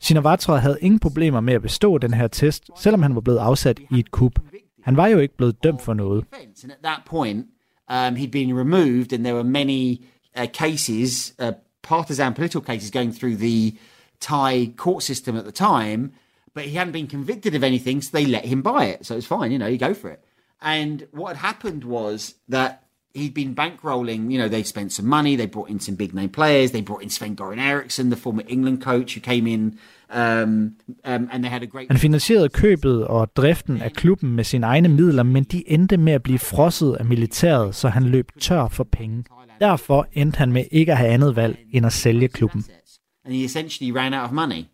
Shinawatra 0.00 0.56
havde 0.56 0.78
ingen 0.80 0.98
problemer 0.98 1.40
med 1.40 1.54
at 1.54 1.62
bestå 1.62 1.98
den 1.98 2.14
her 2.14 2.28
test, 2.28 2.70
selvom 2.76 3.02
han 3.02 3.14
var 3.14 3.20
blevet 3.20 3.38
afsat 3.38 3.80
i 3.90 3.98
et 3.98 4.10
kup. 4.10 4.32
Han 4.88 4.96
var 4.96 5.06
jo 5.06 5.18
ikke 5.18 5.36
blevet 5.36 5.62
dømt 5.62 5.82
for 5.82 5.94
noget. 5.94 6.24
And 6.62 6.72
at 6.72 6.82
that 6.82 7.00
point, 7.06 7.46
um, 7.88 8.16
he'd 8.16 8.30
been 8.30 8.54
removed, 8.54 9.12
and 9.12 9.24
there 9.24 9.34
were 9.34 9.50
many 9.50 10.06
uh, 10.34 10.46
cases, 10.52 11.34
uh, 11.38 11.52
partisan 11.82 12.34
political 12.34 12.62
cases, 12.62 12.90
going 12.90 13.12
through 13.12 13.36
the 13.36 13.72
Thai 14.20 14.72
court 14.76 15.02
system 15.02 15.36
at 15.36 15.44
the 15.44 15.52
time. 15.52 16.12
But 16.54 16.62
he 16.62 16.74
hadn't 16.78 16.92
been 16.92 17.06
convicted 17.06 17.54
of 17.54 17.62
anything, 17.62 18.00
so 18.00 18.10
they 18.12 18.24
let 18.24 18.46
him 18.46 18.62
buy 18.62 18.86
it. 18.86 19.04
So 19.04 19.14
it's 19.16 19.26
fine, 19.26 19.52
you 19.52 19.58
know, 19.58 19.66
you 19.66 19.78
go 19.78 19.94
for 19.94 20.10
it. 20.10 20.24
And 20.62 21.06
what 21.12 21.36
had 21.36 21.46
happened 21.46 21.84
was 21.84 22.34
that 22.48 22.87
he'd 23.18 23.34
been 23.34 23.54
bankrolling, 23.54 24.30
you 24.32 24.38
know, 24.40 24.48
they 24.48 24.62
spent 24.62 24.92
some 24.92 25.08
money, 25.08 25.36
they 25.36 25.46
brought 25.46 25.70
in 25.70 25.80
some 25.80 25.96
big 25.96 26.14
name 26.14 26.28
players, 26.28 26.70
they 26.70 26.82
brought 26.82 27.02
in 27.02 27.10
Sven 27.10 27.36
Goran 27.40 27.60
Eriksson, 27.72 28.10
the 28.10 28.16
former 28.16 28.42
England 28.48 28.78
coach 28.82 29.14
who 29.14 29.20
came 29.20 29.46
in, 29.54 29.62
um, 30.10 30.74
um, 31.04 31.28
and 31.32 31.44
they 31.44 31.50
had 31.50 31.62
a 31.62 31.66
great... 31.66 31.86
Han 31.90 31.98
finansierede 31.98 32.48
købet 32.48 33.06
og 33.06 33.36
driften 33.36 33.82
af 33.82 33.92
klubben 33.92 34.30
med 34.30 34.44
sine 34.44 34.66
egne 34.66 34.88
midler, 34.88 35.22
men 35.22 35.44
de 35.44 35.70
endte 35.70 35.96
med 35.96 36.12
at 36.12 36.22
blive 36.22 36.38
frosset 36.38 36.96
af 37.00 37.04
militæret, 37.04 37.74
så 37.74 37.88
han 37.88 38.02
løb 38.02 38.32
tør 38.40 38.68
for 38.68 38.84
penge. 38.84 39.24
Derfor 39.60 40.06
endte 40.12 40.38
han 40.38 40.52
med 40.52 40.64
ikke 40.70 40.92
at 40.92 40.98
have 40.98 41.10
andet 41.10 41.36
valg 41.36 41.58
end 41.72 41.86
at 41.86 41.92
sælge 41.92 42.28
klubben. 42.28 42.64
And 43.24 43.34
he 43.34 43.44
essentially 43.44 43.96
ran 43.96 44.14
out 44.14 44.24
of 44.24 44.32
money. 44.32 44.64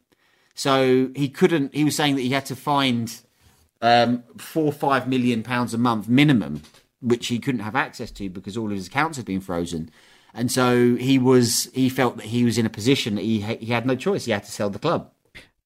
So 0.57 0.71
he 1.17 1.27
couldn't, 1.39 1.71
he 1.75 1.85
was 1.85 1.95
saying 1.95 2.17
that 2.17 2.27
he 2.27 2.35
had 2.35 2.43
to 2.43 2.55
find 2.55 3.09
um, 3.83 4.23
four, 4.37 4.71
five 4.73 5.09
million 5.09 5.43
pounds 5.43 5.75
a 5.75 5.79
month 5.79 6.09
minimum, 6.09 6.61
which 7.11 7.29
he 7.29 7.39
couldn't 7.39 7.65
have 7.69 7.77
access 7.87 8.11
to 8.13 8.25
because 8.31 8.57
all 8.61 8.71
of 8.73 8.77
his 8.77 8.89
accounts 8.89 9.19
had 9.19 9.27
been 9.27 9.41
frozen. 9.41 9.91
And 10.35 10.49
so 10.51 10.97
he 10.97 11.19
was, 11.19 11.69
he 11.75 11.89
felt 11.89 12.17
that 12.17 12.27
he 12.27 12.45
was 12.45 12.59
in 12.59 12.67
a 12.67 12.71
position 12.71 13.15
that 13.15 13.25
he, 13.25 13.41
he 13.67 13.73
had 13.73 13.87
no 13.87 13.95
choice. 13.95 14.25
He 14.25 14.33
had 14.33 14.43
to 14.43 14.51
sell 14.51 14.71
the 14.71 14.79
club. 14.79 15.03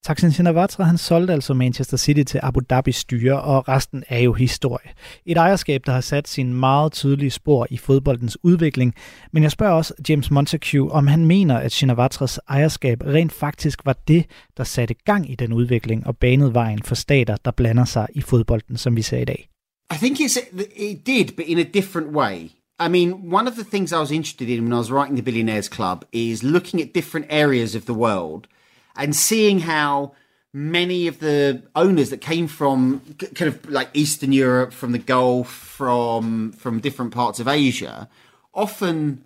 Taksin 0.02 0.30
Shinawatra 0.30 0.84
han 0.84 0.98
solgte 0.98 1.32
altså 1.32 1.54
Manchester 1.54 1.96
City 1.96 2.22
til 2.22 2.40
Abu 2.42 2.60
Dhabi 2.70 2.92
styre, 2.92 3.42
og 3.42 3.68
resten 3.68 4.04
er 4.08 4.18
jo 4.18 4.32
historie. 4.32 4.90
Et 5.26 5.36
ejerskab, 5.36 5.86
der 5.86 5.92
har 5.92 6.00
sat 6.00 6.28
sin 6.28 6.54
meget 6.54 6.92
tydelige 6.92 7.30
spor 7.30 7.66
i 7.70 7.76
fodboldens 7.76 8.38
udvikling. 8.44 8.94
Men 9.32 9.42
jeg 9.42 9.50
spørger 9.50 9.74
også 9.74 9.94
James 10.08 10.30
Montague, 10.30 10.92
om 10.92 11.06
han 11.06 11.26
mener, 11.26 11.56
at 11.56 11.72
Shinawatras 11.72 12.40
ejerskab 12.48 13.02
rent 13.06 13.32
faktisk 13.32 13.80
var 13.84 13.96
det, 14.08 14.26
der 14.56 14.64
satte 14.64 14.94
gang 14.94 15.30
i 15.30 15.34
den 15.34 15.52
udvikling 15.52 16.06
og 16.06 16.16
banede 16.16 16.54
vejen 16.54 16.82
for 16.82 16.94
stater, 16.94 17.36
der 17.44 17.50
blander 17.50 17.84
sig 17.84 18.06
i 18.14 18.20
fodbolden, 18.20 18.76
som 18.76 18.96
vi 18.96 19.02
ser 19.02 19.18
i 19.18 19.24
dag. 19.24 19.48
I 19.90 19.96
think 19.96 20.20
it's 20.20 20.36
it 20.36 21.04
did, 21.04 21.36
but 21.36 21.46
in 21.46 21.58
a 21.58 21.64
different 21.64 22.12
way. 22.12 22.52
I 22.78 22.88
mean, 22.88 23.30
one 23.30 23.48
of 23.48 23.56
the 23.56 23.64
things 23.64 23.92
I 23.92 24.00
was 24.00 24.12
interested 24.12 24.48
in 24.48 24.64
when 24.64 24.72
I 24.72 24.78
was 24.78 24.90
writing 24.90 25.16
the 25.16 25.22
Billionaires 25.22 25.68
Club 25.68 26.04
is 26.12 26.44
looking 26.44 26.80
at 26.80 26.92
different 26.92 27.26
areas 27.28 27.74
of 27.74 27.86
the 27.86 27.94
world– 27.94 28.46
and 28.98 29.14
seeing 29.14 29.60
how 29.60 30.12
many 30.52 31.06
of 31.06 31.20
the 31.20 31.62
owners 31.74 32.10
that 32.10 32.20
came 32.20 32.48
from 32.48 33.00
kind 33.34 33.48
of 33.48 33.70
like 33.70 33.88
Eastern 33.94 34.32
Europe, 34.32 34.72
from 34.72 34.92
the 34.92 34.98
Gulf, 34.98 35.50
from 35.50 36.52
from 36.52 36.80
different 36.80 37.14
parts 37.14 37.40
of 37.40 37.48
Asia, 37.48 38.08
often 38.52 39.24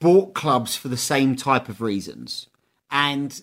bought 0.00 0.34
clubs 0.34 0.74
for 0.74 0.88
the 0.88 0.96
same 0.96 1.36
type 1.36 1.68
of 1.68 1.80
reasons. 1.80 2.48
And 2.90 3.40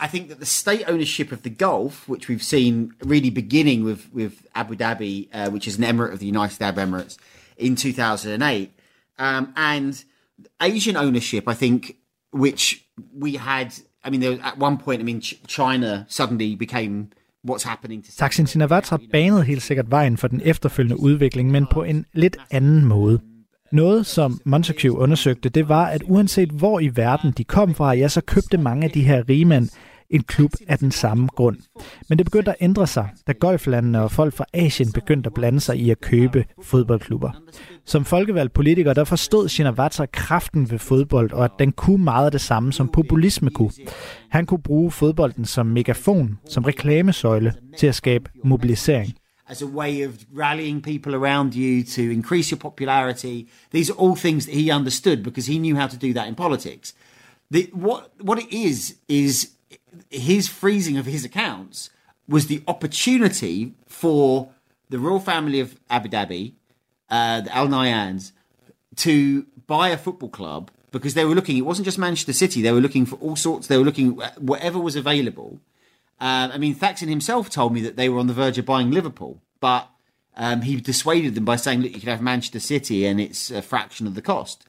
I 0.00 0.06
think 0.06 0.28
that 0.28 0.40
the 0.40 0.46
state 0.46 0.84
ownership 0.88 1.30
of 1.32 1.42
the 1.42 1.50
Gulf, 1.50 2.08
which 2.08 2.28
we've 2.28 2.42
seen 2.42 2.94
really 3.04 3.30
beginning 3.30 3.84
with 3.84 4.12
with 4.12 4.46
Abu 4.54 4.74
Dhabi, 4.76 5.28
uh, 5.32 5.50
which 5.50 5.66
is 5.68 5.78
an 5.78 5.84
emirate 5.84 6.12
of 6.12 6.18
the 6.18 6.26
United 6.26 6.60
Arab 6.62 6.76
Emirates, 6.76 7.18
in 7.56 7.76
2008, 7.76 8.72
um, 9.18 9.52
and 9.56 10.04
Asian 10.60 10.96
ownership, 10.96 11.44
I 11.46 11.54
think, 11.54 11.96
which 12.32 12.84
we 13.12 13.34
had 13.34 13.74
I 14.04 14.10
mean, 14.10 14.20
there 14.20 14.30
was, 14.30 14.40
at 14.40 14.58
one 14.58 14.78
point, 14.78 15.00
I 15.00 15.04
mean, 15.04 15.20
China 15.46 16.06
suddenly 16.08 16.56
became 16.56 17.08
what's 17.44 17.64
happening 17.64 18.02
to... 18.02 18.12
Taksin 18.12 18.46
Shinawatra 18.46 18.98
banede 19.12 19.42
helt 19.42 19.62
sikkert 19.62 19.90
vejen 19.90 20.16
for 20.16 20.28
den 20.28 20.40
efterfølgende 20.44 21.00
udvikling, 21.00 21.50
men 21.50 21.66
på 21.72 21.82
en 21.82 22.04
lidt 22.12 22.36
anden 22.50 22.84
måde. 22.84 23.20
Noget, 23.72 24.06
som 24.06 24.40
Montague 24.44 24.98
undersøgte, 24.98 25.48
det 25.48 25.68
var, 25.68 25.86
at 25.86 26.02
uanset 26.06 26.48
hvor 26.48 26.80
i 26.80 26.90
verden 26.94 27.32
de 27.36 27.44
kom 27.44 27.74
fra, 27.74 27.92
ja, 27.92 28.08
så 28.08 28.20
købte 28.20 28.58
mange 28.58 28.84
af 28.84 28.90
de 28.90 29.02
her 29.02 29.28
rigmænd 29.28 29.68
en 30.10 30.22
klub 30.22 30.52
af 30.68 30.78
den 30.78 30.90
samme 30.90 31.26
grund. 31.26 31.56
Men 32.08 32.18
det 32.18 32.26
begyndte 32.26 32.50
at 32.50 32.56
ændre 32.60 32.86
sig, 32.86 33.08
da 33.26 33.32
golflandene 33.32 34.02
og 34.02 34.10
folk 34.10 34.34
fra 34.34 34.44
Asien 34.52 34.92
begyndte 34.92 35.26
at 35.26 35.34
blande 35.34 35.60
sig 35.60 35.76
i 35.76 35.90
at 35.90 36.00
købe 36.00 36.44
fodboldklubber. 36.62 37.30
Som 37.84 38.04
folkevalgt 38.04 38.52
politiker, 38.52 38.92
der 38.92 39.04
forstod 39.04 39.48
Shinawatra 39.48 40.06
kraften 40.06 40.70
ved 40.70 40.78
fodbold, 40.78 41.32
og 41.32 41.44
at 41.44 41.50
den 41.58 41.72
kunne 41.72 42.04
meget 42.04 42.32
det 42.32 42.40
samme, 42.40 42.72
som 42.72 42.88
populisme 42.88 43.50
kunne. 43.50 43.72
Han 44.30 44.46
kunne 44.46 44.62
bruge 44.62 44.90
fodbolden 44.90 45.44
som 45.44 45.66
megafon, 45.66 46.38
som 46.48 46.64
reklamesøjle 46.64 47.54
til 47.78 47.86
at 47.86 47.94
skabe 47.94 48.30
mobilisering 48.44 49.14
as 49.50 49.62
a 49.62 49.66
way 49.66 50.02
of 50.02 50.12
rallying 50.32 50.80
people 50.80 51.12
around 51.12 51.56
you 51.56 51.82
to 51.82 52.02
increase 52.02 52.52
your 52.52 52.58
popularity. 52.58 53.48
These 53.72 53.90
are 53.90 53.98
all 53.98 54.14
things 54.14 54.46
that 54.46 54.54
he 54.54 54.70
understood 54.70 55.24
because 55.24 55.48
he 55.48 55.58
knew 55.58 55.74
how 55.74 55.88
to 55.88 55.96
do 55.96 56.12
that 56.12 56.28
in 56.28 56.36
politics. 56.36 56.94
The, 57.50 57.68
what 57.72 58.12
what 58.20 58.38
it 58.38 58.52
is 58.52 58.96
is 59.08 59.50
his 60.10 60.48
freezing 60.48 60.96
of 60.96 61.06
his 61.06 61.24
accounts 61.24 61.90
was 62.28 62.46
the 62.46 62.62
opportunity 62.68 63.74
for 63.86 64.50
the 64.88 64.98
royal 64.98 65.20
family 65.20 65.60
of 65.60 65.78
Abu 65.88 66.08
Dhabi, 66.08 66.54
uh, 67.08 67.40
the 67.42 67.54
Al 67.54 67.68
Nayan's, 67.68 68.32
to 68.96 69.46
buy 69.66 69.88
a 69.88 69.96
football 69.96 70.28
club 70.28 70.70
because 70.90 71.14
they 71.14 71.24
were 71.24 71.34
looking. 71.34 71.56
It 71.56 71.66
wasn't 71.66 71.86
just 71.86 71.98
Manchester 71.98 72.32
City; 72.32 72.62
they 72.62 72.72
were 72.72 72.80
looking 72.80 73.06
for 73.06 73.16
all 73.16 73.36
sorts. 73.36 73.66
They 73.66 73.76
were 73.76 73.84
looking 73.84 74.12
whatever 74.38 74.78
was 74.78 74.96
available. 74.96 75.60
Uh, 76.20 76.50
I 76.52 76.58
mean, 76.58 76.74
Thaxton 76.74 77.08
himself 77.08 77.48
told 77.48 77.72
me 77.72 77.80
that 77.82 77.96
they 77.96 78.08
were 78.08 78.18
on 78.18 78.26
the 78.26 78.34
verge 78.34 78.58
of 78.58 78.66
buying 78.66 78.90
Liverpool, 78.90 79.40
but 79.58 79.88
um, 80.36 80.62
he 80.62 80.76
dissuaded 80.76 81.34
them 81.34 81.44
by 81.44 81.56
saying, 81.56 81.80
"Look, 81.82 81.92
you 81.92 82.00
can 82.00 82.08
have 82.08 82.20
Manchester 82.20 82.60
City, 82.60 83.06
and 83.06 83.20
it's 83.20 83.50
a 83.50 83.62
fraction 83.62 84.06
of 84.06 84.14
the 84.14 84.22
cost." 84.22 84.66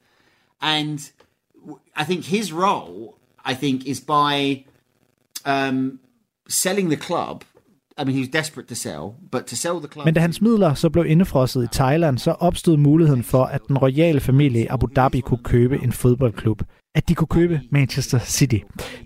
And 0.61 1.11
I 1.95 2.03
think 2.03 2.25
his 2.25 2.53
role, 2.53 3.17
I 3.43 3.53
think, 3.53 3.85
is 3.85 3.99
by 3.99 4.65
um, 5.45 5.99
selling 6.49 6.91
the 6.91 6.99
club. 7.01 7.43
I 7.99 8.03
mean, 8.03 8.13
he 8.13 8.19
was 8.19 8.29
desperate 8.29 8.67
to 8.67 8.75
sell, 8.75 9.01
but 9.31 9.45
to 9.45 9.55
sell 9.55 9.73
the 9.79 9.87
club... 9.87 10.05
Men 10.05 10.13
da 10.13 10.19
hans 10.19 10.41
midler 10.41 10.73
så 10.73 10.89
blev 10.89 11.05
indefrosset 11.05 11.63
i 11.63 11.67
Thailand, 11.71 12.17
så 12.17 12.31
opstod 12.31 12.77
muligheden 12.77 13.23
for, 13.23 13.43
at 13.43 13.61
den 13.67 13.77
royale 13.77 14.19
familie 14.19 14.63
i 14.63 14.67
Abu 14.69 14.87
Dhabi 14.95 15.19
kunne 15.19 15.43
købe 15.43 15.79
en 15.83 15.91
fodboldklub. 15.91 16.61
At 16.95 17.09
de 17.09 17.15
kunne 17.15 17.27
købe 17.27 17.61
Manchester 17.71 18.19
City. 18.19 18.57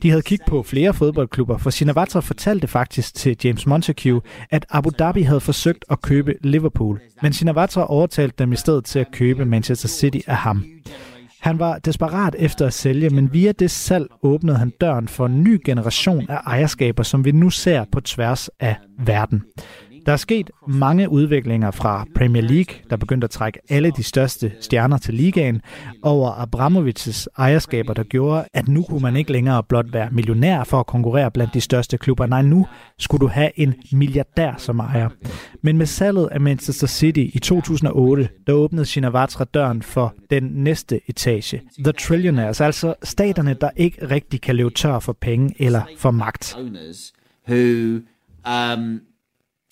De 0.01 0.09
havde 0.09 0.21
kigget 0.21 0.47
på 0.47 0.63
flere 0.63 0.93
fodboldklubber, 0.93 1.57
for 1.57 1.69
Sinavatra 1.69 2.19
fortalte 2.19 2.67
faktisk 2.67 3.15
til 3.15 3.37
James 3.43 3.65
Montague, 3.65 4.21
at 4.49 4.65
Abu 4.69 4.89
Dhabi 4.99 5.21
havde 5.21 5.39
forsøgt 5.39 5.85
at 5.89 6.01
købe 6.01 6.33
Liverpool. 6.41 7.01
Men 7.21 7.33
Sinavatra 7.33 7.91
overtalte 7.91 8.35
dem 8.39 8.51
i 8.51 8.55
stedet 8.55 8.85
til 8.85 8.99
at 8.99 9.11
købe 9.11 9.45
Manchester 9.45 9.87
City 9.87 10.19
af 10.27 10.37
ham. 10.37 10.65
Han 11.45 11.59
var 11.59 11.79
desperat 11.79 12.35
efter 12.39 12.67
at 12.67 12.73
sælge, 12.73 13.09
men 13.09 13.33
via 13.33 13.51
det 13.51 13.71
salg 13.71 14.07
åbnede 14.23 14.57
han 14.57 14.69
døren 14.81 15.07
for 15.07 15.25
en 15.25 15.43
ny 15.43 15.61
generation 15.65 16.29
af 16.29 16.39
ejerskaber, 16.45 17.03
som 17.03 17.25
vi 17.25 17.31
nu 17.31 17.49
ser 17.49 17.85
på 17.91 18.01
tværs 18.01 18.49
af 18.59 18.75
verden. 18.99 19.43
Der 20.05 20.11
er 20.11 20.17
sket 20.17 20.51
mange 20.67 21.09
udviklinger 21.09 21.71
fra 21.71 22.05
Premier 22.15 22.41
League, 22.41 22.75
der 22.89 22.97
begyndte 22.97 23.25
at 23.25 23.31
trække 23.31 23.59
alle 23.69 23.91
de 23.91 24.03
største 24.03 24.51
stjerner 24.61 24.97
til 24.97 25.13
ligaen, 25.13 25.61
over 26.01 26.31
Abramovics 26.31 27.29
ejerskaber, 27.37 27.93
der 27.93 28.03
gjorde, 28.03 28.45
at 28.53 28.67
nu 28.67 28.83
kunne 28.83 28.99
man 28.99 29.15
ikke 29.15 29.31
længere 29.31 29.63
blot 29.63 29.93
være 29.93 30.09
millionær 30.11 30.63
for 30.63 30.79
at 30.79 30.85
konkurrere 30.85 31.31
blandt 31.31 31.53
de 31.53 31.61
største 31.61 31.97
klubber. 31.97 32.25
Nej, 32.25 32.41
nu 32.41 32.67
skulle 32.99 33.21
du 33.21 33.27
have 33.27 33.59
en 33.59 33.73
milliardær 33.91 34.53
som 34.57 34.79
ejer. 34.79 35.09
Men 35.61 35.77
med 35.77 35.85
salget 35.85 36.29
af 36.31 36.41
Manchester 36.41 36.87
City 36.87 37.25
i 37.33 37.39
2008, 37.39 38.29
der 38.47 38.53
åbnede 38.53 38.85
Shinawatra 38.85 39.43
døren 39.43 39.81
for 39.81 40.13
den 40.29 40.43
næste 40.43 41.01
etage. 41.07 41.61
The 41.83 41.91
Trillionaires, 41.91 42.61
altså 42.61 42.93
staterne, 43.03 43.53
der 43.61 43.69
ikke 43.75 44.07
rigtig 44.07 44.41
kan 44.41 44.55
leve 44.55 44.69
tør 44.69 44.99
for 44.99 45.13
penge 45.13 45.55
eller 45.59 45.81
for 45.97 46.11
magt. 46.11 46.57
Who, 47.47 47.99
um, 48.45 49.01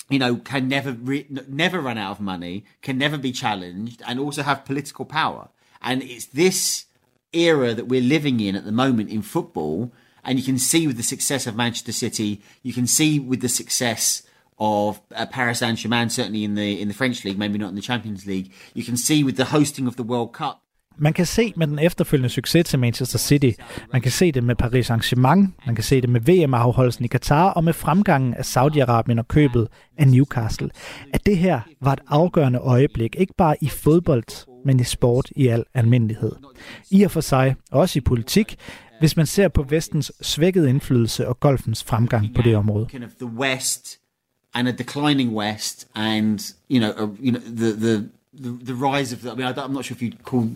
you 0.09 0.19
know, 0.19 0.35
can 0.35 0.67
never 0.67 0.91
re- 0.91 1.27
never 1.47 1.79
run 1.79 1.97
out 1.97 2.11
of 2.11 2.19
money, 2.19 2.65
can 2.81 2.97
never 2.97 3.17
be 3.17 3.31
challenged, 3.31 4.01
and 4.07 4.19
also 4.19 4.43
have 4.43 4.65
political 4.65 5.05
power. 5.05 5.49
And 5.81 6.03
it's 6.03 6.25
this 6.25 6.85
era 7.33 7.73
that 7.73 7.87
we're 7.87 8.01
living 8.01 8.39
in 8.39 8.55
at 8.55 8.65
the 8.65 8.71
moment 8.71 9.09
in 9.09 9.21
football. 9.21 9.91
And 10.23 10.39
you 10.39 10.45
can 10.45 10.57
see 10.57 10.87
with 10.87 10.97
the 10.97 11.03
success 11.03 11.47
of 11.47 11.55
Manchester 11.55 11.91
City, 11.91 12.41
you 12.61 12.73
can 12.73 12.87
see 12.87 13.19
with 13.19 13.41
the 13.41 13.49
success 13.49 14.23
of 14.57 15.01
uh, 15.13 15.25
Paris 15.25 15.59
Saint 15.59 15.79
Germain, 15.79 16.09
certainly 16.09 16.43
in 16.43 16.55
the 16.55 16.79
in 16.79 16.87
the 16.87 16.93
French 16.93 17.25
league, 17.25 17.37
maybe 17.37 17.57
not 17.57 17.69
in 17.69 17.75
the 17.75 17.81
Champions 17.81 18.25
League. 18.25 18.51
You 18.73 18.83
can 18.83 18.95
see 18.95 19.23
with 19.23 19.35
the 19.35 19.45
hosting 19.45 19.87
of 19.87 19.95
the 19.97 20.03
World 20.03 20.31
Cup 20.33 20.63
Man 20.97 21.13
kan 21.13 21.25
se 21.25 21.53
med 21.55 21.67
den 21.67 21.79
efterfølgende 21.79 22.29
succes 22.29 22.65
til 22.65 22.79
Manchester 22.79 23.19
City, 23.19 23.51
man 23.93 24.01
kan 24.01 24.11
se 24.11 24.31
det 24.31 24.43
med 24.43 24.55
Paris 24.55 24.91
Saint-Germain, 24.91 25.47
man 25.65 25.75
kan 25.75 25.83
se 25.83 26.01
det 26.01 26.09
med 26.09 26.21
VM-afholdelsen 26.21 27.05
i 27.05 27.07
Katar 27.07 27.49
og 27.49 27.63
med 27.63 27.73
fremgangen 27.73 28.33
af 28.33 28.57
Saudi-Arabien 28.57 29.19
og 29.19 29.27
købet 29.27 29.67
af 29.97 30.07
Newcastle, 30.07 30.69
at 31.13 31.25
det 31.25 31.37
her 31.37 31.61
var 31.81 31.93
et 31.93 32.01
afgørende 32.07 32.59
øjeblik, 32.59 33.15
ikke 33.19 33.33
bare 33.37 33.55
i 33.61 33.69
fodbold, 33.69 34.47
men 34.65 34.79
i 34.79 34.83
sport 34.83 35.29
i 35.35 35.47
al 35.47 35.63
almindelighed. 35.73 36.31
I 36.91 37.03
og 37.03 37.11
for 37.11 37.21
sig, 37.21 37.55
også 37.71 37.99
i 37.99 38.01
politik, 38.01 38.55
hvis 38.99 39.17
man 39.17 39.25
ser 39.25 39.47
på 39.47 39.65
vestens 39.69 40.11
svækkede 40.21 40.69
indflydelse 40.69 41.27
og 41.27 41.39
golfens 41.39 41.83
fremgang 41.83 42.35
på 42.35 42.41
det 42.41 42.55
område. 42.55 42.87
The 43.19 43.31
West 43.37 43.99
and 44.53 44.67
a 44.67 44.71
declining 44.71 45.35
West 45.35 45.87
and 45.95 46.39
you 46.71 46.79
know, 46.79 47.15
you 47.23 47.31
know 47.31 47.41
the 47.57 47.71
the 47.71 48.09
the, 48.33 48.49
the 48.49 48.75
rise 48.75 49.11
of 49.13 49.21
the, 49.21 49.31
I 49.31 49.35
mean 49.35 49.45
I 49.45 49.63
am 49.63 49.73
not 49.73 49.85
sure 49.85 49.95
if 49.95 50.01
you'd 50.01 50.23
call 50.23 50.49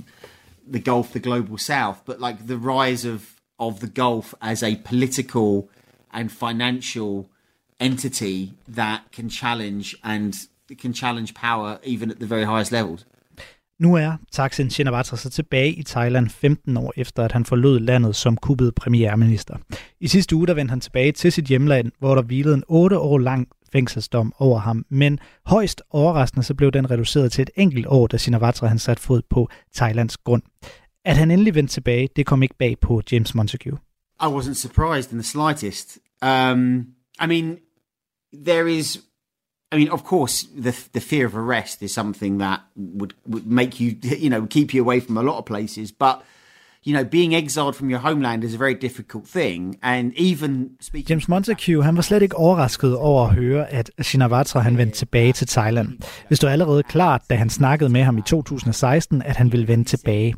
the 0.71 0.79
Gulf 0.79 1.13
the 1.13 1.19
global 1.19 1.57
south, 1.57 1.97
but 2.05 2.19
like 2.19 2.47
the 2.47 2.57
rise 2.57 3.05
of 3.05 3.21
of 3.59 3.79
the 3.79 3.87
Gulf 3.87 4.33
as 4.41 4.63
a 4.63 4.75
political 4.85 5.69
and 6.13 6.31
financial 6.31 7.25
entity 7.79 8.53
that 8.75 9.01
can 9.11 9.29
challenge 9.29 9.95
and 10.03 10.33
can 10.81 10.93
challenge 10.93 11.33
power 11.33 11.79
even 11.83 12.11
at 12.11 12.19
the 12.19 12.25
very 12.25 12.43
highest 12.43 12.71
levels. 12.71 13.05
Nu 13.79 13.95
er 13.95 14.17
Thaksin 14.31 14.69
Shinawatra 14.69 15.17
så 15.17 15.29
tilbage 15.29 15.73
i 15.73 15.83
Thailand 15.83 16.29
15 16.29 16.77
år 16.77 16.93
efter, 16.97 17.23
at 17.23 17.31
han 17.31 17.45
forlod 17.45 17.79
landet 17.79 18.15
som 18.15 18.37
kuppet 18.37 18.75
premierminister. 18.75 19.57
I 19.99 20.07
sidste 20.07 20.35
uge 20.35 20.47
der 20.47 20.53
vendte 20.53 20.71
han 20.71 20.81
tilbage 20.81 21.11
til 21.11 21.31
sit 21.31 21.45
hjemland, 21.45 21.91
hvor 21.99 22.15
der 22.15 22.21
hvilede 22.21 22.53
en 22.53 22.63
8 22.67 22.97
år 22.97 23.17
lang 23.17 23.47
fængselsdom 23.77 24.33
over 24.37 24.59
ham. 24.59 24.85
Men 24.89 25.19
højst 25.45 25.81
overraskende 25.89 26.43
så 26.43 26.53
blev 26.53 26.71
den 26.71 26.91
reduceret 26.91 27.31
til 27.31 27.41
et 27.41 27.49
enkelt 27.55 27.85
år, 27.89 28.07
da 28.07 28.17
Sinawatra 28.17 28.67
han 28.67 28.79
satte 28.79 29.03
fod 29.03 29.21
på 29.29 29.49
Thailands 29.75 30.17
grund. 30.17 30.43
At 31.05 31.17
han 31.17 31.31
endelig 31.31 31.55
vendte 31.55 31.73
tilbage, 31.73 32.09
det 32.15 32.25
kom 32.25 32.43
ikke 32.43 32.55
bag 32.57 32.79
på 32.79 33.01
James 33.11 33.35
Montague. 33.35 33.77
I 34.21 34.25
wasn't 34.25 34.53
surprised 34.53 35.11
in 35.11 35.17
the 35.17 35.23
slightest. 35.23 35.97
Um, 36.21 36.87
I 37.21 37.27
mean, 37.27 37.57
there 38.45 38.67
is 38.67 38.99
I 39.71 39.77
mean, 39.77 39.89
of 39.91 40.03
course, 40.03 40.47
the 40.63 40.73
the 40.93 41.01
fear 41.01 41.25
of 41.25 41.35
arrest 41.35 41.81
is 41.81 41.91
something 41.91 42.39
that 42.39 42.59
would 42.75 43.13
would 43.25 43.45
make 43.45 43.83
you, 43.83 43.89
you 44.23 44.29
know, 44.29 44.47
keep 44.47 44.73
you 44.73 44.81
away 44.83 45.01
from 45.01 45.17
a 45.17 45.21
lot 45.21 45.37
of 45.37 45.45
places. 45.45 45.91
But 45.91 46.23
you 46.87 46.93
know, 46.93 47.03
being 47.03 47.35
exiled 47.35 47.75
from 47.75 47.89
your 47.89 47.99
homeland 47.99 48.43
is 48.43 48.53
a 48.55 48.57
very 48.57 48.73
difficult 48.73 49.27
thing. 49.27 49.75
And 49.83 50.13
even 50.15 50.69
speaking... 50.81 51.09
James 51.09 51.27
Montague, 51.27 51.83
han 51.83 51.95
var 51.95 52.01
slet 52.01 52.21
ikke 52.21 52.35
overrasket 52.35 52.95
over 52.95 53.27
at 53.27 53.35
høre, 53.35 53.73
at 53.73 53.91
Shinawatra 54.01 54.59
han 54.59 54.77
vendte 54.77 54.97
tilbage 54.97 55.33
til 55.33 55.47
Thailand. 55.47 55.87
Hvis 56.27 56.39
du 56.39 56.47
allerede 56.47 56.83
klart, 56.83 57.21
da 57.29 57.35
han 57.35 57.49
snakkede 57.49 57.89
med 57.89 58.03
ham 58.03 58.17
i 58.17 58.21
2016, 58.21 59.21
at 59.21 59.35
han 59.35 59.51
ville 59.51 59.67
vende 59.67 59.83
tilbage. 59.83 60.35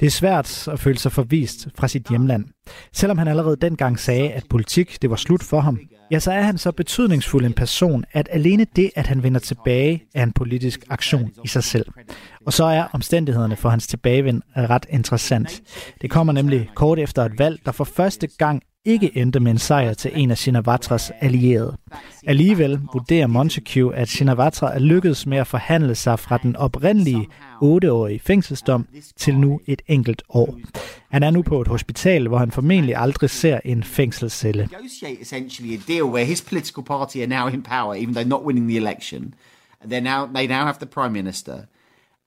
Det 0.00 0.06
er 0.06 0.10
svært 0.10 0.68
at 0.68 0.80
føle 0.80 0.98
sig 0.98 1.12
forvist 1.12 1.68
fra 1.78 1.88
sit 1.88 2.06
hjemland. 2.08 2.44
Selvom 2.92 3.18
han 3.18 3.28
allerede 3.28 3.56
dengang 3.56 3.98
sagde, 3.98 4.32
at 4.32 4.44
politik 4.50 5.02
det 5.02 5.10
var 5.10 5.16
slut 5.16 5.42
for 5.42 5.60
ham, 5.60 5.78
ja, 6.10 6.18
så 6.18 6.32
er 6.32 6.42
han 6.42 6.58
så 6.58 6.72
betydningsfuld 6.72 7.44
en 7.46 7.52
person, 7.52 8.04
at 8.12 8.28
alene 8.32 8.66
det, 8.76 8.90
at 8.96 9.06
han 9.06 9.22
vender 9.22 9.40
tilbage, 9.40 10.04
er 10.14 10.22
en 10.22 10.32
politisk 10.32 10.84
aktion 10.90 11.30
i 11.44 11.48
sig 11.48 11.64
selv. 11.64 11.86
Og 12.46 12.52
så 12.52 12.64
er 12.64 12.84
omstændighederne 12.92 13.56
for 13.56 13.68
hans 13.68 13.86
tilbagevend 13.86 14.42
ret 14.56 14.86
interessant. 14.90 15.62
Det 16.00 16.10
kommer 16.10 16.32
nemlig 16.32 16.70
kort 16.74 16.98
efter 16.98 17.24
et 17.24 17.38
valg, 17.38 17.60
der 17.64 17.72
for 17.72 17.84
første 17.84 18.28
gang 18.38 18.62
ikke 18.86 19.16
endte 19.18 19.40
med 19.40 19.50
en 19.50 19.58
sejr 19.58 19.94
til 19.94 20.10
en 20.14 20.30
af 20.30 20.38
Shinawatras 20.38 21.12
allierede. 21.20 21.76
Alligevel 22.26 22.80
vurderer 22.92 23.26
Montague, 23.26 23.94
at 23.94 24.08
Shinawatra 24.08 24.74
er 24.74 24.78
lykkedes 24.78 25.26
med 25.26 25.38
at 25.38 25.46
forhandle 25.46 25.94
sig 25.94 26.18
fra 26.18 26.38
den 26.42 26.56
oprindelige 26.56 27.28
8-årige 27.62 28.20
fængselsdom 28.20 28.86
til 29.16 29.38
nu 29.38 29.60
et 29.66 29.82
enkelt 29.86 30.22
år. 30.28 30.58
Han 31.08 31.22
er 31.22 31.30
nu 31.30 31.42
på 31.42 31.60
et 31.60 31.68
hospital, 31.68 32.28
hvor 32.28 32.38
han 32.38 32.50
formentlig 32.50 32.96
aldrig 32.96 33.30
ser 33.30 33.60
en 33.64 33.82
fængselscelle. 33.82 34.68
essentially 35.20 35.76
a 35.76 35.80
deal 35.92 36.04
where 36.04 36.24
his 36.24 36.42
political 36.42 36.84
party 36.84 37.16
are 37.16 37.26
now 37.26 37.48
in 37.48 37.62
power, 37.62 37.94
even 37.94 38.14
though 38.14 38.28
not 38.28 38.42
winning 38.44 38.68
the 38.68 38.76
election. 38.76 39.34
They're 39.84 40.00
now 40.00 40.26
they 40.34 40.46
now 40.46 40.64
have 40.64 40.78
the 40.78 40.86
prime 40.86 41.12
minister, 41.12 41.54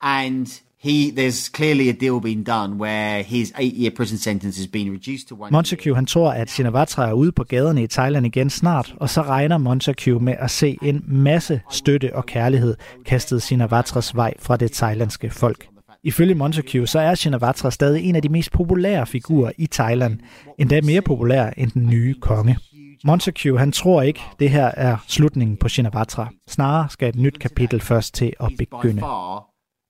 and 0.02 0.62
he 0.84 1.12
there's 1.12 1.50
clearly 1.50 1.90
a 1.90 1.92
deal 1.92 2.20
being 2.20 2.48
done 2.48 2.74
where 2.78 3.24
his 3.24 3.54
eight-year 3.60 3.92
prison 3.96 4.18
sentence 4.18 4.58
has 4.60 4.68
been 4.68 4.92
reduced 4.92 5.28
to 5.28 5.36
one. 5.36 5.52
Montague 5.52 5.96
han 5.96 6.06
tror, 6.06 6.32
at 6.32 6.50
Shinawatra 6.50 7.10
er 7.10 7.14
ude 7.14 7.32
på 7.32 7.44
gaderne 7.44 7.84
i 7.84 7.88
Thailand 7.88 8.26
igen 8.26 8.50
snart, 8.50 8.94
og 8.98 9.10
så 9.10 9.22
regner 9.22 9.58
Montague 9.58 10.20
med 10.20 10.36
at 10.40 10.52
se 10.52 10.78
en 10.82 11.04
masse 11.08 11.62
støtte 11.72 12.16
og 12.16 12.26
kærlighed 12.26 12.76
kastet 13.06 13.44
Shinawatras 13.44 14.16
vej 14.16 14.34
fra 14.40 14.58
det 14.58 14.72
thailandske 14.72 15.30
folk. 15.30 15.68
Ifølge 16.04 16.36
Montague, 16.36 16.88
så 16.88 17.00
er 17.00 17.16
Shinawatra 17.16 17.72
stadig 17.72 18.04
en 18.04 18.16
af 18.16 18.22
de 18.22 18.30
mest 18.30 18.52
populære 18.52 19.08
figurer 19.08 19.52
i 19.58 19.68
Thailand, 19.68 20.20
endda 20.58 20.82
mere 20.82 21.02
populær 21.02 21.50
end 21.58 21.72
den 21.72 21.88
nye 21.88 22.16
konge. 22.22 22.58
Montague 23.06 23.60
han 23.60 23.72
tror 23.72 24.02
ikke, 24.02 24.22
det 24.40 24.50
her 24.50 24.66
er 24.66 24.98
slutningen 25.08 25.58
på 25.58 25.70
Shinawatra. 25.70 26.30
Snarere 26.48 26.90
skal 26.90 27.10
et 27.10 27.16
nyt 27.16 27.40
kapitel 27.40 27.82
først 27.82 28.14
til 28.14 28.34
at 28.40 28.52
begynde. 28.58 29.02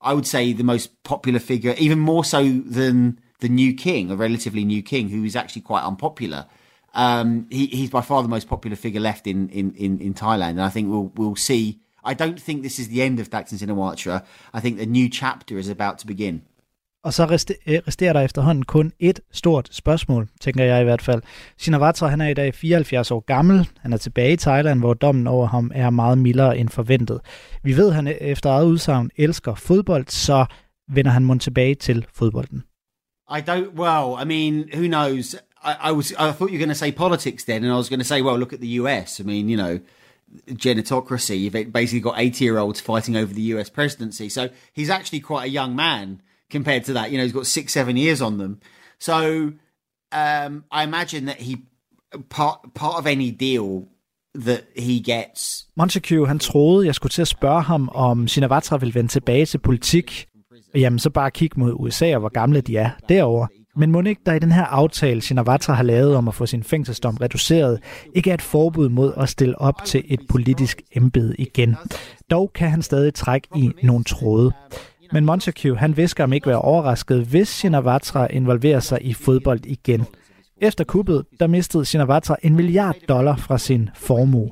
I 0.02 0.14
would 0.14 0.28
say, 0.28 0.54
the 0.54 0.64
most 0.64 1.04
popular 1.04 1.40
figure, 1.40 1.76
even 1.78 2.00
more 2.00 2.24
so 2.24 2.48
than 2.48 3.20
the 3.40 3.50
new 3.50 3.74
king, 3.74 4.12
a 4.12 4.16
relatively 4.16 4.66
new 4.66 4.82
king 4.82 5.10
who 5.10 5.24
is 5.24 5.36
actually 5.36 5.62
quite 5.62 5.84
unpopular. 5.84 6.46
Um, 6.94 7.48
he, 7.50 7.68
he's 7.68 7.90
by 7.90 8.02
far 8.02 8.22
the 8.24 8.30
most 8.30 8.48
popular 8.48 8.76
figure 8.76 9.00
left 9.00 9.28
in, 9.28 9.50
in, 9.50 9.74
in, 9.76 10.00
in 10.00 10.14
Thailand, 10.14 10.52
and 10.52 10.62
I 10.62 10.70
think 10.70 10.90
we'll 10.90 11.12
we'll 11.16 11.36
see. 11.36 11.82
I 12.04 12.14
don't 12.14 12.40
think 12.40 12.64
this 12.64 12.80
is 12.80 12.88
the 12.88 13.02
end 13.02 13.20
of 13.20 13.30
Thaksin 13.30 13.60
Shinawatra. 13.60 14.26
I 14.54 14.60
think 14.60 14.78
the 14.78 14.86
new 14.86 15.10
chapter 15.10 15.58
is 15.58 15.70
about 15.70 16.00
to 16.00 16.08
begin. 16.08 16.44
Og 17.04 17.14
så 17.14 17.26
rester, 17.26 17.54
øh, 17.68 17.80
resterer 17.88 18.14
der 18.14 18.22
efterhånden 18.22 18.66
kun 18.66 18.92
et 19.00 19.20
stort 19.32 19.70
spørgsmål, 19.72 20.28
tænker 20.42 20.64
jeg 20.64 20.82
i 20.82 20.84
hvert 20.84 21.02
fald. 21.02 21.22
Shinawatra 21.58 22.08
han 22.08 22.22
er 22.22 22.28
i 22.28 22.34
dag 22.34 22.56
74 22.56 23.12
år 23.12 23.20
gammel. 23.20 23.70
Han 23.80 23.94
er 23.94 23.98
tilbage 23.98 24.34
i 24.34 24.38
Thailand, 24.38 24.80
hvor 24.80 24.94
dommen 24.94 25.28
over 25.28 25.48
ham 25.48 25.72
er 25.76 25.90
meget 25.90 26.18
mildere 26.18 26.58
end 26.58 26.70
forventet. 26.70 27.22
Vi 27.64 27.78
ved, 27.78 27.88
at 27.88 27.96
han 27.96 28.16
efter 28.22 28.50
eget 28.50 28.66
udsagn 28.66 29.12
elsker 29.18 29.56
fodbold, 29.56 30.06
så 30.08 30.46
vender 30.90 31.12
han 31.12 31.26
mund 31.26 31.40
tilbage 31.40 31.76
til 31.76 32.06
fodbolden. 32.14 32.64
I 33.32 33.40
don't. 33.40 33.76
Well, 33.76 34.22
I 34.24 34.26
mean, 34.26 34.70
who 34.74 34.88
knows? 34.88 35.36
I, 35.64 35.90
I 35.90 35.92
was. 35.92 36.12
I 36.12 36.16
thought 36.16 36.50
you 36.52 36.58
were 36.58 36.66
going 36.66 36.78
to 36.78 36.86
say 36.86 36.92
politics 36.92 37.44
then, 37.44 37.64
and 37.64 37.74
I 37.74 37.76
was 37.76 37.90
going 37.90 38.00
to 38.00 38.08
say, 38.08 38.22
well, 38.22 38.40
look 38.40 38.54
at 38.54 38.60
the 38.60 38.80
U.S. 38.82 39.20
I 39.20 39.24
mean, 39.24 39.50
you 39.50 39.58
know, 39.58 39.80
genitocracy. 40.48 41.38
You've 41.40 41.72
basically 41.72 42.00
got 42.00 42.18
eighty-year-olds 42.18 42.82
fighting 42.82 43.16
over 43.16 43.34
the 43.34 43.54
U.S. 43.54 43.70
presidency. 43.70 44.30
So 44.30 44.50
he's 44.74 44.90
actually 44.90 45.20
quite 45.20 45.44
a 45.46 45.52
young 45.60 45.76
man 45.76 46.22
compared 46.52 46.84
to 46.84 46.94
that. 46.94 47.12
You 47.12 47.18
know, 47.18 47.26
he's 47.26 47.34
got 47.34 47.46
six, 47.46 47.74
seven 47.74 47.98
years 47.98 48.22
on 48.22 48.38
them. 48.38 48.60
So 49.00 49.16
um, 50.12 50.64
I 50.72 50.84
imagine 50.84 51.26
that 51.26 51.40
he 51.42 51.58
part 52.30 52.58
part 52.74 52.96
of 53.00 53.06
any 53.08 53.32
deal 53.32 53.88
that 54.46 54.62
he 54.78 55.00
gets 55.00 55.68
Montague, 55.76 56.28
han 56.28 56.40
troede, 56.40 56.86
jeg 56.86 56.96
skulle 56.96 57.12
til 57.12 57.22
at 57.22 57.28
spørge 57.28 57.62
ham, 57.62 57.90
om 57.94 58.28
Shinawatra 58.28 58.78
vil 58.78 58.96
vende 58.96 59.12
tilbage 59.12 59.46
til 59.46 59.58
politik. 59.58 60.26
Jamen, 60.76 61.00
så 61.00 61.10
bare 61.10 61.32
kig 61.32 61.50
mod 61.56 61.74
USA 61.80 62.14
og 62.14 62.20
hvor 62.20 62.30
gamle 62.30 62.62
de 62.62 62.78
er 62.78 62.90
derovre. 63.10 63.48
Men 63.76 63.92
må 63.92 64.02
ikke 64.02 64.22
der 64.26 64.34
i 64.34 64.40
den 64.40 64.52
her 64.52 64.64
aftale, 64.64 65.22
Shinawatra 65.22 65.74
har 65.74 65.84
lavet 65.84 66.16
om 66.16 66.28
at 66.28 66.36
få 66.36 66.46
sin 66.46 66.64
fængselsdom 66.64 67.18
reduceret, 67.18 67.80
ikke 68.16 68.30
er 68.30 68.34
et 68.34 68.42
forbud 68.42 68.90
mod 68.90 69.14
at 69.18 69.30
stille 69.30 69.62
op 69.62 69.86
til 69.86 70.04
et 70.08 70.20
politisk 70.30 70.82
embede 70.92 71.36
igen. 71.38 71.76
Dog 72.32 72.52
kan 72.56 72.70
han 72.70 72.82
stadig 72.82 73.14
trække 73.14 73.48
i 73.56 73.72
nogle 73.84 74.04
tråde. 74.04 74.52
Men 75.12 75.26
Montague, 75.26 75.78
han 75.78 75.98
visker 75.98 76.24
om 76.24 76.34
ikke 76.34 76.48
være 76.48 76.62
overrasket, 76.62 77.26
hvis 77.26 77.48
Shinawatra 77.48 78.28
involverer 78.28 78.80
sig 78.80 79.00
i 79.02 79.14
fodbold 79.14 79.66
igen. 79.66 80.06
Efter 80.62 80.84
kuppet, 80.84 81.26
der 81.40 81.48
mistede 81.48 81.86
Shinawatra 81.86 82.36
en 82.44 82.56
milliard 82.56 82.96
dollar 83.10 83.36
fra 83.36 83.58
sin 83.58 83.90
formue. 83.96 84.52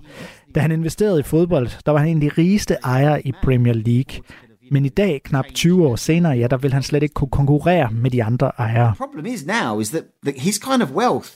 Da 0.56 0.60
han 0.60 0.72
investerede 0.72 1.20
i 1.20 1.24
fodbold, 1.24 1.70
der 1.86 1.92
var 1.92 2.00
han 2.00 2.10
en 2.10 2.18
af 2.18 2.22
de 2.22 2.42
rigeste 2.42 2.78
ejere 2.84 3.28
i 3.28 3.32
Premier 3.44 3.74
League. 3.74 4.24
Men 4.72 4.86
i 4.86 4.90
dag, 4.90 5.22
knap 5.24 5.46
20 5.54 5.88
år 5.88 5.96
senere, 5.96 6.38
ja, 6.38 6.48
der 6.48 6.58
vil 6.58 6.74
han 6.74 6.84
slet 6.84 7.04
ikke 7.04 7.14
kunne 7.14 7.30
konkurrere 7.30 7.92
med 7.92 8.12
de 8.12 8.24
andre 8.24 8.52
ejere. 8.58 8.94
problem 8.98 9.26
is 9.26 9.46
now 9.46 9.80
is 9.80 9.90
that, 9.90 10.04
that 10.26 10.36
his 10.38 10.58
kind 10.58 10.84
of 10.84 10.92
wealth, 10.92 11.30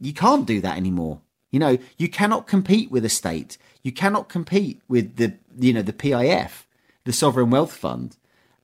you 0.00 0.12
can't 0.12 0.44
do 0.54 0.60
that 0.60 0.76
anymore. 0.76 1.16
You 1.54 1.58
know, 1.58 1.76
you 2.00 2.08
cannot 2.12 2.46
compete 2.46 2.88
with 2.92 3.04
a 3.04 3.08
state. 3.08 3.58
You 3.84 3.92
cannot 3.96 4.28
compete 4.28 4.76
with 4.90 5.04
the, 5.16 5.32
you 5.62 5.72
know, 5.72 5.82
the 5.82 5.92
PIF, 5.92 6.66
the 7.04 7.12
Sovereign 7.12 7.50
Wealth 7.50 7.72
Fund. 7.72 8.16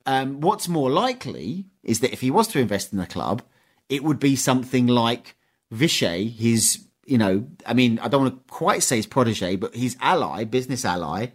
Um, 0.08 0.40
what's 0.40 0.68
more 0.68 0.90
likely 0.90 1.66
is 1.82 2.00
that 2.00 2.12
if 2.14 2.20
he 2.22 2.30
was 2.30 2.48
to 2.48 2.58
invest 2.58 2.92
in 2.92 2.98
the 2.98 3.06
club, 3.06 3.42
it 3.90 4.02
would 4.02 4.18
be 4.18 4.36
something 4.36 4.86
like 4.86 5.36
Vishay, 5.70 6.30
his, 6.44 6.62
you 7.06 7.18
know, 7.18 7.34
I 7.66 7.74
mean, 7.74 7.98
I 7.98 8.08
don't 8.08 8.22
want 8.22 8.34
to 8.34 8.54
quite 8.54 8.82
say 8.82 8.96
his 8.96 9.06
protege, 9.06 9.56
but 9.56 9.76
his 9.76 9.98
ally, 10.00 10.44
business 10.44 10.84
ally, 10.84 11.26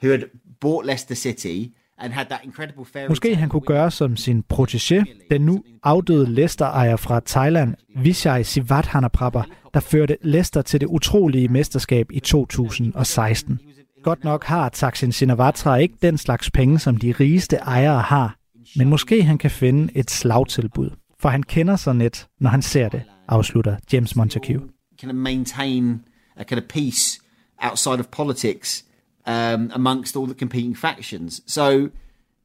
who 0.00 0.08
had 0.10 0.30
bought 0.60 0.86
Leicester 0.86 1.14
City 1.14 1.74
and 1.98 2.12
had 2.14 2.28
that 2.30 2.44
incredible 2.44 2.84
fairy 2.84 3.08
Måske 3.08 3.36
han 3.36 3.48
kunne 3.48 3.66
gøre 3.66 3.90
som 3.90 4.16
sin 4.16 4.44
protégé, 4.52 5.04
den 5.30 5.40
nu 5.40 5.64
afdøde 5.82 6.34
Leicester-ejer 6.34 6.96
fra 6.96 7.20
Thailand, 7.20 7.74
Vijay 7.96 8.42
Sivathanaprabha, 8.42 9.42
der 9.74 9.80
førte 9.80 10.16
Leicester 10.22 10.62
til 10.62 10.80
det 10.80 10.86
utrolige 10.86 11.48
mesterskab 11.48 12.12
i 12.12 12.20
2016. 12.20 13.58
Godt 14.02 14.24
nok 14.24 14.44
har 14.44 14.68
Thaksin 14.68 15.12
Shinawatra 15.12 15.76
ikke 15.76 15.94
den 16.02 16.18
slags 16.18 16.50
penge, 16.50 16.78
som 16.78 16.96
de 16.96 17.12
rigeste 17.12 17.56
ejere 17.56 18.00
har, 18.00 18.36
men 18.76 18.88
måske 18.88 19.22
han 19.22 19.38
kan 19.38 19.50
finde 19.50 19.92
et 19.96 20.10
slagtilbud, 20.10 20.90
for 21.20 21.28
han 21.28 21.42
kender 21.42 21.76
sig 21.76 21.94
net, 21.94 22.26
når 22.40 22.50
han 22.50 22.62
ser 22.62 22.88
det, 22.88 23.02
afslutter 23.28 23.76
James 23.92 24.16
Montague. 24.16 24.60
Can 25.00 25.14
maintain 25.14 26.04
a 26.36 26.44
kind 26.44 26.60
of 26.60 26.68
peace 26.68 27.20
outside 27.62 28.00
of 28.00 28.06
politics 28.06 28.84
um, 29.26 29.70
amongst 29.74 30.16
all 30.16 30.26
the 30.26 30.38
competing 30.38 30.78
factions. 30.78 31.40
So, 31.46 31.88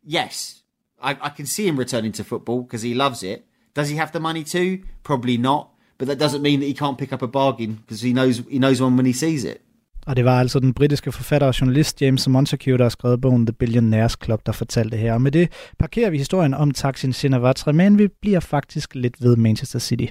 yes, 0.03 0.55
I, 1.03 1.11
I 1.11 1.29
can 1.37 1.45
see 1.45 1.67
him 1.67 1.79
returning 1.79 2.15
to 2.15 2.23
football 2.23 2.61
because 2.61 2.87
he 2.87 2.93
loves 2.93 3.23
it. 3.23 3.45
Does 3.75 3.89
he 3.89 3.97
have 3.97 4.11
the 4.11 4.19
money 4.19 4.43
to? 4.43 4.79
Probably 5.03 5.37
not. 5.37 5.67
But 5.97 6.07
that 6.07 6.19
doesn't 6.19 6.41
mean 6.41 6.59
that 6.59 6.67
he 6.67 6.73
can't 6.73 6.97
pick 6.97 7.13
up 7.13 7.21
a 7.21 7.27
bargain 7.27 7.73
because 7.73 8.01
he 8.01 8.13
knows 8.13 8.43
he 8.49 8.59
knows 8.59 8.81
one 8.81 8.97
when 8.97 9.05
he 9.05 9.13
sees 9.13 9.43
it. 9.43 9.61
Og 10.07 10.15
det 10.15 10.25
var 10.25 10.39
altså 10.39 10.59
den 10.59 10.73
britiske 10.73 11.11
forfatter 11.11 11.47
og 11.47 11.61
journalist 11.61 12.01
James 12.01 12.27
Montague, 12.27 12.77
der 12.77 12.83
har 12.83 12.89
skrevet 12.89 13.21
bogen 13.21 13.45
The 13.45 13.53
Billionaires 13.53 14.17
Club, 14.23 14.45
der 14.45 14.51
fortalte 14.51 14.91
det 14.91 14.99
her. 14.99 15.13
Og 15.13 15.21
med 15.21 15.31
det 15.31 15.51
parkerer 15.79 16.09
vi 16.09 16.17
historien 16.17 16.53
om 16.53 16.71
Thaksin 16.71 17.13
Shinawatra, 17.13 17.71
men 17.71 17.97
vi 17.97 18.07
bliver 18.21 18.39
faktisk 18.39 18.95
lidt 18.95 19.23
ved 19.23 19.35
Manchester 19.35 19.79
City. 19.79 20.05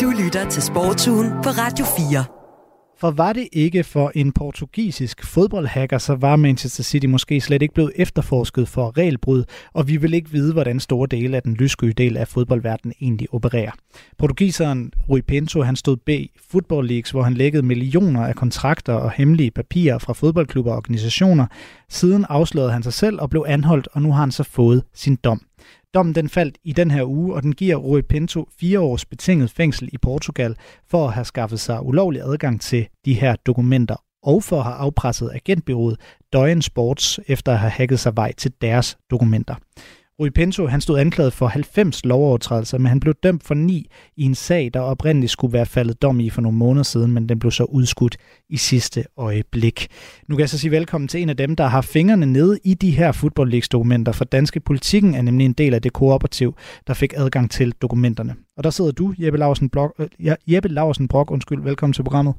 Du 0.00 0.12
lytter 0.24 0.48
til 0.50 0.62
Sportsugen 0.62 1.30
på 1.30 1.48
Radio 1.48 1.84
4. 2.10 2.43
For 2.96 3.10
var 3.10 3.32
det 3.32 3.48
ikke 3.52 3.84
for 3.84 4.12
en 4.14 4.32
portugisisk 4.32 5.26
fodboldhacker, 5.26 5.98
så 5.98 6.14
var 6.14 6.36
Manchester 6.36 6.82
City 6.82 7.06
måske 7.06 7.40
slet 7.40 7.62
ikke 7.62 7.74
blevet 7.74 7.92
efterforsket 7.96 8.68
for 8.68 8.98
regelbrud, 8.98 9.44
og 9.72 9.88
vi 9.88 9.96
vil 9.96 10.14
ikke 10.14 10.30
vide, 10.30 10.52
hvordan 10.52 10.80
store 10.80 11.08
dele 11.10 11.36
af 11.36 11.42
den 11.42 11.54
lyssky 11.54 11.92
del 11.96 12.16
af 12.16 12.28
fodboldverdenen 12.28 12.94
egentlig 13.00 13.34
opererer. 13.34 13.70
Portugiseren 14.18 14.92
Rui 15.08 15.22
Pinto 15.22 15.62
han 15.62 15.76
stod 15.76 15.96
B 15.96 16.10
Football 16.50 16.86
Leagues, 16.86 17.10
hvor 17.10 17.22
han 17.22 17.34
lækkede 17.34 17.62
millioner 17.62 18.26
af 18.26 18.34
kontrakter 18.34 18.92
og 18.92 19.10
hemmelige 19.10 19.50
papirer 19.50 19.98
fra 19.98 20.12
fodboldklubber 20.12 20.70
og 20.70 20.76
organisationer. 20.76 21.46
Siden 21.88 22.26
afslørede 22.28 22.72
han 22.72 22.82
sig 22.82 22.92
selv 22.92 23.20
og 23.20 23.30
blev 23.30 23.44
anholdt, 23.48 23.88
og 23.92 24.02
nu 24.02 24.12
har 24.12 24.20
han 24.20 24.32
så 24.32 24.42
fået 24.42 24.82
sin 24.94 25.16
dom. 25.16 25.40
Dommen 25.94 26.14
den 26.14 26.28
faldt 26.28 26.58
i 26.64 26.72
den 26.72 26.90
her 26.90 27.04
uge, 27.04 27.34
og 27.34 27.42
den 27.42 27.52
giver 27.54 27.76
Rui 27.76 28.02
Pinto 28.02 28.48
fire 28.60 28.80
års 28.80 29.04
betinget 29.04 29.50
fængsel 29.50 29.88
i 29.92 29.98
Portugal 29.98 30.56
for 30.86 31.06
at 31.06 31.12
have 31.12 31.24
skaffet 31.24 31.60
sig 31.60 31.86
ulovlig 31.86 32.22
adgang 32.22 32.60
til 32.60 32.86
de 33.04 33.14
her 33.14 33.36
dokumenter 33.36 33.96
og 34.22 34.42
for 34.42 34.58
at 34.58 34.64
have 34.64 34.76
afpresset 34.76 35.30
agentbyrået 35.34 36.00
Døjen 36.32 36.62
Sports 36.62 37.20
efter 37.26 37.52
at 37.52 37.58
have 37.58 37.70
hacket 37.70 38.00
sig 38.00 38.16
vej 38.16 38.32
til 38.32 38.52
deres 38.60 38.98
dokumenter. 39.10 39.54
Rui 40.20 40.30
Pinto 40.30 40.66
han 40.66 40.80
stod 40.80 40.98
anklaget 40.98 41.32
for 41.32 41.46
90 41.46 42.04
lovovertrædelser, 42.04 42.78
men 42.78 42.86
han 42.86 43.00
blev 43.00 43.14
dømt 43.14 43.44
for 43.44 43.54
9 43.54 43.90
i 44.16 44.24
en 44.24 44.34
sag, 44.34 44.70
der 44.74 44.80
oprindeligt 44.80 45.32
skulle 45.32 45.52
være 45.52 45.66
faldet 45.66 46.02
dom 46.02 46.20
i 46.20 46.30
for 46.30 46.40
nogle 46.40 46.58
måneder 46.58 46.82
siden, 46.82 47.12
men 47.12 47.28
den 47.28 47.38
blev 47.38 47.50
så 47.50 47.64
udskudt 47.64 48.16
i 48.48 48.56
sidste 48.56 49.04
øjeblik. 49.16 49.88
Nu 50.28 50.34
kan 50.34 50.40
jeg 50.40 50.48
så 50.48 50.58
sige 50.58 50.70
velkommen 50.70 51.08
til 51.08 51.22
en 51.22 51.28
af 51.28 51.36
dem, 51.36 51.56
der 51.56 51.64
har 51.64 51.80
fingrene 51.80 52.26
nede 52.26 52.58
i 52.64 52.74
de 52.74 52.90
her 52.90 53.12
Football 53.12 53.60
dokumenter, 53.60 54.12
for 54.12 54.24
Danske 54.24 54.60
Politikken 54.60 55.14
er 55.14 55.22
nemlig 55.22 55.44
en 55.44 55.52
del 55.52 55.74
af 55.74 55.82
det 55.82 55.92
kooperativ, 55.92 56.56
der 56.86 56.94
fik 56.94 57.12
adgang 57.16 57.50
til 57.50 57.72
dokumenterne. 57.72 58.36
Og 58.56 58.64
der 58.64 58.70
sidder 58.70 58.92
du, 58.92 59.14
Jeppe 59.18 59.38
Larsen, 59.38 59.70
Brock, 59.70 59.94
øh, 59.98 60.08
Jeppe 60.46 60.68
Larsen 60.68 61.08
Brok, 61.08 61.30
undskyld, 61.30 61.62
velkommen 61.62 61.92
til 61.92 62.02
programmet. 62.02 62.34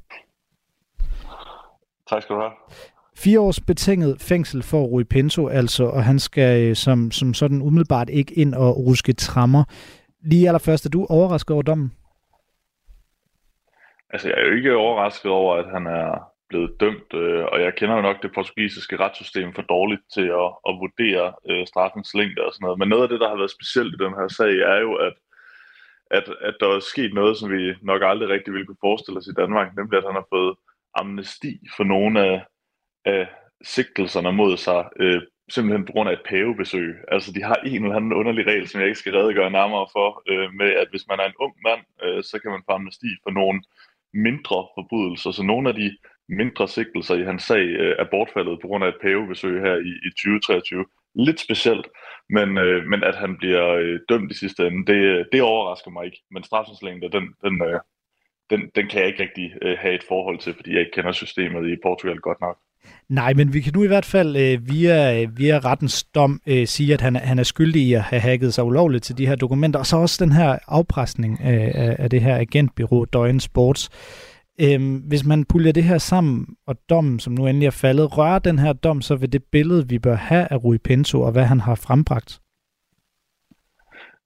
Tak 2.10 2.22
skal 2.22 2.36
du 2.36 2.42
have. 2.42 2.52
Fire 3.18 3.40
års 3.40 3.60
betinget 3.60 4.22
fængsel 4.22 4.64
for 4.64 4.82
Rui 4.84 5.04
Pinto, 5.04 5.48
altså, 5.48 5.84
og 5.84 6.04
han 6.04 6.20
skal 6.20 6.70
øh, 6.70 6.76
som, 6.76 7.12
som 7.12 7.34
sådan 7.34 7.62
umiddelbart 7.62 8.10
ikke 8.10 8.34
ind 8.34 8.54
og 8.54 8.78
ruske 8.78 9.14
trammer. 9.14 9.64
Lige 10.24 10.48
allerførst, 10.48 10.86
er 10.86 10.90
du 10.90 11.06
overrasket 11.10 11.54
over 11.54 11.64
dommen? 11.64 11.92
Altså, 14.10 14.28
jeg 14.28 14.38
er 14.38 14.46
jo 14.48 14.56
ikke 14.56 14.76
overrasket 14.76 15.32
over, 15.32 15.56
at 15.56 15.68
han 15.76 15.88
er 15.88 16.36
blevet 16.50 16.72
dømt, 16.80 17.14
øh, 17.14 17.44
og 17.52 17.62
jeg 17.62 17.76
kender 17.78 17.96
jo 17.96 18.02
nok 18.02 18.24
det 18.24 18.32
portugisiske 18.36 19.00
retssystem 19.00 19.54
for 19.54 19.62
dårligt 19.62 20.02
til 20.14 20.28
at, 20.44 20.50
at 20.70 20.74
vurdere 20.84 21.34
øh, 21.50 21.68
straffens 21.68 22.14
længde 22.14 22.42
og 22.46 22.54
sådan 22.54 22.66
noget. 22.66 22.80
Men 22.80 22.90
noget 22.90 23.04
af 23.04 23.10
det, 23.10 23.20
der 23.20 23.30
har 23.30 23.42
været 23.42 23.58
specielt 23.58 23.94
i 23.94 24.04
den 24.04 24.14
her 24.20 24.28
sag, 24.28 24.54
er 24.74 24.80
jo, 24.86 24.92
at, 25.08 25.16
at, 26.18 26.26
at 26.48 26.56
der 26.60 26.68
er 26.68 26.80
sket 26.80 27.14
noget, 27.14 27.38
som 27.38 27.52
vi 27.56 27.64
nok 27.82 28.02
aldrig 28.06 28.30
rigtig 28.30 28.54
ville 28.54 28.66
kunne 28.68 28.86
forestille 28.88 29.20
os 29.20 29.32
i 29.32 29.40
Danmark, 29.42 29.68
nemlig 29.76 29.98
at 29.98 30.08
han 30.10 30.20
har 30.20 30.28
fået 30.36 30.54
amnesti 31.02 31.54
for 31.78 31.84
nogle 31.84 32.16
af, 32.30 32.36
af 33.06 33.28
sigtelserne 33.64 34.32
mod 34.32 34.58
sig, 34.58 34.86
øh, 35.00 35.22
simpelthen 35.50 35.86
på 35.86 35.92
grund 35.92 36.10
af 36.10 36.14
et 36.14 36.26
pavebesøg. 36.30 36.96
Altså, 37.12 37.32
de 37.32 37.44
har 37.44 37.56
en 37.56 37.84
eller 37.84 37.96
anden 37.96 38.14
underlig 38.14 38.48
regel, 38.48 38.68
som 38.68 38.82
jeg 38.82 38.88
ikke 38.88 39.00
skal 39.00 39.16
redegøre 39.16 39.52
nærmere 39.52 39.88
for, 39.92 40.24
øh, 40.32 40.54
med 40.54 40.70
at 40.82 40.88
hvis 40.90 41.08
man 41.10 41.20
er 41.20 41.26
en 41.26 41.40
ung 41.40 41.56
mand, 41.64 41.82
øh, 42.04 42.24
så 42.24 42.40
kan 42.42 42.52
man 42.52 42.64
få 42.66 42.72
amnesti 42.72 43.08
for 43.24 43.32
nogle 43.32 43.62
mindre 44.14 44.60
forbrydelser. 44.76 45.32
Så 45.32 45.44
nogle 45.44 45.70
af 45.70 45.76
de 45.76 45.98
mindre 46.30 46.68
sigtelser 46.68 47.16
i 47.16 47.24
hans 47.24 47.44
sag 47.44 47.66
øh, 47.84 47.96
er 48.00 48.08
bortfaldet 48.12 48.62
på 48.62 48.68
grund 48.68 48.84
af 48.84 48.88
et 48.88 49.02
pavebesøg 49.02 49.62
her 49.62 49.76
i, 49.76 49.92
i 50.08 50.10
2023. 50.10 50.86
Lidt 51.16 51.40
specielt, 51.40 51.88
men, 52.30 52.58
øh, 52.58 52.86
men 52.86 53.04
at 53.04 53.16
han 53.16 53.38
bliver 53.38 53.68
øh, 53.68 54.00
dømt 54.10 54.32
i 54.32 54.38
sidste 54.38 54.68
ende, 54.68 54.94
det, 54.94 55.02
øh, 55.14 55.26
det 55.32 55.42
overrasker 55.42 55.92
mig 55.92 56.06
ikke. 56.06 56.22
Men 56.32 56.44
straffens 56.44 56.82
længde, 56.82 57.10
den, 57.12 57.34
den, 57.44 57.62
øh, 57.62 57.80
den, 58.50 58.72
den 58.76 58.88
kan 58.88 59.00
jeg 59.00 59.08
ikke 59.08 59.24
rigtig 59.24 59.54
øh, 59.62 59.78
have 59.78 59.96
et 59.96 60.06
forhold 60.08 60.40
til, 60.40 60.54
fordi 60.54 60.72
jeg 60.72 60.80
ikke 60.80 60.92
kender 60.92 61.12
systemet 61.12 61.70
i 61.70 61.76
Portugal 61.84 62.20
godt 62.20 62.42
nok. 62.42 62.58
Nej, 63.10 63.34
men 63.34 63.54
vi 63.54 63.62
kan 63.62 63.74
nu 63.76 63.84
i 63.84 63.88
hvert 63.88 64.06
fald 64.06 64.36
øh, 64.36 64.70
via, 64.70 65.22
øh, 65.22 65.38
via 65.38 65.60
rettens 65.60 66.04
dom 66.04 66.42
øh, 66.48 66.68
sige, 66.68 66.94
at 66.94 67.02
han, 67.02 67.16
han 67.16 67.40
er 67.40 67.44
skyldig 67.44 67.82
i 67.82 67.94
at 67.94 68.02
have 68.02 68.20
hacket 68.20 68.54
sig 68.54 68.64
ulovligt 68.64 69.04
til 69.04 69.18
de 69.18 69.28
her 69.28 69.36
dokumenter, 69.36 69.80
og 69.80 69.86
så 69.86 69.98
også 69.98 70.26
den 70.26 70.32
her 70.32 70.58
afpresning 70.68 71.40
øh, 71.44 71.72
af, 71.76 71.96
af 72.00 72.10
det 72.10 72.22
her 72.22 72.36
agentbyrå 72.36 73.06
Døgn 73.06 73.40
Sports. 73.40 73.90
Øhm, 74.62 74.96
hvis 74.96 75.26
man 75.26 75.46
puljer 75.46 75.72
det 75.72 75.84
her 75.84 75.98
sammen, 75.98 76.46
og 76.68 76.76
dommen, 76.90 77.20
som 77.20 77.34
nu 77.34 77.48
endelig 77.48 77.68
er 77.68 77.72
faldet, 77.72 78.18
rører 78.18 78.40
den 78.40 78.60
her 78.60 78.74
dom 78.74 79.02
så 79.02 79.16
ved 79.16 79.28
det 79.28 79.44
billede, 79.52 79.90
vi 79.90 80.00
bør 80.00 80.16
have 80.16 80.48
af 80.52 80.64
Rui 80.64 80.78
Pinto, 80.78 81.22
og 81.22 81.32
hvad 81.32 81.46
han 81.46 81.60
har 81.60 81.76
frembragt? 81.76 82.40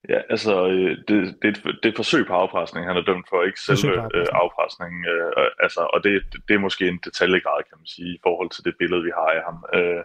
Ja, 0.09 0.19
altså, 0.29 0.67
øh, 0.67 0.97
det, 1.07 1.35
det, 1.41 1.63
det 1.63 1.85
er 1.85 1.89
et 1.89 1.95
forsøg 1.95 2.27
på 2.27 2.33
afpresning, 2.33 2.85
han 2.85 2.97
er 2.97 3.01
dømt 3.01 3.29
for, 3.29 3.43
ikke 3.43 3.61
selve 3.61 4.15
øh, 4.15 4.27
afpresning. 4.31 4.93
Øh, 5.07 5.47
altså, 5.59 5.81
og 5.93 6.03
det, 6.03 6.13
det 6.47 6.53
er 6.53 6.65
måske 6.67 6.87
en 6.87 6.99
detaljegrad, 7.03 7.63
kan 7.69 7.77
man 7.77 7.85
sige, 7.85 8.09
i 8.15 8.19
forhold 8.23 8.49
til 8.49 8.65
det 8.65 8.75
billede, 8.79 9.03
vi 9.03 9.11
har 9.19 9.29
af 9.37 9.41
ham. 9.49 9.57
Øh, 9.73 10.03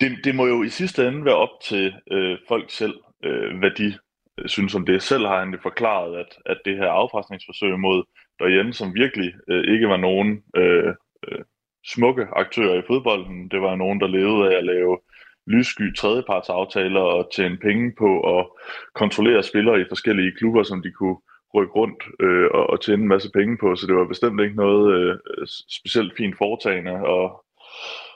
det, 0.00 0.24
det 0.24 0.34
må 0.34 0.46
jo 0.46 0.62
i 0.62 0.68
sidste 0.68 1.08
ende 1.08 1.24
være 1.24 1.42
op 1.44 1.54
til 1.62 1.94
øh, 2.12 2.38
folk 2.48 2.70
selv, 2.70 2.94
øh, 3.24 3.58
hvad 3.58 3.70
de 3.70 3.98
øh, 4.38 4.48
synes 4.48 4.74
om 4.74 4.86
det. 4.86 5.02
Selv 5.02 5.26
har 5.26 5.38
han 5.38 5.52
jo 5.52 5.58
forklaret, 5.62 6.16
at, 6.16 6.38
at 6.46 6.58
det 6.64 6.76
her 6.76 6.90
afpresningsforsøg 6.90 7.78
mod 7.78 8.04
Dorian, 8.40 8.72
som 8.72 8.94
virkelig 8.94 9.34
øh, 9.48 9.64
ikke 9.74 9.88
var 9.88 9.96
nogen 9.96 10.42
øh, 10.56 10.94
øh, 11.28 11.44
smukke 11.86 12.26
aktører 12.36 12.78
i 12.78 12.86
fodbolden, 12.86 13.48
det 13.48 13.60
var 13.62 13.76
nogen, 13.76 14.00
der 14.00 14.06
levede 14.06 14.52
af 14.52 14.58
at 14.58 14.64
lave 14.64 14.98
lyssky 15.46 15.94
tredjepartsaftaler 15.94 17.00
og 17.00 17.28
tjene 17.36 17.56
penge 17.56 17.92
på 17.98 18.38
at 18.38 18.46
kontrollere 18.94 19.42
spillere 19.42 19.80
i 19.80 19.84
forskellige 19.88 20.32
klubber, 20.38 20.62
som 20.62 20.82
de 20.82 20.90
kunne 20.92 21.16
rykke 21.54 21.72
rundt 21.72 22.02
øh, 22.20 22.48
og, 22.54 22.70
og 22.70 22.80
tjene 22.80 23.02
en 23.02 23.08
masse 23.08 23.30
penge 23.34 23.58
på, 23.60 23.76
så 23.76 23.86
det 23.86 23.96
var 23.96 24.04
bestemt 24.04 24.40
ikke 24.40 24.56
noget 24.56 24.94
øh, 24.96 25.18
specielt 25.68 26.16
fint 26.16 26.36
foretagende, 26.38 26.92
og, 26.92 27.44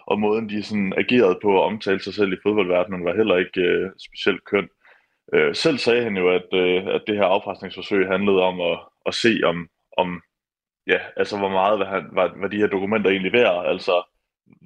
og 0.07 0.21
måden 0.21 0.49
de 0.49 0.63
sådan 0.63 0.93
agerede 0.97 1.39
på 1.43 1.59
at 1.59 1.65
omtale 1.65 2.01
sig 2.01 2.15
selv 2.15 2.33
i 2.33 2.43
fodboldverdenen 2.43 3.05
var 3.05 3.17
heller 3.17 3.37
ikke 3.37 3.61
øh, 3.61 3.91
specielt 4.09 4.45
køn. 4.45 4.69
Øh, 5.35 5.55
selv 5.55 5.79
sagde 5.79 6.03
han 6.03 6.17
jo, 6.17 6.29
at, 6.31 6.49
øh, 6.53 6.87
at 6.87 7.03
det 7.07 7.17
her 7.17 7.25
afpresningsforsøg 7.25 8.07
handlede 8.07 8.43
om 8.43 8.61
at, 8.61 8.79
at 9.07 9.15
se 9.15 9.41
om, 9.45 9.69
om 9.97 10.23
ja, 10.87 10.99
altså 11.17 11.39
hvor 11.39 11.49
meget 11.49 11.79
hvad, 11.79 11.87
han, 11.87 12.03
hvad, 12.13 12.29
hvad 12.39 12.49
de 12.49 12.57
her 12.57 12.67
dokumenter 12.67 13.11
egentlig 13.11 13.33
værd, 13.33 13.67
altså 13.67 14.14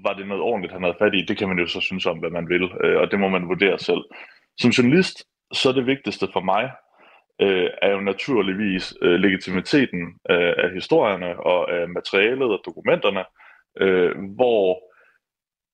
var 0.05 0.13
det 0.13 0.27
noget 0.27 0.43
ordentligt, 0.43 0.73
han 0.73 0.83
havde 0.83 0.97
fat 0.99 1.15
i? 1.15 1.23
Det 1.23 1.39
kan 1.39 1.49
man 1.49 1.59
jo 1.59 1.67
så 1.67 1.81
synes 1.81 2.07
om, 2.07 2.19
hvad 2.19 2.31
man 2.31 2.49
vil, 2.49 2.71
øh, 2.85 3.01
og 3.01 3.11
det 3.11 3.21
må 3.21 3.29
man 3.29 3.49
vurdere 3.49 3.79
selv. 3.79 4.03
Som 4.61 4.71
journalist, 4.71 5.25
så 5.53 5.69
er 5.69 5.73
det 5.73 5.87
vigtigste 5.87 6.29
for 6.33 6.41
mig, 6.41 6.71
øh, 7.41 7.71
er 7.83 7.91
jo 7.91 8.01
naturligvis 8.01 8.95
øh, 9.03 9.21
legitimiteten 9.21 10.01
øh, 10.31 10.55
af 10.65 10.71
historierne 10.73 11.41
og 11.41 11.73
af 11.73 11.89
materialet 11.89 12.51
og 12.51 12.61
dokumenterne, 12.67 13.25
øh, 13.81 14.13
hvor 14.37 14.81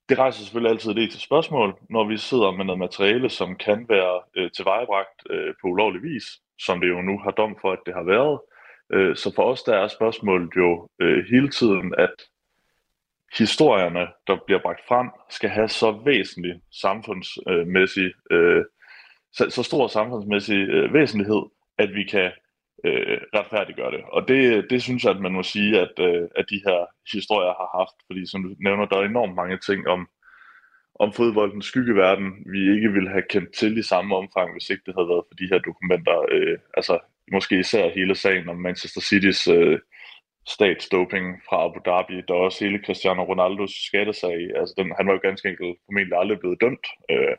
det 0.09 0.19
rejser 0.19 0.43
selvfølgelig 0.43 0.71
altid 0.71 0.95
det 0.95 1.11
til 1.11 1.21
spørgsmål, 1.21 1.75
når 1.91 2.05
vi 2.09 2.17
sidder 2.17 2.51
med 2.51 2.65
noget 2.65 2.79
materiale, 2.79 3.31
som 3.31 3.57
kan 3.57 3.87
være 3.89 4.21
øh, 4.37 4.51
tilvejebragt 4.51 5.19
øh, 5.31 5.55
på 5.61 5.69
ulovlig 5.69 6.03
vis, 6.03 6.25
som 6.59 6.81
det 6.81 6.89
jo 6.89 7.01
nu 7.01 7.19
har 7.19 7.31
dom 7.31 7.57
for, 7.61 7.73
at 7.73 7.83
det 7.87 7.95
har 7.95 8.03
været. 8.03 8.41
Øh, 8.93 9.17
så 9.17 9.33
for 9.37 9.43
os 9.43 9.63
der 9.63 9.77
er 9.77 9.89
spørgsmålet 9.89 10.51
jo 10.57 10.89
øh, 11.01 11.25
hele 11.31 11.49
tiden, 11.49 11.95
at 11.99 12.15
historierne, 13.39 14.07
der 14.27 14.37
bliver 14.47 14.61
bragt 14.63 14.81
frem, 14.89 15.09
skal 15.31 15.51
have 15.51 15.69
så 15.69 16.03
væsentlig 16.05 16.55
samfundsmæssig, 16.73 18.13
øh, 18.31 18.57
øh, 18.57 18.65
så, 19.33 19.51
så 19.51 19.63
stor 19.63 19.87
samfundsmæssig 19.87 20.69
øh, 20.69 20.95
væsentlighed, 20.95 21.43
at 21.79 21.95
vi 21.95 22.05
kan 22.05 22.33
øh, 22.85 23.19
retfærdiggøre 23.35 23.91
det. 23.91 24.03
Og 24.13 24.29
det, 24.29 24.67
det 24.71 24.83
synes 24.83 25.05
jeg, 25.05 25.13
at 25.13 25.21
man 25.21 25.33
må 25.33 25.43
sige, 25.43 25.81
at, 25.81 25.95
øh, 25.99 26.29
at 26.37 26.47
de 26.51 26.63
her 26.67 26.87
historier 27.13 27.55
har 27.61 27.79
haft, 27.79 27.97
fordi 28.07 28.27
som 28.31 28.43
du 28.43 28.49
nævner, 28.65 28.87
der 28.87 28.97
er 28.97 29.05
enormt 29.05 29.35
mange 29.35 29.59
ting 29.59 29.89
om, 29.89 30.09
om 30.95 31.13
fodboldens 31.13 31.67
skyggeverden, 31.67 32.29
vi 32.53 32.75
ikke 32.75 32.93
ville 32.93 33.11
have 33.11 33.25
kendt 33.31 33.55
til 33.55 33.79
i 33.79 33.83
samme 33.83 34.17
omfang, 34.17 34.53
hvis 34.53 34.71
ikke 34.71 34.83
det 34.87 34.95
havde 34.97 35.09
været 35.09 35.25
for 35.29 35.35
de 35.35 35.49
her 35.51 35.59
dokumenter. 35.59 36.27
Øh, 36.31 36.59
altså 36.77 36.99
måske 37.33 37.59
især 37.59 37.91
hele 37.91 38.15
sagen 38.15 38.49
om 38.49 38.57
Manchester 38.57 39.01
City's 39.01 39.53
øh, 39.53 39.79
statsdoping 40.47 41.27
fra 41.49 41.65
Abu 41.65 41.79
Dhabi. 41.87 42.17
Der 42.29 42.35
er 42.35 42.39
også 42.39 42.65
hele 42.65 42.85
Cristiano 42.87 43.23
Ronaldos 43.23 43.75
skattesag. 43.89 44.39
Altså, 44.59 44.75
den, 44.79 44.93
han 44.97 45.07
var 45.07 45.13
jo 45.13 45.21
ganske 45.23 45.49
enkelt 45.49 45.79
formentlig 45.87 46.19
aldrig 46.19 46.39
blevet 46.41 46.61
dømt. 46.61 46.87
Øh, 47.11 47.37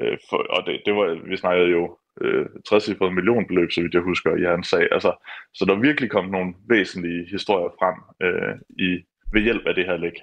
øh, 0.00 0.18
for, 0.28 0.38
og 0.56 0.66
det, 0.66 0.82
det 0.86 0.94
var, 0.94 1.28
vi 1.30 1.36
snakkede 1.36 1.70
jo 1.70 1.82
øh, 2.20 2.46
60 2.68 2.88
millionbeløb, 3.18 3.70
så 3.72 3.80
vidt 3.80 3.94
jeg 3.94 4.02
husker, 4.02 4.36
i 4.36 4.44
hans 4.52 4.68
sag. 4.68 4.88
Altså, 4.92 5.12
så 5.54 5.64
der 5.64 5.74
virkelig 5.88 6.10
kom 6.10 6.24
nogle 6.24 6.54
væsentlige 6.68 7.26
historier 7.30 7.70
frem 7.78 7.96
øh, 8.26 8.54
i, 8.86 8.88
ved 9.32 9.42
hjælp 9.42 9.66
af 9.66 9.74
det 9.74 9.86
her 9.86 9.96
læg. 9.96 10.16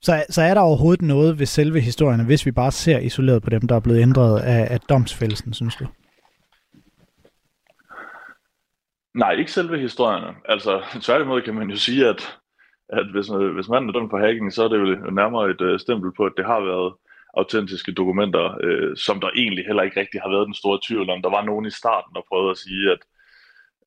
Så, 0.00 0.24
så 0.28 0.42
er 0.42 0.54
der 0.54 0.60
overhovedet 0.60 1.02
noget 1.02 1.38
ved 1.38 1.46
selve 1.46 1.80
historierne, 1.80 2.24
hvis 2.24 2.46
vi 2.46 2.50
bare 2.50 2.72
ser 2.72 2.98
isoleret 2.98 3.42
på 3.42 3.50
dem, 3.50 3.60
der 3.68 3.76
er 3.76 3.80
blevet 3.80 4.02
ændret 4.02 4.40
af, 4.40 4.74
af 4.74 4.80
domsfældelsen, 4.80 5.54
synes 5.54 5.76
du? 5.76 5.86
Nej, 9.14 9.32
ikke 9.32 9.52
selve 9.52 9.78
historierne. 9.78 10.34
Altså, 10.44 10.82
tværtimod 11.06 11.42
kan 11.42 11.54
man 11.54 11.70
jo 11.70 11.76
sige, 11.76 12.08
at, 12.08 12.38
at 12.88 13.06
hvis, 13.10 13.28
hvis 13.54 13.68
manden 13.68 13.88
er 13.88 13.92
dømt 13.92 14.10
for 14.10 14.18
hacking, 14.18 14.52
så 14.52 14.64
er 14.64 14.68
det 14.68 14.78
jo 14.78 15.10
nærmere 15.10 15.50
et 15.50 15.60
øh, 15.60 15.80
stempel 15.80 16.12
på, 16.16 16.26
at 16.26 16.32
det 16.36 16.46
har 16.46 16.60
været 16.60 16.94
autentiske 17.34 17.92
dokumenter, 17.92 18.56
øh, 18.62 18.96
som 18.96 19.20
der 19.20 19.30
egentlig 19.36 19.66
heller 19.66 19.82
ikke 19.82 20.00
rigtig 20.00 20.20
har 20.20 20.30
været 20.30 20.46
den 20.46 20.54
store 20.54 20.78
tvivl 20.86 21.10
om. 21.10 21.22
Der 21.22 21.30
var 21.30 21.44
nogen 21.44 21.66
i 21.66 21.70
starten, 21.70 22.14
der 22.14 22.28
prøvede 22.28 22.50
at 22.50 22.58
sige, 22.58 22.92
at 22.92 23.02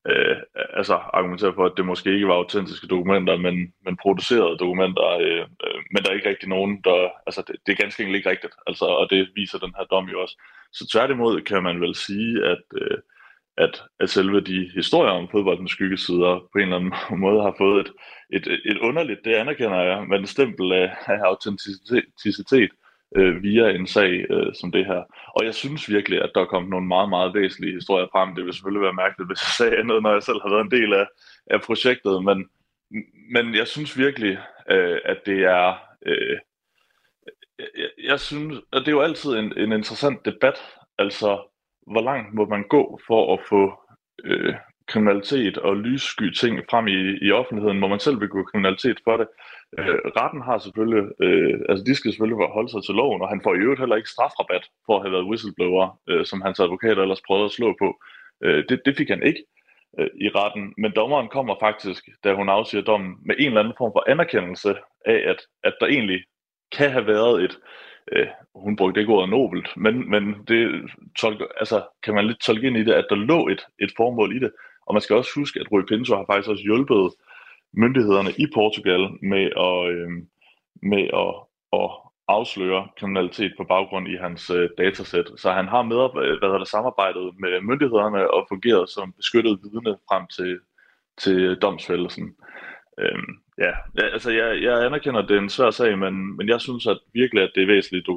øh, 0.09 0.37
altså 0.73 0.93
argumentere 0.93 1.53
for, 1.53 1.65
at 1.65 1.77
det 1.77 1.85
måske 1.85 2.13
ikke 2.13 2.27
var 2.27 2.33
autentiske 2.33 2.87
dokumenter, 2.87 3.37
men, 3.37 3.73
men 3.85 3.97
producerede 3.97 4.57
dokumenter, 4.57 5.07
øh, 5.25 5.45
øh, 5.65 5.79
men 5.91 6.03
der 6.03 6.09
er 6.09 6.15
ikke 6.15 6.29
rigtig 6.29 6.49
nogen, 6.49 6.81
der, 6.81 7.09
altså 7.27 7.43
det, 7.47 7.55
det 7.65 7.71
er 7.71 7.83
ganske 7.83 8.03
enkelt 8.03 8.17
ikke 8.17 8.29
rigtigt, 8.29 8.53
altså, 8.67 8.85
og 8.85 9.09
det 9.09 9.29
viser 9.35 9.59
den 9.59 9.73
her 9.77 9.85
dom 9.85 10.05
jo 10.09 10.21
også. 10.21 10.35
Så 10.73 10.89
tværtimod 10.91 11.41
kan 11.41 11.63
man 11.63 11.81
vel 11.81 11.95
sige, 11.95 12.45
at 12.45 12.63
øh, 12.81 12.97
at, 13.57 13.83
at 13.99 14.09
selve 14.09 14.41
de 14.41 14.71
historier 14.75 15.11
om 15.11 15.27
fodboldens 15.31 15.71
skyggesider 15.71 16.49
på 16.51 16.57
en 16.57 16.61
eller 16.61 16.75
anden 16.75 16.93
måde 17.25 17.41
har 17.41 17.55
fået 17.57 17.87
et, 17.87 17.93
et, 18.29 18.61
et 18.65 18.77
underligt, 18.77 19.19
det 19.25 19.33
anerkender 19.33 19.81
jeg, 19.81 20.05
men 20.07 20.23
et 20.23 20.29
stempel 20.29 20.71
af, 20.71 20.95
af 21.05 21.19
autenticitet 21.23 22.71
øh, 23.15 23.43
via 23.43 23.69
en 23.69 23.87
sag 23.87 24.25
øh, 24.29 24.53
som 24.53 24.71
det 24.71 24.85
her. 24.85 25.03
Og 25.35 25.45
jeg 25.45 25.53
synes 25.53 25.89
virkelig, 25.89 26.21
at 26.21 26.31
der 26.35 26.41
er 26.41 26.45
kommet 26.45 26.69
nogle 26.69 26.87
meget, 26.87 27.09
meget 27.09 27.33
væsentlige 27.33 27.73
historier 27.73 28.07
frem. 28.11 28.35
Det 28.35 28.45
vil 28.45 28.53
selvfølgelig 28.53 28.81
være 28.81 29.01
mærkeligt, 29.03 29.29
hvis 29.29 29.41
jeg 29.45 29.53
sagde 29.57 29.77
andet, 29.79 30.03
når 30.03 30.13
jeg 30.13 30.23
selv 30.23 30.41
har 30.41 30.49
været 30.49 30.65
en 30.65 30.71
del 30.71 30.93
af, 30.93 31.05
af 31.47 31.61
projektet, 31.61 32.23
men, 32.23 32.49
men 33.31 33.55
jeg 33.55 33.67
synes 33.67 33.97
virkelig, 33.97 34.37
øh, 34.69 34.99
at 35.05 35.17
det 35.25 35.39
er... 35.43 35.75
Øh, 36.05 36.37
jeg, 37.59 37.89
jeg 38.03 38.19
synes, 38.19 38.57
at 38.73 38.79
det 38.79 38.87
er 38.87 38.91
jo 38.91 39.01
altid 39.01 39.31
en, 39.31 39.57
en 39.57 39.71
interessant 39.71 40.25
debat 40.25 40.57
Altså, 40.97 41.54
hvor 41.91 42.01
langt 42.01 42.33
må 42.33 42.45
man 42.45 42.63
gå 42.67 42.99
for 43.07 43.33
at 43.33 43.39
få 43.49 43.73
øh, 44.23 44.55
kriminalitet 44.87 45.57
og 45.57 45.75
lyssky 45.75 46.31
ting 46.31 46.59
frem 46.69 46.87
i, 46.87 46.99
i 47.27 47.31
offentligheden? 47.31 47.79
Må 47.79 47.87
man 47.87 47.99
selv 47.99 48.17
begå 48.17 48.43
kriminalitet 48.43 48.99
for 49.03 49.17
det? 49.17 49.27
Øh, 49.79 49.99
retten 50.19 50.41
har 50.41 50.57
selvfølgelig, 50.57 51.03
øh, 51.25 51.59
altså 51.69 51.83
de 51.83 51.95
skal 51.95 52.11
selvfølgelig 52.11 52.47
holde 52.47 52.71
sig 52.71 52.83
til 52.83 52.95
loven, 52.95 53.21
og 53.21 53.29
han 53.29 53.41
får 53.43 53.53
i 53.55 53.57
øvrigt 53.57 53.79
heller 53.79 53.95
ikke 53.95 54.09
strafrabat 54.09 54.63
for 54.85 54.95
at 54.95 55.03
have 55.03 55.11
været 55.11 55.29
whistleblower, 55.29 55.99
øh, 56.09 56.25
som 56.25 56.41
hans 56.41 56.59
advokat 56.59 56.97
ellers 56.97 57.21
prøvede 57.27 57.45
at 57.45 57.51
slå 57.57 57.75
på. 57.81 57.89
Øh, 58.43 58.63
det, 58.69 58.81
det 58.85 58.97
fik 58.97 59.09
han 59.09 59.23
ikke 59.23 59.43
øh, 59.99 60.09
i 60.25 60.29
retten, 60.29 60.73
men 60.77 60.91
dommeren 60.95 61.27
kommer 61.27 61.55
faktisk, 61.59 62.03
da 62.23 62.33
hun 62.33 62.49
afsiger 62.49 62.83
dommen, 62.83 63.15
med 63.25 63.35
en 63.39 63.47
eller 63.47 63.59
anden 63.59 63.77
form 63.77 63.91
for 63.95 64.03
anerkendelse 64.07 64.75
af, 65.05 65.19
at, 65.31 65.39
at 65.63 65.75
der 65.79 65.87
egentlig 65.87 66.23
kan 66.77 66.91
have 66.91 67.07
været 67.07 67.43
et, 67.43 67.59
øh, 68.11 68.27
hun 68.55 68.75
brugte 68.75 68.99
ikke 68.99 69.13
ordet 69.13 69.29
nobelt, 69.29 69.77
men, 69.77 70.09
men 70.09 70.35
det 70.47 70.91
tolker, 71.19 71.45
altså, 71.57 71.83
kan 72.03 72.13
man 72.13 72.27
lidt 72.27 72.39
tolke 72.39 72.67
ind 72.67 72.77
i 72.77 72.83
det, 72.83 72.93
at 72.93 73.07
der 73.09 73.15
lå 73.15 73.47
et, 73.47 73.65
et 73.79 73.91
formål 73.97 74.35
i 74.35 74.39
det. 74.39 74.51
Og 74.85 74.93
man 74.93 75.01
skal 75.01 75.15
også 75.15 75.31
huske, 75.35 75.59
at 75.59 75.71
Rui 75.71 75.83
Pinto 75.87 76.15
har 76.15 76.25
faktisk 76.29 76.49
også 76.49 76.63
hjulpet 76.63 77.13
myndighederne 77.73 78.31
i 78.37 78.45
Portugal 78.53 79.09
med 79.21 79.45
at, 79.67 79.77
øh, 79.93 80.09
med 80.91 81.03
at, 81.23 81.33
at 81.81 81.89
afsløre 82.27 82.87
kriminalitet 82.99 83.53
på 83.57 83.63
baggrund 83.63 84.07
i 84.07 84.15
hans 84.15 84.49
øh, 84.49 84.69
datasæt. 84.77 85.25
Så 85.37 85.51
han 85.51 85.67
har 85.67 85.81
med, 85.81 85.97
hvad 86.39 86.59
det, 86.59 86.67
samarbejdet 86.67 87.39
med 87.39 87.61
myndighederne 87.61 88.31
og 88.31 88.45
fungeret 88.49 88.89
som 88.89 89.13
beskyttet 89.13 89.59
vidne 89.63 89.97
frem 90.09 90.27
til, 90.27 90.59
til 91.17 91.55
domsfældelsen. 91.61 92.35
Øhm, 92.99 93.44
ja, 93.57 93.71
altså 94.13 94.31
jeg, 94.31 94.63
jeg 94.63 94.85
anerkender, 94.85 95.19
at 95.21 95.29
det 95.29 95.37
er 95.37 95.41
en 95.41 95.49
svær 95.49 95.71
sag, 95.71 95.97
men, 95.97 96.37
men 96.37 96.49
jeg 96.49 96.61
synes 96.61 96.87
at 96.87 96.97
virkelig, 97.13 97.43
at 97.43 97.51
det 97.55 97.63
er 97.63 97.67
væsentligt 97.67 98.09
øh, 98.09 98.15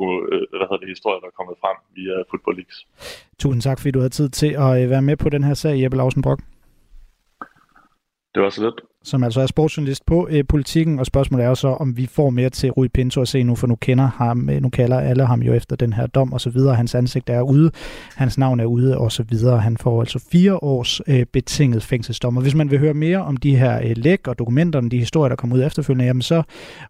hvad 0.50 0.66
hedder 0.68 0.76
det, 0.76 0.88
historie, 0.88 1.20
der 1.20 1.26
er 1.26 1.36
kommet 1.38 1.56
frem 1.60 1.76
via 1.96 2.14
Football 2.30 2.56
Leagues. 2.56 2.86
Tusind 3.38 3.62
tak, 3.62 3.78
fordi 3.78 3.90
du 3.90 3.98
havde 3.98 4.16
tid 4.20 4.28
til 4.28 4.52
at 4.66 4.82
øh, 4.82 4.90
være 4.90 5.02
med 5.02 5.16
på 5.16 5.28
den 5.28 5.44
her 5.44 5.54
sag, 5.54 5.82
Jeppe 5.82 5.96
Lausen 5.96 6.22
Brock. 6.22 6.40
Det 8.34 8.42
var 8.42 8.50
så 8.50 8.62
lidt 8.62 8.80
som 9.08 9.24
altså 9.24 9.40
er 9.40 9.46
sportsjournalist 9.46 10.06
på 10.06 10.28
øh, 10.30 10.44
politikken, 10.48 10.98
og 10.98 11.06
spørgsmålet 11.06 11.44
er 11.44 11.48
jo 11.48 11.54
så, 11.54 11.68
om 11.68 11.96
vi 11.96 12.06
får 12.06 12.30
mere 12.30 12.50
til 12.50 12.70
Rui 12.70 12.88
Pinto 12.88 13.20
at 13.20 13.28
se 13.28 13.42
nu, 13.42 13.54
for 13.54 13.66
nu 13.66 13.74
kender 13.74 14.04
ham, 14.04 14.50
øh, 14.50 14.62
nu 14.62 14.68
kalder 14.68 15.00
alle 15.00 15.26
ham 15.26 15.42
jo 15.42 15.52
efter 15.52 15.76
den 15.76 15.92
her 15.92 16.06
dom 16.06 16.32
og 16.32 16.40
så 16.40 16.50
videre. 16.50 16.74
Hans 16.74 16.94
ansigt 16.94 17.30
er 17.30 17.42
ude, 17.42 17.70
hans 18.16 18.38
navn 18.38 18.60
er 18.60 18.64
ude 18.64 18.98
og 18.98 19.12
så 19.12 19.22
videre. 19.22 19.58
Han 19.58 19.76
får 19.76 20.00
altså 20.00 20.28
fire 20.32 20.62
års 20.62 21.00
øh, 21.06 21.26
betinget 21.32 21.82
fængselsdom. 21.82 22.36
Og 22.36 22.42
hvis 22.42 22.54
man 22.54 22.70
vil 22.70 22.78
høre 22.78 22.94
mere 22.94 23.18
om 23.18 23.36
de 23.36 23.56
her 23.56 23.80
øh, 23.84 23.92
læk 23.96 24.28
og 24.28 24.38
dokumenter, 24.38 24.80
de 24.80 24.98
historier, 24.98 25.28
der 25.28 25.36
kommer 25.36 25.56
ud 25.56 25.62
efterfølgende, 25.62 26.04
jamen 26.04 26.22
så, 26.22 26.42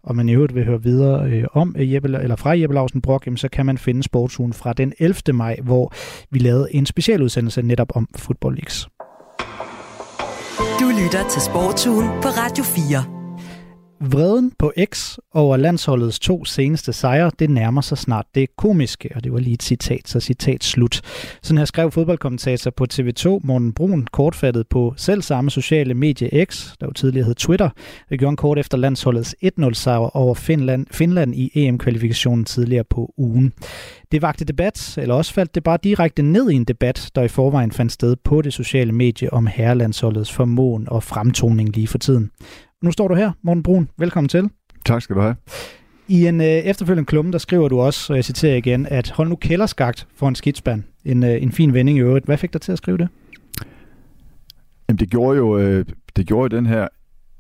og 0.02 0.16
man 0.16 0.28
i 0.28 0.34
øvrigt 0.34 0.54
vil 0.54 0.64
høre 0.64 0.82
videre 0.82 1.30
øh, 1.30 1.44
om 1.52 1.74
øh, 1.78 1.92
Jeppe, 1.92 2.18
eller 2.22 2.36
fra 2.36 2.58
Jeppe 2.58 2.74
Lausen 2.74 3.00
Brock, 3.00 3.26
jamen 3.26 3.36
så 3.36 3.48
kan 3.48 3.66
man 3.66 3.78
finde 3.78 4.02
sportsugen 4.02 4.52
fra 4.52 4.72
den 4.72 4.92
11. 4.98 5.14
maj, 5.32 5.56
hvor 5.62 5.92
vi 6.30 6.38
lavede 6.38 6.74
en 6.74 6.86
specialudsendelse 6.86 7.62
netop 7.62 7.96
om 7.96 8.08
Football 8.16 8.54
Leagues. 8.54 8.88
Lytter 10.98 11.28
til 11.28 11.42
Sportsugen 11.42 12.08
på 12.22 12.28
Radio 12.28 12.64
4. 12.64 13.17
Vreden 14.00 14.52
på 14.58 14.72
X 14.84 15.18
over 15.34 15.56
landsholdets 15.56 16.18
to 16.18 16.44
seneste 16.44 16.92
sejre, 16.92 17.30
det 17.38 17.50
nærmer 17.50 17.80
sig 17.80 17.98
snart 17.98 18.26
det 18.34 18.56
komiske, 18.56 19.10
og 19.14 19.24
det 19.24 19.32
var 19.32 19.38
lige 19.38 19.54
et 19.54 19.62
citat, 19.62 20.08
så 20.08 20.20
citat 20.20 20.64
slut. 20.64 21.00
Sådan 21.42 21.58
her 21.58 21.64
skrev 21.64 21.90
fodboldkommentator 21.90 22.70
på 22.70 22.86
TV2, 22.92 23.40
Morten 23.42 23.72
Brun, 23.72 24.06
kortfattet 24.12 24.68
på 24.68 24.94
selv 24.96 25.22
samme 25.22 25.50
sociale 25.50 25.94
medie 25.94 26.44
X, 26.44 26.72
der 26.80 26.86
jo 26.86 26.92
tidligere 26.92 27.26
hed 27.26 27.34
Twitter. 27.34 27.70
Det 28.10 28.18
gjorde 28.18 28.30
en 28.30 28.36
kort 28.36 28.58
efter 28.58 28.78
landsholdets 28.78 29.34
1-0 29.60 29.72
sejr 29.72 30.16
over 30.16 30.34
Finland, 30.34 30.86
Finland 30.90 31.34
i 31.34 31.50
EM-kvalifikationen 31.54 32.44
tidligere 32.44 32.84
på 32.84 33.14
ugen. 33.16 33.52
Det 34.12 34.22
vagte 34.22 34.44
debat, 34.44 34.98
eller 34.98 35.14
også 35.14 35.32
faldt 35.32 35.54
det 35.54 35.62
bare 35.62 35.78
direkte 35.84 36.22
ned 36.22 36.50
i 36.50 36.54
en 36.54 36.64
debat, 36.64 37.10
der 37.14 37.22
i 37.22 37.28
forvejen 37.28 37.72
fandt 37.72 37.92
sted 37.92 38.16
på 38.16 38.42
det 38.42 38.52
sociale 38.52 38.92
medie 38.92 39.32
om 39.32 39.46
herrelandsholdets 39.46 40.32
formåen 40.32 40.88
og 40.88 41.02
fremtoning 41.02 41.76
lige 41.76 41.86
for 41.86 41.98
tiden. 41.98 42.30
Nu 42.82 42.90
står 42.92 43.08
du 43.08 43.14
her, 43.14 43.32
Morten 43.42 43.62
Brun. 43.62 43.88
Velkommen 43.98 44.28
til. 44.28 44.50
Tak 44.84 45.02
skal 45.02 45.16
du 45.16 45.20
have. 45.20 45.36
I 46.08 46.26
en 46.26 46.40
øh, 46.40 46.46
efterfølgende 46.46 47.06
klumme, 47.06 47.32
der 47.32 47.38
skriver 47.38 47.68
du 47.68 47.80
også, 47.80 48.12
og 48.12 48.16
jeg 48.16 48.24
citerer 48.24 48.56
igen, 48.56 48.86
at 48.86 49.10
hold 49.10 49.28
nu 49.28 49.36
kælderskagt 49.36 50.06
for 50.16 50.28
en 50.28 50.34
skidspand. 50.34 50.82
En, 51.04 51.22
øh, 51.22 51.42
en 51.42 51.52
fin 51.52 51.74
vending 51.74 51.98
i 51.98 52.00
øvrigt. 52.00 52.24
Hvad 52.24 52.36
fik 52.36 52.52
dig 52.52 52.60
til 52.60 52.72
at 52.72 52.78
skrive 52.78 52.98
det? 52.98 53.08
Jamen 54.88 54.98
det 54.98 55.10
gjorde 55.10 55.36
jo, 55.36 55.58
øh, 55.58 55.84
det 56.16 56.26
gjorde 56.26 56.54
jo 56.54 56.58
den 56.58 56.66
her 56.66 56.88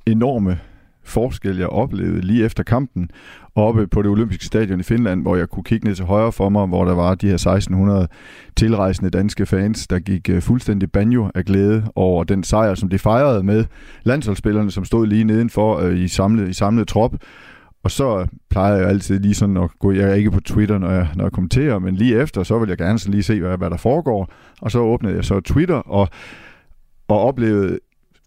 enorme 0.06 0.60
forskel, 1.08 1.58
jeg 1.58 1.68
oplevede 1.68 2.20
lige 2.20 2.44
efter 2.44 2.62
kampen 2.62 3.10
oppe 3.54 3.86
på 3.86 4.02
det 4.02 4.10
olympiske 4.10 4.44
stadion 4.44 4.80
i 4.80 4.82
Finland, 4.82 5.22
hvor 5.22 5.36
jeg 5.36 5.48
kunne 5.48 5.64
kigge 5.64 5.86
ned 5.86 5.94
til 5.94 6.04
højre 6.04 6.32
for 6.32 6.48
mig, 6.48 6.66
hvor 6.66 6.84
der 6.84 6.94
var 6.94 7.14
de 7.14 7.26
her 7.26 7.34
1600 7.34 8.08
tilrejsende 8.56 9.10
danske 9.10 9.46
fans, 9.46 9.86
der 9.86 9.98
gik 9.98 10.30
øh, 10.30 10.42
fuldstændig 10.42 10.92
banjo 10.92 11.30
af 11.34 11.44
glæde 11.44 11.84
over 11.94 12.24
den 12.24 12.44
sejr, 12.44 12.74
som 12.74 12.88
de 12.88 12.98
fejrede 12.98 13.42
med 13.42 13.64
landsholdsspillerne, 14.02 14.70
som 14.70 14.84
stod 14.84 15.06
lige 15.06 15.24
nedenfor 15.24 15.78
øh, 15.78 15.98
i, 15.98 16.08
samlet, 16.08 16.48
i 16.48 16.52
samlet 16.52 16.88
trop. 16.88 17.14
Og 17.84 17.90
så 17.90 18.18
øh, 18.18 18.26
plejer 18.50 18.76
jeg 18.76 18.88
altid 18.88 19.18
lige 19.18 19.34
sådan 19.34 19.56
at 19.56 19.70
gå, 19.78 19.92
jeg 19.92 20.10
er 20.10 20.14
ikke 20.14 20.30
på 20.30 20.40
Twitter, 20.40 20.78
når 20.78 20.90
jeg, 20.90 21.08
når 21.14 21.24
jeg 21.24 21.32
kommenterer, 21.32 21.78
men 21.78 21.94
lige 21.94 22.20
efter, 22.20 22.42
så 22.42 22.58
vil 22.58 22.68
jeg 22.68 22.78
gerne 22.78 22.98
sådan 22.98 23.12
lige 23.12 23.22
se, 23.22 23.40
hvad, 23.40 23.58
hvad 23.58 23.70
der 23.70 23.76
foregår. 23.76 24.32
Og 24.60 24.70
så 24.70 24.78
åbnede 24.78 25.14
jeg 25.14 25.24
så 25.24 25.40
Twitter, 25.40 25.76
og, 25.76 26.08
og 27.08 27.20
oplevede 27.20 27.78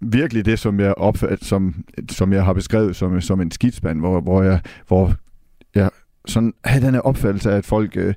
virkelig 0.02 0.46
det, 0.46 0.60
som 0.60 0.80
jeg 0.80 0.94
opfat, 0.98 1.44
som, 1.44 1.76
som 2.10 2.34
jeg 2.34 2.46
har 2.46 2.54
beskrevet 2.54 2.96
som, 2.96 3.22
som 3.22 3.42
en 3.42 3.52
skidspand, 3.52 4.00
hvor, 4.00 4.22
hvor 4.22 4.44
jeg, 4.44 4.60
hvor 4.88 5.14
jeg 5.76 5.90
sådan 6.26 6.54
havde 6.66 6.86
den 6.86 6.94
her 6.94 7.02
opfattelse 7.02 7.52
af, 7.52 7.58
at 7.58 7.66
folk 7.66 7.98
øh, 7.98 8.14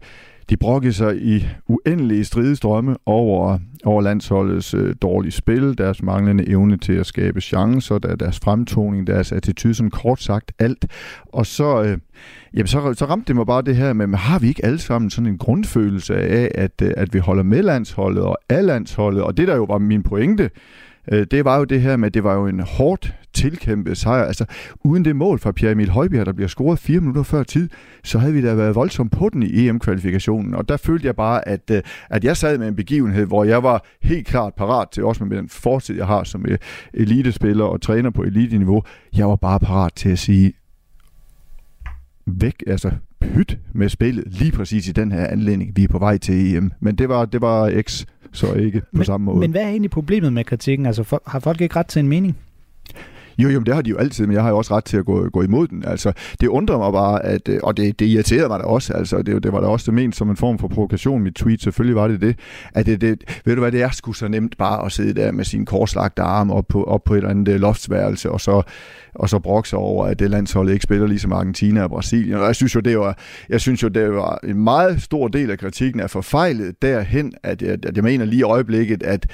de 0.50 0.56
brokkede 0.56 0.92
sig 0.92 1.22
i 1.22 1.46
uendelige 1.68 2.24
stridestrømme 2.24 2.96
over, 3.06 3.58
over 3.84 4.02
landsholdets 4.02 4.74
øh, 4.74 4.94
dårlige 5.02 5.32
spil, 5.32 5.78
deres 5.78 6.02
manglende 6.02 6.48
evne 6.48 6.76
til 6.76 6.92
at 6.92 7.06
skabe 7.06 7.40
chancer, 7.40 7.98
der, 7.98 8.16
deres 8.16 8.40
fremtoning, 8.40 9.06
deres 9.06 9.32
attitude, 9.32 9.74
sådan 9.74 9.90
kort 9.90 10.22
sagt 10.22 10.52
alt. 10.58 10.86
Og 11.32 11.46
så, 11.46 11.82
øh, 11.82 11.98
jamen 12.54 12.66
så, 12.66 12.94
så 12.94 13.04
ramte 13.04 13.28
det 13.28 13.36
mig 13.36 13.46
bare 13.46 13.62
det 13.62 13.76
her 13.76 13.92
med, 13.92 14.18
har 14.18 14.38
vi 14.38 14.48
ikke 14.48 14.64
alle 14.64 14.78
sammen 14.78 15.10
sådan 15.10 15.30
en 15.30 15.38
grundfølelse 15.38 16.16
af, 16.16 16.50
at, 16.54 16.82
øh, 16.82 16.92
at 16.96 17.14
vi 17.14 17.18
holder 17.18 17.42
med 17.42 17.62
landsholdet 17.62 18.22
og 18.22 18.38
af 18.48 18.66
landsholdet? 18.66 19.22
Og 19.22 19.36
det 19.36 19.48
der 19.48 19.56
jo 19.56 19.64
var 19.64 19.78
min 19.78 20.02
pointe, 20.02 20.50
øh, 21.12 21.26
det 21.30 21.44
var 21.44 21.58
jo 21.58 21.64
det 21.64 21.80
her 21.80 21.96
med, 21.96 22.06
at 22.06 22.14
det 22.14 22.24
var 22.24 22.34
jo 22.34 22.46
en 22.46 22.60
hårdt 22.60 23.14
tilkæmpet 23.32 23.96
sejr. 23.96 24.24
Altså, 24.24 24.44
uden 24.84 25.04
det 25.04 25.16
mål 25.16 25.38
fra 25.38 25.52
Pierre 25.52 25.72
Emil 25.72 25.90
Højbjerg, 25.90 26.26
der 26.26 26.32
bliver 26.32 26.48
scoret 26.48 26.78
fire 26.78 27.00
minutter 27.00 27.22
før 27.22 27.42
tid, 27.42 27.68
så 28.04 28.18
havde 28.18 28.32
vi 28.32 28.42
da 28.42 28.54
været 28.54 28.74
voldsomt 28.74 29.12
på 29.12 29.30
den 29.32 29.42
i 29.42 29.68
EM-kvalifikationen. 29.68 30.54
Og 30.54 30.68
der 30.68 30.76
følte 30.76 31.06
jeg 31.06 31.16
bare, 31.16 31.48
at, 31.48 31.70
øh, 31.70 31.82
at 32.10 32.24
jeg 32.24 32.36
sad 32.36 32.58
med 32.58 32.68
en 32.68 32.76
begivenhed, 32.76 33.26
hvor 33.26 33.44
jeg 33.44 33.62
var 33.62 33.84
helt 34.02 34.26
klart 34.26 34.54
parat 34.54 34.88
til, 34.88 35.04
også 35.04 35.24
med 35.24 35.36
den 35.36 35.48
fortid, 35.48 35.96
jeg 35.96 36.06
har 36.06 36.24
som 36.24 36.44
øh, 36.48 36.58
elitespiller 36.94 37.64
og 37.64 37.82
træner 37.82 38.10
på 38.10 38.22
eliteniveau, 38.22 38.82
jeg 39.16 39.28
var 39.28 39.36
bare 39.36 39.60
parat 39.60 39.92
til 39.92 40.08
at 40.08 40.18
sige, 40.18 40.52
væk, 42.26 42.62
altså 42.66 42.90
pyt 43.20 43.58
med 43.72 43.88
spillet 43.88 44.24
lige 44.26 44.52
præcis 44.52 44.88
i 44.88 44.92
den 44.92 45.12
her 45.12 45.26
anledning. 45.26 45.76
Vi 45.76 45.84
er 45.84 45.88
på 45.88 45.98
vej 45.98 46.18
til 46.18 46.56
EM. 46.56 46.72
Men 46.80 46.96
det 46.96 47.08
var, 47.08 47.24
det 47.24 47.40
var 47.40 47.82
X 47.82 48.04
så 48.34 48.52
ikke 48.52 48.80
på 48.80 48.86
men, 48.92 49.04
samme 49.04 49.24
måde. 49.24 49.38
Men 49.38 49.50
hvad 49.50 49.62
er 49.62 49.68
egentlig 49.68 49.90
problemet 49.90 50.32
med 50.32 50.44
kritikken? 50.44 50.86
Altså, 50.86 51.02
for, 51.02 51.22
har 51.26 51.40
folk 51.40 51.60
ikke 51.60 51.76
ret 51.76 51.86
til 51.86 52.00
en 52.00 52.08
mening? 52.08 52.36
Jo, 53.38 53.48
jo, 53.48 53.60
det 53.60 53.74
har 53.74 53.82
de 53.82 53.90
jo 53.90 53.96
altid, 53.96 54.26
men 54.26 54.34
jeg 54.34 54.42
har 54.42 54.50
jo 54.50 54.56
også 54.56 54.76
ret 54.76 54.84
til 54.84 54.96
at 54.96 55.04
gå, 55.04 55.28
gå 55.28 55.42
imod 55.42 55.68
den. 55.68 55.84
Altså, 55.86 56.12
det 56.40 56.48
undrer 56.48 56.78
mig 56.78 56.92
bare, 56.92 57.24
at, 57.24 57.48
øh, 57.48 57.60
og 57.62 57.76
det, 57.76 57.98
det 57.98 58.06
irriterede 58.06 58.48
mig 58.48 58.58
da 58.58 58.64
også, 58.64 58.92
altså, 58.92 59.22
det, 59.22 59.42
det 59.42 59.52
var 59.52 59.60
da 59.60 59.66
også 59.66 59.86
det 59.86 59.94
ment 59.94 60.16
som 60.16 60.30
en 60.30 60.36
form 60.36 60.58
for 60.58 60.68
provokation, 60.68 61.22
mit 61.22 61.34
tweet, 61.34 61.62
selvfølgelig 61.62 61.96
var 61.96 62.08
det 62.08 62.20
det, 62.20 62.38
at 62.74 62.86
det, 62.86 63.00
det 63.00 63.40
ved 63.44 63.54
du 63.54 63.60
hvad, 63.60 63.72
det 63.72 63.82
er 63.82 63.90
sgu 63.90 64.12
så 64.12 64.28
nemt 64.28 64.58
bare 64.58 64.86
at 64.86 64.92
sidde 64.92 65.20
der 65.20 65.32
med 65.32 65.44
sin 65.44 65.66
korslagte 65.66 66.22
arm 66.22 66.50
op 66.50 66.64
på, 66.68 66.84
op 66.84 67.04
på 67.04 67.14
et 67.14 67.18
eller 67.18 67.30
andet 67.30 67.48
øh, 67.48 67.60
loftsværelse, 67.60 68.30
og 68.30 68.40
så 68.40 68.62
og 69.14 69.28
så 69.28 69.38
brokke 69.38 69.68
sig 69.68 69.78
over, 69.78 70.06
at 70.06 70.18
det 70.18 70.30
landshold 70.30 70.70
ikke 70.70 70.82
spiller 70.82 71.06
ligesom 71.06 71.32
Argentina 71.32 71.82
og 71.82 71.90
Brasilien. 71.90 72.34
Og 72.34 72.46
jeg 72.46 72.56
synes 72.56 72.74
jo, 72.74 72.80
det 72.80 72.98
var, 72.98 73.18
jeg 73.48 73.60
synes 73.60 73.82
jo, 73.82 73.88
det 73.88 74.12
var 74.12 74.38
en 74.44 74.64
meget 74.64 75.02
stor 75.02 75.28
del 75.28 75.50
af 75.50 75.58
kritikken 75.58 76.00
er 76.00 76.06
forfejlet 76.06 76.82
derhen, 76.82 77.32
at, 77.42 77.62
at, 77.62 77.84
at 77.84 77.96
jeg 77.96 78.04
mener 78.04 78.24
lige 78.24 78.40
i 78.40 78.42
øjeblikket, 78.42 79.02
at, 79.02 79.26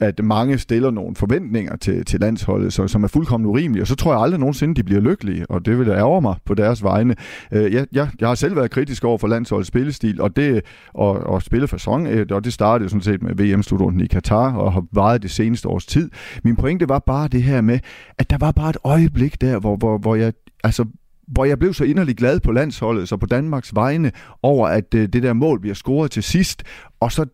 at 0.00 0.24
mange 0.24 0.58
stiller 0.58 0.90
nogle 0.90 1.16
forventninger 1.16 1.76
til, 1.76 2.04
til 2.04 2.20
landsholdet, 2.20 2.72
så, 2.72 2.88
som 2.88 3.04
er 3.04 3.08
fuldkommen 3.08 3.43
urimelige. 3.46 3.82
Og 3.82 3.86
så 3.86 3.94
tror 3.94 4.12
jeg 4.12 4.22
aldrig 4.22 4.40
nogensinde, 4.40 4.74
de 4.74 4.82
bliver 4.82 5.00
lykkelige, 5.00 5.46
og 5.50 5.66
det 5.66 5.78
vil 5.78 5.86
jeg 5.86 5.96
ærge 5.96 6.22
mig 6.22 6.36
på 6.44 6.54
deres 6.54 6.82
vegne. 6.82 7.16
Øh, 7.52 7.72
jeg, 7.72 7.86
jeg, 7.92 8.08
jeg 8.20 8.28
har 8.28 8.34
selv 8.34 8.56
været 8.56 8.70
kritisk 8.70 9.04
over 9.04 9.18
for 9.18 9.28
landsholdets 9.28 9.68
spillestil, 9.68 10.20
og 10.20 10.36
det 10.36 10.62
og, 10.94 11.12
og 11.12 11.42
spillefasong, 11.42 12.06
øh, 12.08 12.26
og 12.30 12.44
det 12.44 12.52
startede 12.52 12.88
sådan 12.88 13.02
set 13.02 13.22
med 13.22 13.34
VM-slutrunden 13.34 14.00
i 14.00 14.06
Katar, 14.06 14.56
og 14.56 14.72
har 14.72 14.84
varet 14.92 15.22
det 15.22 15.30
seneste 15.30 15.68
års 15.68 15.86
tid. 15.86 16.10
Min 16.44 16.56
pointe 16.56 16.88
var 16.88 16.98
bare 16.98 17.28
det 17.28 17.42
her 17.42 17.60
med, 17.60 17.78
at 18.18 18.30
der 18.30 18.38
var 18.38 18.52
bare 18.52 18.70
et 18.70 18.76
øjeblik, 18.84 19.40
der, 19.40 19.58
hvor, 19.58 19.76
hvor, 19.76 19.98
hvor 19.98 20.14
jeg 20.14 20.32
altså 20.64 20.84
hvor 21.28 21.44
jeg 21.44 21.58
blev 21.58 21.74
så 21.74 21.84
inderligt 21.84 22.18
glad 22.18 22.40
på 22.40 22.52
landsholdet, 22.52 23.08
så 23.08 23.16
på 23.16 23.26
Danmarks 23.26 23.74
vegne, 23.74 24.12
over 24.42 24.68
at 24.68 24.94
øh, 24.94 25.08
det 25.08 25.22
der 25.22 25.32
mål 25.32 25.60
bliver 25.60 25.74
scoret 25.74 26.10
til 26.10 26.22
sidst, 26.22 26.62
og 27.00 27.12
så 27.12 27.26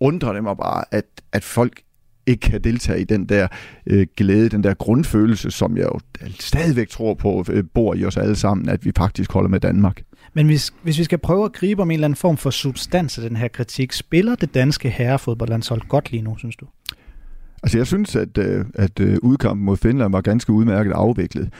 undrer 0.00 0.32
det 0.32 0.42
mig 0.42 0.56
bare, 0.56 0.84
at, 0.90 1.04
at 1.32 1.44
folk 1.44 1.82
ikke 2.26 2.50
kan 2.50 2.60
deltage 2.60 3.00
i 3.00 3.04
den 3.04 3.24
der 3.26 3.48
øh, 3.86 4.06
glæde, 4.16 4.48
den 4.48 4.64
der 4.64 4.74
grundfølelse, 4.74 5.50
som 5.50 5.76
jeg 5.76 5.84
jo 5.84 6.00
stadigvæk 6.40 6.88
tror 6.88 7.14
på 7.14 7.44
øh, 7.50 7.64
bor 7.74 7.94
i 7.94 8.04
os 8.04 8.16
alle 8.16 8.36
sammen, 8.36 8.68
at 8.68 8.84
vi 8.84 8.92
faktisk 8.96 9.32
holder 9.32 9.48
med 9.48 9.60
Danmark. 9.60 10.02
Men 10.34 10.46
hvis, 10.46 10.72
hvis 10.82 10.98
vi 10.98 11.04
skal 11.04 11.18
prøve 11.18 11.44
at 11.44 11.52
gribe 11.52 11.82
om 11.82 11.90
en 11.90 11.94
eller 11.94 12.04
anden 12.04 12.16
form 12.16 12.36
for 12.36 12.50
substans 12.50 13.18
af 13.18 13.28
den 13.28 13.36
her 13.36 13.48
kritik, 13.48 13.92
spiller 13.92 14.34
det 14.34 14.54
danske 14.54 14.90
herrefodboldlandshold 14.90 15.80
godt 15.88 16.10
lige 16.10 16.22
nu, 16.22 16.36
synes 16.38 16.56
du? 16.56 16.66
Altså 17.62 17.78
jeg 17.78 17.86
synes, 17.86 18.16
at, 18.16 18.38
øh, 18.38 18.64
at 18.74 19.00
øh, 19.00 19.18
udkampen 19.22 19.64
mod 19.64 19.76
Finland 19.76 20.12
var 20.12 20.20
ganske 20.20 20.52
udmærket 20.52 20.92
afviklet. 20.92 21.50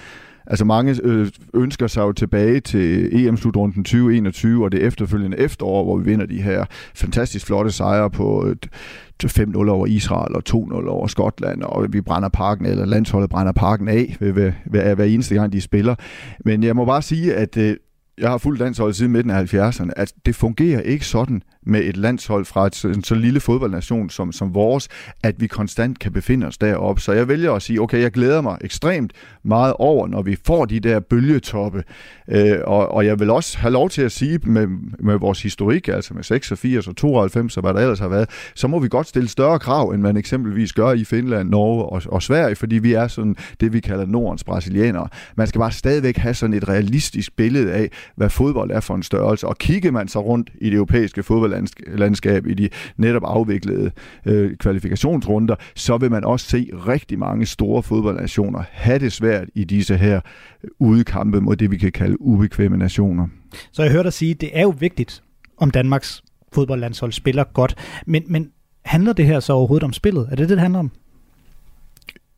Altså 0.46 0.64
mange 0.64 1.00
øh, 1.04 1.28
ønsker 1.54 1.86
sig 1.86 2.00
jo 2.00 2.12
tilbage 2.12 2.60
til 2.60 3.08
EM-slutrunden 3.26 3.84
2021 3.84 4.64
og 4.64 4.72
det 4.72 4.82
efterfølgende 4.82 5.38
efterår, 5.38 5.84
hvor 5.84 5.96
vi 5.96 6.04
vinder 6.04 6.26
de 6.26 6.42
her 6.42 6.64
fantastisk 6.94 7.46
flotte 7.46 7.70
sejre 7.70 8.10
på 8.10 8.46
øh, 8.46 8.56
5-0 9.24 9.68
over 9.68 9.86
Israel 9.86 10.34
og 10.34 10.42
2-0 10.48 10.88
over 10.88 11.06
Skotland, 11.06 11.62
og 11.62 11.86
vi 11.92 12.00
brænder 12.00 12.28
parken, 12.28 12.66
eller 12.66 12.84
landsholdet 12.84 13.30
brænder 13.30 13.52
parken 13.52 13.88
af 13.88 14.16
ved, 14.20 14.32
ved, 14.32 14.52
ved, 14.66 14.94
hver 14.94 15.04
eneste 15.04 15.34
gang, 15.34 15.52
de 15.52 15.60
spiller. 15.60 15.94
Men 16.44 16.62
jeg 16.62 16.76
må 16.76 16.84
bare 16.84 17.02
sige, 17.02 17.34
at 17.34 17.56
øh, 17.56 17.76
jeg 18.18 18.30
har 18.30 18.38
fulgt 18.38 18.60
landsholdet 18.60 18.96
siden 18.96 19.12
midten 19.12 19.30
af 19.30 19.54
70'erne, 19.54 19.90
at 19.96 20.12
det 20.26 20.34
fungerer 20.34 20.80
ikke 20.80 21.06
sådan 21.06 21.42
med 21.66 21.84
et 21.84 21.96
landshold 21.96 22.44
fra 22.44 22.66
et, 22.66 22.84
en 22.84 23.04
så 23.04 23.14
lille 23.14 23.40
fodboldnation 23.40 24.10
som, 24.10 24.32
som 24.32 24.54
vores, 24.54 24.88
at 25.22 25.40
vi 25.40 25.46
konstant 25.46 25.98
kan 25.98 26.12
befinde 26.12 26.46
os 26.46 26.58
deroppe. 26.58 27.00
Så 27.00 27.12
jeg 27.12 27.28
vælger 27.28 27.52
at 27.52 27.62
sige, 27.62 27.80
okay, 27.80 28.00
jeg 28.00 28.10
glæder 28.10 28.40
mig 28.40 28.58
ekstremt 28.60 29.12
meget 29.42 29.74
over, 29.78 30.06
når 30.06 30.22
vi 30.22 30.36
får 30.46 30.64
de 30.64 30.80
der 30.80 31.00
bølgetoppe. 31.00 31.84
Øh, 32.28 32.58
og, 32.64 32.88
og 32.88 33.06
jeg 33.06 33.20
vil 33.20 33.30
også 33.30 33.58
have 33.58 33.72
lov 33.72 33.90
til 33.90 34.02
at 34.02 34.12
sige 34.12 34.38
med, 34.42 34.66
med 34.98 35.18
vores 35.18 35.42
historik, 35.42 35.88
altså 35.88 36.14
med 36.14 36.22
86 36.22 36.88
og 36.88 36.96
92 36.96 37.56
og 37.56 37.60
hvad 37.60 37.74
der 37.74 37.80
ellers 37.80 37.98
har 37.98 38.08
været, 38.08 38.30
så 38.54 38.68
må 38.68 38.78
vi 38.78 38.88
godt 38.88 39.06
stille 39.06 39.28
større 39.28 39.58
krav, 39.58 39.88
end 39.88 40.02
man 40.02 40.16
eksempelvis 40.16 40.72
gør 40.72 40.92
i 40.92 41.04
Finland, 41.04 41.48
Norge 41.48 41.84
og, 41.84 42.02
og 42.06 42.22
Sverige, 42.22 42.56
fordi 42.56 42.78
vi 42.78 42.92
er 42.92 43.08
sådan 43.08 43.36
det, 43.60 43.72
vi 43.72 43.80
kalder 43.80 44.06
Nordens 44.06 44.44
brasilianere. 44.44 45.08
Man 45.36 45.46
skal 45.46 45.58
bare 45.58 45.72
stadigvæk 45.72 46.16
have 46.16 46.34
sådan 46.34 46.54
et 46.54 46.68
realistisk 46.68 47.36
billede 47.36 47.72
af, 47.72 47.90
hvad 48.16 48.30
fodbold 48.30 48.70
er 48.70 48.80
for 48.80 48.94
en 48.94 49.02
størrelse. 49.02 49.46
Og 49.46 49.58
kigger 49.58 49.90
man 49.90 50.08
så 50.08 50.20
rundt 50.20 50.50
i 50.60 50.64
det 50.64 50.74
europæiske 50.74 51.22
landskab 51.86 52.46
i 52.46 52.54
de 52.54 52.68
netop 52.96 53.22
afviklede 53.24 53.90
øh, 54.26 54.56
kvalifikationsrunder, 54.56 55.54
så 55.74 55.96
vil 55.96 56.10
man 56.10 56.24
også 56.24 56.46
se 56.46 56.70
rigtig 56.88 57.18
mange 57.18 57.46
store 57.46 57.82
fodboldnationer 57.82 58.62
have 58.70 58.98
det 58.98 59.12
svært 59.12 59.48
i 59.54 59.64
disse 59.64 59.96
her 59.96 60.20
øh, 60.64 60.70
udekampe 60.78 61.40
mod 61.40 61.56
det, 61.56 61.70
vi 61.70 61.76
kan 61.76 61.92
kalde 61.92 62.20
ubekvemme 62.20 62.76
nationer. 62.76 63.26
Så 63.72 63.82
jeg 63.82 63.92
hørte 63.92 64.04
dig 64.04 64.12
sige, 64.12 64.30
at 64.30 64.40
det 64.40 64.50
er 64.52 64.62
jo 64.62 64.74
vigtigt, 64.78 65.22
om 65.56 65.70
Danmarks 65.70 66.22
fodboldlandshold 66.52 67.12
spiller 67.12 67.44
godt, 67.44 67.74
men, 68.06 68.22
men 68.26 68.50
handler 68.84 69.12
det 69.12 69.26
her 69.26 69.40
så 69.40 69.52
overhovedet 69.52 69.84
om 69.84 69.92
spillet? 69.92 70.28
Er 70.30 70.36
det 70.36 70.38
det, 70.38 70.48
det 70.48 70.60
handler 70.60 70.78
om? 70.78 70.90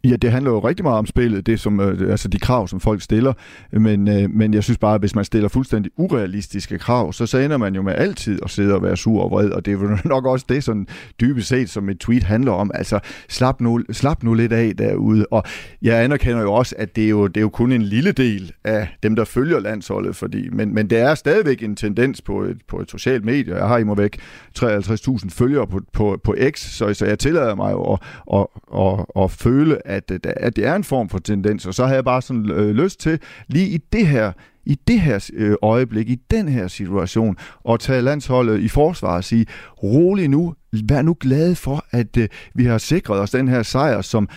Ja, 0.05 0.17
det 0.17 0.33
handler 0.33 0.51
jo 0.51 0.59
rigtig 0.59 0.85
meget 0.85 0.99
om 0.99 1.07
spillet, 1.07 1.47
det 1.47 1.61
som, 1.61 1.81
øh, 1.81 2.11
altså 2.11 2.29
de 2.29 2.39
krav, 2.39 2.69
som 2.69 2.81
folk 2.81 3.03
stiller, 3.03 3.33
men, 3.73 4.09
øh, 4.09 4.31
men 4.31 4.55
jeg 4.55 4.65
synes 4.65 4.79
bare, 4.79 4.95
at 4.95 5.01
hvis 5.01 5.15
man 5.15 5.25
stiller 5.25 5.49
fuldstændig 5.49 5.93
urealistiske 5.97 6.79
krav, 6.79 7.13
så, 7.13 7.27
så 7.27 7.39
ender 7.39 7.57
man 7.57 7.75
jo 7.75 7.83
med 7.83 7.95
altid 7.97 8.39
at 8.43 8.51
sidde 8.51 8.75
og 8.75 8.83
være 8.83 8.97
sur 8.97 9.23
og 9.23 9.31
vred, 9.31 9.51
og 9.51 9.65
det 9.65 9.75
er 9.75 9.79
jo 9.79 9.99
nok 10.15 10.27
også 10.27 10.47
det, 10.49 10.65
sådan 10.65 10.87
dybest 11.21 11.49
set, 11.49 11.71
som 11.71 11.89
et 11.89 11.99
tweet 11.99 12.23
handler 12.23 12.53
om. 12.53 12.71
Altså, 12.75 12.99
slap 13.29 13.61
nu, 13.61 13.81
slap 13.93 14.23
nu 14.23 14.35
lidt 14.35 14.53
af 14.53 14.77
derude, 14.79 15.27
og 15.31 15.43
jeg 15.83 16.05
anerkender 16.05 16.43
jo 16.43 16.53
også, 16.53 16.75
at 16.79 16.97
det 16.97 17.05
er 17.05 17.09
jo, 17.09 17.27
det 17.27 17.37
er 17.37 17.41
jo 17.43 17.49
kun 17.49 17.73
en 17.73 17.83
lille 17.83 18.13
del 18.13 18.53
af 18.65 18.89
dem, 19.03 19.17
der 19.17 19.25
følger 19.25 19.61
landsholdet, 19.61 20.17
fordi, 20.17 20.49
men, 20.53 20.75
men 20.75 20.91
det 20.91 20.99
er 20.99 21.15
stadigvæk 21.15 21.63
en 21.63 21.77
tendens 21.77 22.23
på 22.23 22.43
et, 22.43 22.59
på 22.69 22.81
et 22.81 22.91
socialt 22.91 23.25
medie. 23.25 23.57
Jeg 23.57 23.69
har 23.69 23.79
i 23.79 23.85
mig 23.85 23.99
væk 23.99 24.21
53.000 24.59 25.29
følgere 25.31 25.67
på, 25.67 25.81
på, 25.93 26.21
på 26.25 26.37
X, 26.51 26.59
så, 26.59 26.95
så 26.95 27.07
jeg 27.07 27.19
tillader 27.19 27.55
mig 27.55 27.73
jo 27.73 27.93
at, 27.93 28.01
at, 28.35 28.47
at, 28.77 29.23
at 29.25 29.31
føle, 29.31 29.87
at, 29.95 30.11
øh, 30.11 30.19
at 30.25 30.57
det 30.57 30.67
er 30.67 30.75
en 30.75 30.85
form 30.85 31.09
for 31.09 31.19
tendens, 31.19 31.67
og 31.67 31.75
så 31.75 31.85
havde 31.85 31.97
jeg 31.97 32.05
bare 32.05 32.23
sådan 32.23 32.51
øh, 32.51 32.71
lyst 32.71 33.01
til 33.01 33.19
lige 33.49 33.69
i 33.69 33.79
det 33.93 34.07
her 34.07 34.33
i 34.67 34.75
det 34.89 35.01
her 35.01 35.31
øh, 35.35 35.57
øjeblik, 35.63 36.11
i 36.11 36.15
den 36.31 36.49
her 36.49 36.69
situation, 36.69 37.37
at 37.69 37.81
tage 37.81 38.03
landsholdet 38.03 38.61
i 38.61 38.69
forsvar 38.69 39.17
og 39.17 39.25
sige, 39.25 39.47
rolig 39.83 40.29
nu, 40.29 40.55
vær 40.89 41.03
nu 41.03 41.17
glad 41.21 41.55
for, 41.55 41.85
at 41.91 42.17
øh, 42.17 42.29
vi 42.55 42.65
har 42.65 42.79
sikret 42.79 43.21
os 43.21 43.31
den 43.31 43.49
her 43.49 43.63
sejr, 43.63 44.01
som 44.01 44.29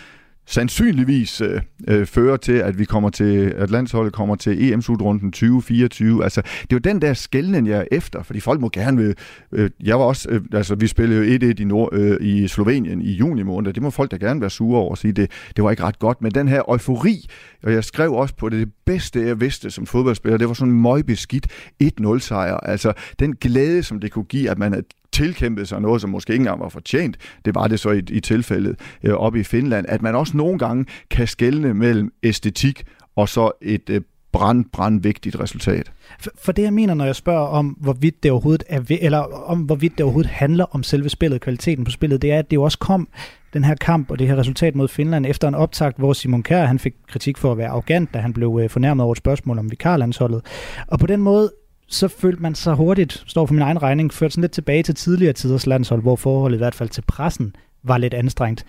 sandsynligvis 0.48 1.42
øh, 1.42 1.62
øh, 1.88 2.06
fører 2.06 2.38
til, 2.38 2.54
at 2.54 2.80
vi 2.80 2.86
kommer 2.86 3.10
til, 3.10 3.54
at 3.58 3.70
landsholdet 3.70 4.14
kommer 4.14 4.36
til 4.36 4.72
EM-slutrunden 4.72 5.32
2024. 5.32 6.24
Altså, 6.24 6.42
det 6.42 6.62
er 6.62 6.76
jo 6.76 6.78
den 6.78 7.02
der 7.02 7.14
skældning, 7.14 7.68
jeg 7.68 7.80
er 7.80 7.86
efter, 7.92 8.24
fordi 8.24 8.40
folk 8.40 8.62
må 8.62 8.70
gerne 8.70 8.98
vil... 8.98 9.16
Øh, 9.52 9.70
jeg 9.84 10.00
var 10.00 10.06
også... 10.06 10.30
Øh, 10.30 10.42
altså, 10.54 10.76
vi 10.76 10.88
spillede 10.88 11.26
jo 11.26 11.52
1-1 11.52 11.62
i, 11.62 11.64
Nord, 11.64 11.90
øh, 11.94 12.18
i 12.22 12.48
Slovenien 12.48 13.02
i 13.02 13.12
juni 13.12 13.44
måned. 13.44 13.74
Det 13.74 13.84
må 13.84 13.90
folk 13.90 14.12
da 14.12 14.16
gerne 14.16 14.42
være 14.42 14.50
sure 14.50 14.80
over 14.80 14.92
og 14.92 14.98
sige, 14.98 15.12
det, 15.12 15.32
det 15.56 15.64
var 15.64 15.72
ikke 15.72 15.84
ret 15.84 16.00
godt. 16.00 16.22
Men 16.22 16.32
den 16.32 16.48
her 16.48 16.62
eufori, 16.70 17.30
og 17.64 17.74
jeg 17.74 17.84
skrev 17.84 18.14
også 18.14 18.36
på 18.36 18.50
det, 18.50 18.60
det 18.60 18.74
bedste, 18.86 19.28
jeg 19.28 19.42
vidste 19.42 19.72
som 19.72 19.86
fodboldspiller, 19.86 20.38
det 20.38 20.48
var 20.48 20.54
sådan 20.54 20.74
en 20.74 20.82
møgbeskidt 20.82 21.48
1-0-sejr. 21.84 22.58
Altså, 22.58 22.94
den 23.20 23.36
glæde, 23.36 23.84
som 23.84 24.00
det 24.00 24.12
kunne 24.12 24.26
give, 24.26 24.50
at 24.50 24.58
man 24.58 24.72
havde 24.72 24.86
tilkæmpet 25.18 25.68
sig 25.68 25.82
noget, 25.82 26.02
som 26.02 26.10
måske 26.10 26.34
ikke 26.34 26.42
engang 26.42 26.60
var 26.60 26.70
fortjent. 26.70 27.18
Det 27.46 27.56
var 27.56 27.68
det 27.68 27.80
så 27.80 27.92
i, 27.92 28.02
i 28.10 28.20
tilfældet 28.20 28.76
øh, 29.04 29.14
oppe 29.14 29.40
i 29.40 29.44
Finland, 29.44 29.86
at 29.90 30.02
man 30.02 30.16
også 30.16 30.38
nogle 30.38 30.60
gange 30.60 30.86
kan 31.10 31.28
skelne 31.28 31.74
mellem 31.74 32.14
æstetik 32.24 32.84
og 33.16 33.30
så 33.30 33.52
et 33.62 33.90
øh, 33.90 34.02
brand, 34.32 34.66
brand 34.74 35.02
vigtigt 35.02 35.40
resultat. 35.40 35.92
For, 36.20 36.30
for 36.42 36.52
det 36.52 36.64
jeg 36.64 36.74
mener, 36.74 36.94
når 36.94 37.06
jeg 37.06 37.16
spørger 37.16 37.48
om, 37.48 37.68
hvorvidt 37.68 38.24
det 38.24 38.32
overhovedet 38.32 38.64
er, 38.70 38.98
eller 39.02 39.20
om 39.50 39.60
hvorvidt 39.60 39.98
det 39.98 40.04
overhovedet 40.04 40.32
handler 40.32 40.66
om 40.76 40.84
selve 40.84 41.10
spillet, 41.10 41.42
kvaliteten 41.42 41.84
på 41.84 41.92
spillet, 41.92 42.22
det 42.22 42.32
er, 42.32 42.40
at 42.40 42.52
det 42.52 42.56
jo 42.56 42.64
også 42.64 42.78
kom 42.78 43.08
den 43.54 43.64
her 43.64 43.76
kamp 43.76 44.12
og 44.12 44.20
det 44.20 44.28
her 44.28 44.36
resultat 44.36 44.76
mod 44.76 44.88
Finland 44.88 45.26
efter 45.26 45.48
en 45.48 45.56
optakt, 45.56 45.98
hvor 45.98 46.14
Simon 46.14 46.44
Kjær 46.44 46.66
han 46.66 46.80
fik 46.80 46.94
kritik 47.08 47.38
for 47.38 47.52
at 47.52 47.58
være 47.58 47.70
arrogant, 47.70 48.14
da 48.14 48.20
han 48.20 48.34
blev 48.34 48.60
øh, 48.64 48.70
fornærmet 48.70 49.04
over 49.04 49.12
et 49.12 49.18
spørgsmål 49.18 49.60
om 49.60 49.72
vikarlandsholdet. 49.72 50.42
Og 50.88 51.00
på 51.00 51.08
den 51.08 51.22
måde 51.22 51.52
så 51.88 52.08
følte 52.08 52.42
man 52.42 52.56
sig 52.56 52.74
hurtigt, 52.74 53.24
står 53.28 53.46
for 53.46 53.54
min 53.54 53.62
egen 53.62 53.82
regning, 53.82 54.14
ført 54.14 54.32
sådan 54.32 54.42
lidt 54.42 54.52
tilbage 54.52 54.84
til 54.84 54.96
tidligere 54.96 55.34
tiders 55.34 55.68
landshold, 55.68 56.02
hvor 56.02 56.16
forholdet 56.16 56.58
i 56.58 56.58
hvert 56.58 56.76
fald 56.76 56.90
til 56.90 57.04
pressen 57.08 57.56
var 57.84 57.98
lidt 57.98 58.14
anstrengt. 58.14 58.66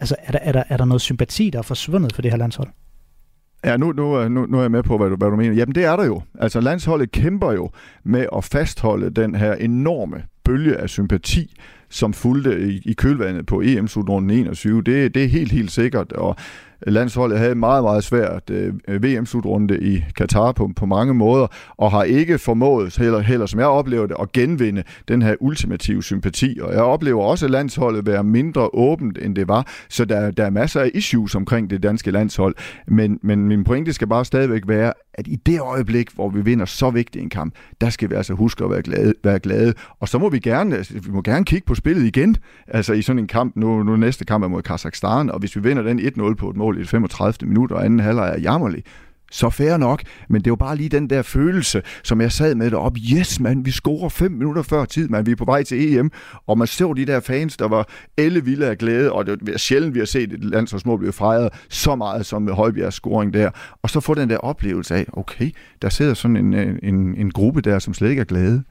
Altså, 0.00 0.16
er 0.18 0.32
der, 0.32 0.38
er 0.42 0.52
der, 0.52 0.62
er 0.68 0.76
der 0.76 0.84
noget 0.84 1.00
sympati, 1.00 1.50
der 1.50 1.58
er 1.58 1.62
forsvundet 1.62 2.14
for 2.14 2.22
det 2.22 2.30
her 2.30 2.38
landshold? 2.38 2.68
Ja, 3.64 3.76
nu, 3.76 3.92
nu, 3.92 4.20
øh, 4.20 4.30
nu, 4.30 4.46
nu 4.46 4.58
er 4.58 4.62
jeg 4.62 4.70
med 4.70 4.82
på, 4.82 4.96
hvad 4.98 5.10
du, 5.10 5.16
hvad 5.16 5.30
du 5.30 5.36
mener. 5.36 5.54
Jamen, 5.54 5.74
det 5.74 5.84
er 5.84 5.96
der 5.96 6.04
jo. 6.04 6.22
Altså, 6.38 6.60
landsholdet 6.60 7.12
kæmper 7.12 7.52
jo 7.52 7.70
med 8.04 8.26
at 8.36 8.44
fastholde 8.44 9.10
den 9.10 9.34
her 9.34 9.54
enorme 9.54 10.22
bølge 10.44 10.76
af 10.76 10.88
sympati, 10.88 11.56
som 11.96 12.12
fulgte 12.12 12.70
i, 12.70 12.82
i 12.84 12.92
kølvandet 12.92 13.46
på 13.46 13.62
EM-slutrunden 13.62 14.30
21. 14.30 14.82
Det, 14.82 15.14
det 15.14 15.24
er 15.24 15.28
helt, 15.28 15.52
helt 15.52 15.70
sikkert, 15.70 16.12
og 16.12 16.36
landsholdet 16.86 17.38
havde 17.38 17.54
meget, 17.54 17.84
meget 17.84 18.04
svært 18.04 18.50
øh, 18.50 19.02
VM-slutrunde 19.02 19.78
i 19.80 20.04
Katar 20.16 20.52
på, 20.52 20.70
på 20.76 20.86
mange 20.86 21.14
måder, 21.14 21.46
og 21.76 21.90
har 21.90 22.02
ikke 22.02 22.38
formået, 22.38 22.96
heller, 22.96 23.20
heller 23.20 23.46
som 23.46 23.60
jeg 23.60 23.66
oplever 23.66 24.06
det, 24.06 24.16
at 24.20 24.32
genvinde 24.32 24.82
den 25.08 25.22
her 25.22 25.34
ultimative 25.40 26.02
sympati. 26.02 26.58
Og 26.62 26.72
jeg 26.72 26.82
oplever 26.82 27.22
også, 27.22 27.46
at 27.46 27.50
landsholdet 27.50 28.06
være 28.06 28.24
mindre 28.24 28.70
åbent, 28.74 29.18
end 29.22 29.36
det 29.36 29.48
var, 29.48 29.66
så 29.88 30.04
der, 30.04 30.30
der 30.30 30.44
er 30.44 30.50
masser 30.50 30.80
af 30.80 30.90
issues 30.94 31.34
omkring 31.34 31.70
det 31.70 31.82
danske 31.82 32.10
landshold. 32.10 32.54
Men, 32.86 33.18
men 33.22 33.48
min 33.48 33.64
pointe 33.64 33.92
skal 33.92 34.06
bare 34.08 34.24
stadigvæk 34.24 34.62
være, 34.66 34.92
at 35.14 35.26
i 35.26 35.36
det 35.36 35.60
øjeblik, 35.60 36.10
hvor 36.14 36.28
vi 36.28 36.40
vinder 36.40 36.64
så 36.64 36.90
vigtig 36.90 37.22
en 37.22 37.30
kamp, 37.30 37.54
der 37.80 37.90
skal 37.90 38.10
vi 38.10 38.14
altså 38.14 38.34
huske 38.34 38.64
at 38.64 38.70
være 38.70 38.82
glade. 38.82 39.14
Være 39.24 39.38
glade. 39.38 39.74
Og 40.00 40.08
så 40.08 40.18
må 40.18 40.28
vi 40.28 40.38
gerne, 40.38 40.76
altså, 40.76 40.94
vi 40.94 41.10
må 41.10 41.22
gerne 41.22 41.44
kigge 41.44 41.66
på 41.66 41.74
spillet 41.86 42.06
igen, 42.06 42.36
altså 42.68 42.92
i 42.92 43.02
sådan 43.02 43.18
en 43.18 43.26
kamp, 43.26 43.56
nu, 43.56 43.82
nu 43.82 43.96
næste 43.96 44.24
kamp 44.24 44.44
er 44.44 44.48
mod 44.48 44.62
Kazakhstan, 44.62 45.30
og 45.30 45.38
hvis 45.38 45.56
vi 45.56 45.62
vinder 45.62 45.82
den 45.82 46.00
1-0 46.00 46.34
på 46.34 46.50
et 46.50 46.56
mål 46.56 46.80
i 46.80 46.84
35. 46.84 47.48
minut, 47.48 47.72
og 47.72 47.84
anden 47.84 48.00
halvleg 48.00 48.32
er 48.36 48.40
jammerlig, 48.40 48.82
så 49.32 49.50
fair 49.50 49.76
nok, 49.76 50.02
men 50.28 50.42
det 50.42 50.50
var 50.50 50.56
bare 50.56 50.76
lige 50.76 50.88
den 50.88 51.10
der 51.10 51.22
følelse, 51.22 51.82
som 52.02 52.20
jeg 52.20 52.32
sad 52.32 52.54
med 52.54 52.72
op. 52.72 52.96
Yes, 53.12 53.40
man, 53.40 53.66
vi 53.66 53.70
scorer 53.70 54.08
fem 54.08 54.32
minutter 54.32 54.62
før 54.62 54.84
tid, 54.84 55.08
man. 55.08 55.26
Vi 55.26 55.30
er 55.30 55.36
på 55.36 55.44
vej 55.44 55.62
til 55.62 55.96
EM, 55.96 56.10
og 56.46 56.58
man 56.58 56.66
så 56.66 56.92
de 56.92 57.06
der 57.06 57.20
fans, 57.20 57.56
der 57.56 57.68
var 57.68 57.88
alle 58.18 58.44
vilde 58.44 58.66
af 58.66 58.78
glæde, 58.78 59.12
og 59.12 59.26
det 59.26 59.38
var 59.42 59.58
sjældent, 59.58 59.94
vi 59.94 59.98
har 59.98 60.06
set 60.06 60.32
et 60.32 60.44
landsholdsmål 60.44 60.98
blive 60.98 61.12
fejret 61.12 61.48
så 61.68 61.96
meget 61.96 62.26
som 62.26 62.42
med 62.42 62.52
Højbjergs 62.52 62.96
scoring 62.96 63.34
der. 63.34 63.50
Og 63.82 63.90
så 63.90 64.00
få 64.00 64.14
den 64.14 64.30
der 64.30 64.38
oplevelse 64.38 64.94
af, 64.94 65.06
okay, 65.12 65.50
der 65.82 65.88
sidder 65.88 66.14
sådan 66.14 66.36
en, 66.36 66.54
en, 66.82 67.14
en 67.14 67.30
gruppe 67.30 67.60
der, 67.60 67.78
som 67.78 67.94
slet 67.94 68.10
ikke 68.10 68.20
er 68.20 68.24
glade. 68.24 68.62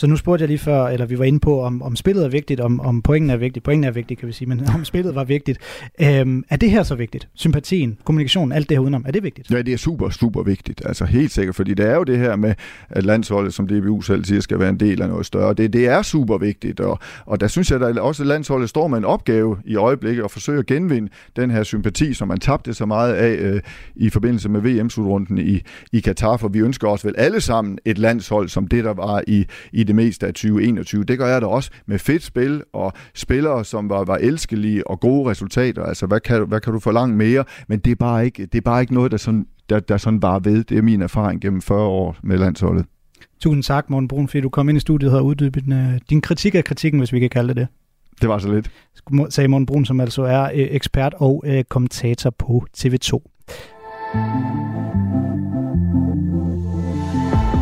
Så 0.00 0.06
nu 0.06 0.16
spurgte 0.16 0.42
jeg 0.42 0.48
lige 0.48 0.58
før, 0.58 0.86
eller 0.86 1.06
vi 1.06 1.18
var 1.18 1.24
inde 1.24 1.40
på, 1.40 1.62
om, 1.62 1.82
om 1.82 1.96
spillet 1.96 2.24
er 2.24 2.28
vigtigt, 2.28 2.60
om, 2.60 2.80
om 2.80 3.02
pointen 3.02 3.30
er 3.30 3.36
vigtigt. 3.36 3.64
Pointen 3.64 3.84
er 3.84 3.90
vigtigt, 3.90 4.20
kan 4.20 4.26
vi 4.28 4.32
sige, 4.32 4.48
men 4.48 4.68
om 4.74 4.84
spillet 4.84 5.14
var 5.14 5.24
vigtigt. 5.24 5.58
Øhm, 6.00 6.44
er 6.48 6.56
det 6.56 6.70
her 6.70 6.82
så 6.82 6.94
vigtigt? 6.94 7.28
Sympatien, 7.34 7.98
kommunikationen, 8.04 8.52
alt 8.52 8.68
det 8.68 8.76
her 8.76 8.82
udenom, 8.82 9.04
er 9.06 9.12
det 9.12 9.22
vigtigt? 9.22 9.50
Ja, 9.50 9.62
det 9.62 9.74
er 9.74 9.78
super, 9.78 10.10
super 10.10 10.42
vigtigt. 10.42 10.82
Altså 10.86 11.04
helt 11.04 11.32
sikkert, 11.32 11.54
fordi 11.54 11.74
det 11.74 11.86
er 11.86 11.94
jo 11.94 12.04
det 12.04 12.18
her 12.18 12.36
med, 12.36 12.54
at 12.88 13.04
landsholdet, 13.04 13.54
som 13.54 13.66
DBU 13.66 14.00
selv 14.00 14.24
siger, 14.24 14.40
skal 14.40 14.58
være 14.58 14.68
en 14.68 14.80
del 14.80 15.02
af 15.02 15.08
noget 15.08 15.26
større. 15.26 15.54
Det, 15.54 15.72
det 15.72 15.88
er 15.88 16.02
super 16.02 16.38
vigtigt, 16.38 16.80
og, 16.80 16.98
og 17.26 17.40
der 17.40 17.48
synes 17.48 17.70
jeg, 17.70 17.82
at 17.82 17.98
også 17.98 18.24
landsholdet 18.24 18.68
står 18.68 18.88
med 18.88 18.98
en 18.98 19.04
opgave 19.04 19.56
i 19.64 19.76
øjeblikket 19.76 20.24
at 20.24 20.30
forsøge 20.30 20.58
at 20.58 20.66
genvinde 20.66 21.08
den 21.36 21.50
her 21.50 21.62
sympati, 21.62 22.14
som 22.14 22.28
man 22.28 22.38
tabte 22.38 22.74
så 22.74 22.86
meget 22.86 23.14
af 23.14 23.32
øh, 23.32 23.60
i 23.96 24.10
forbindelse 24.10 24.48
med 24.48 24.60
VM-slutrunden 24.60 25.38
i, 25.38 25.60
i 25.92 26.00
Katar, 26.00 26.36
for 26.36 26.48
vi 26.48 26.58
ønsker 26.58 26.88
også 26.88 27.08
vel 27.08 27.14
alle 27.18 27.40
sammen 27.40 27.78
et 27.84 27.98
landshold 27.98 28.48
som 28.48 28.66
det, 28.66 28.84
der 28.84 28.94
var 28.94 29.22
i, 29.26 29.46
i 29.72 29.89
det 29.90 29.96
meste 29.96 30.26
af 30.26 30.34
2021. 30.34 31.04
Det 31.04 31.18
gør 31.18 31.26
jeg 31.26 31.40
da 31.40 31.46
også 31.46 31.70
med 31.86 31.98
fedt 31.98 32.22
spil 32.22 32.62
og 32.72 32.92
spillere, 33.14 33.64
som 33.64 33.88
var, 33.88 34.04
var 34.04 34.16
elskelige 34.16 34.86
og 34.86 35.00
gode 35.00 35.30
resultater. 35.30 35.82
Altså, 35.82 36.06
hvad 36.06 36.20
kan, 36.20 36.48
hvad 36.48 36.60
kan 36.60 36.72
du 36.72 36.78
forlange 36.78 37.16
mere? 37.16 37.44
Men 37.68 37.78
det 37.78 37.90
er 37.90 37.94
bare 37.94 38.24
ikke, 38.24 38.46
det 38.46 38.58
er 38.58 38.62
bare 38.62 38.80
ikke 38.80 38.94
noget, 38.94 39.12
der 39.12 39.16
sådan, 39.16 39.46
der, 39.68 39.80
der 39.80 39.96
sådan 39.96 40.20
bare 40.20 40.44
ved. 40.44 40.64
Det 40.64 40.78
er 40.78 40.82
min 40.82 41.02
erfaring 41.02 41.40
gennem 41.40 41.62
40 41.62 41.78
år 41.78 42.16
med 42.22 42.38
landsholdet. 42.38 42.84
Tusind 43.40 43.62
tak, 43.62 43.90
Morten 43.90 44.08
Brun, 44.08 44.28
fordi 44.28 44.40
du 44.40 44.48
kom 44.48 44.68
ind 44.68 44.76
i 44.76 44.80
studiet 44.80 45.18
og 45.18 45.24
uddybet 45.24 45.64
din, 45.64 45.72
øh, 45.72 46.00
din 46.10 46.20
kritik 46.20 46.54
af 46.54 46.64
kritikken, 46.64 47.00
hvis 47.00 47.12
vi 47.12 47.20
kan 47.20 47.30
kalde 47.30 47.48
det 47.48 47.56
det. 47.56 47.68
Det 48.20 48.28
var 48.28 48.38
så 48.38 48.52
lidt. 48.52 48.70
Sagde 49.28 49.48
Morten 49.48 49.66
Brun, 49.66 49.84
som 49.84 50.00
altså 50.00 50.22
er 50.22 50.42
øh, 50.42 50.50
ekspert 50.70 51.14
og 51.16 51.42
øh, 51.46 51.64
kommentator 51.64 52.30
på 52.30 52.64
TV2. 52.78 53.20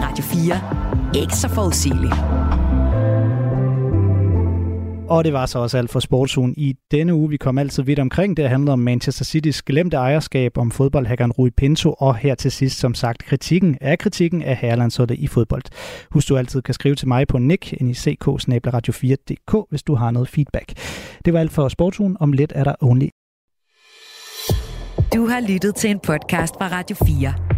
Radio 0.03 0.25
4. 0.25 0.88
Ikke 1.23 1.37
så 1.37 1.49
forudsigeligt. 1.49 2.15
Og 5.09 5.25
det 5.25 5.33
var 5.33 5.47
så 5.47 5.59
også 5.59 5.79
alt 5.79 5.91
for 5.91 6.01
Sportsugen 6.01 6.55
i 6.57 6.75
denne 6.91 7.15
uge. 7.15 7.29
Vi 7.29 7.37
kom 7.37 7.59
altid 7.59 7.83
vidt 7.83 7.99
omkring. 7.99 8.37
Det 8.37 8.49
handlede 8.49 8.73
om 8.73 8.79
Manchester 8.79 9.25
City's 9.25 9.61
glemte 9.67 9.97
ejerskab, 9.97 10.59
om 10.59 10.71
fodboldhackeren 10.71 11.33
Rui 11.33 11.51
Pinto, 11.51 11.93
og 11.93 12.17
her 12.17 12.35
til 12.35 12.53
sidst, 12.53 12.79
som 12.79 12.95
sagt, 12.95 13.25
kritikken 13.25 13.79
af 13.81 13.99
kritikken 13.99 14.43
af 14.43 14.57
herrelandsholdet 14.57 15.19
i 15.19 15.27
fodbold. 15.27 15.63
Husk, 16.11 16.29
du 16.29 16.37
altid 16.37 16.63
kan 16.63 16.75
skrive 16.75 16.95
til 16.95 17.09
mig 17.09 17.29
på 17.29 17.39
nick, 17.39 17.75
radio 18.75 18.93
4dk 18.93 19.67
hvis 19.71 19.83
du 19.83 19.95
har 19.95 20.11
noget 20.11 20.29
feedback. 20.29 20.73
Det 21.25 21.33
var 21.33 21.41
alt 21.41 21.53
for 21.53 21.69
Sportsugen. 21.69 22.17
Om 22.21 22.33
lidt 22.33 22.53
er 22.55 22.65
der 22.65 22.75
only. 22.81 23.09
Du 25.15 25.27
har 25.27 25.49
lyttet 25.49 25.75
til 25.75 25.91
en 25.91 25.99
podcast 25.99 26.55
fra 26.55 26.69
Radio 26.69 26.97
4. 27.07 27.58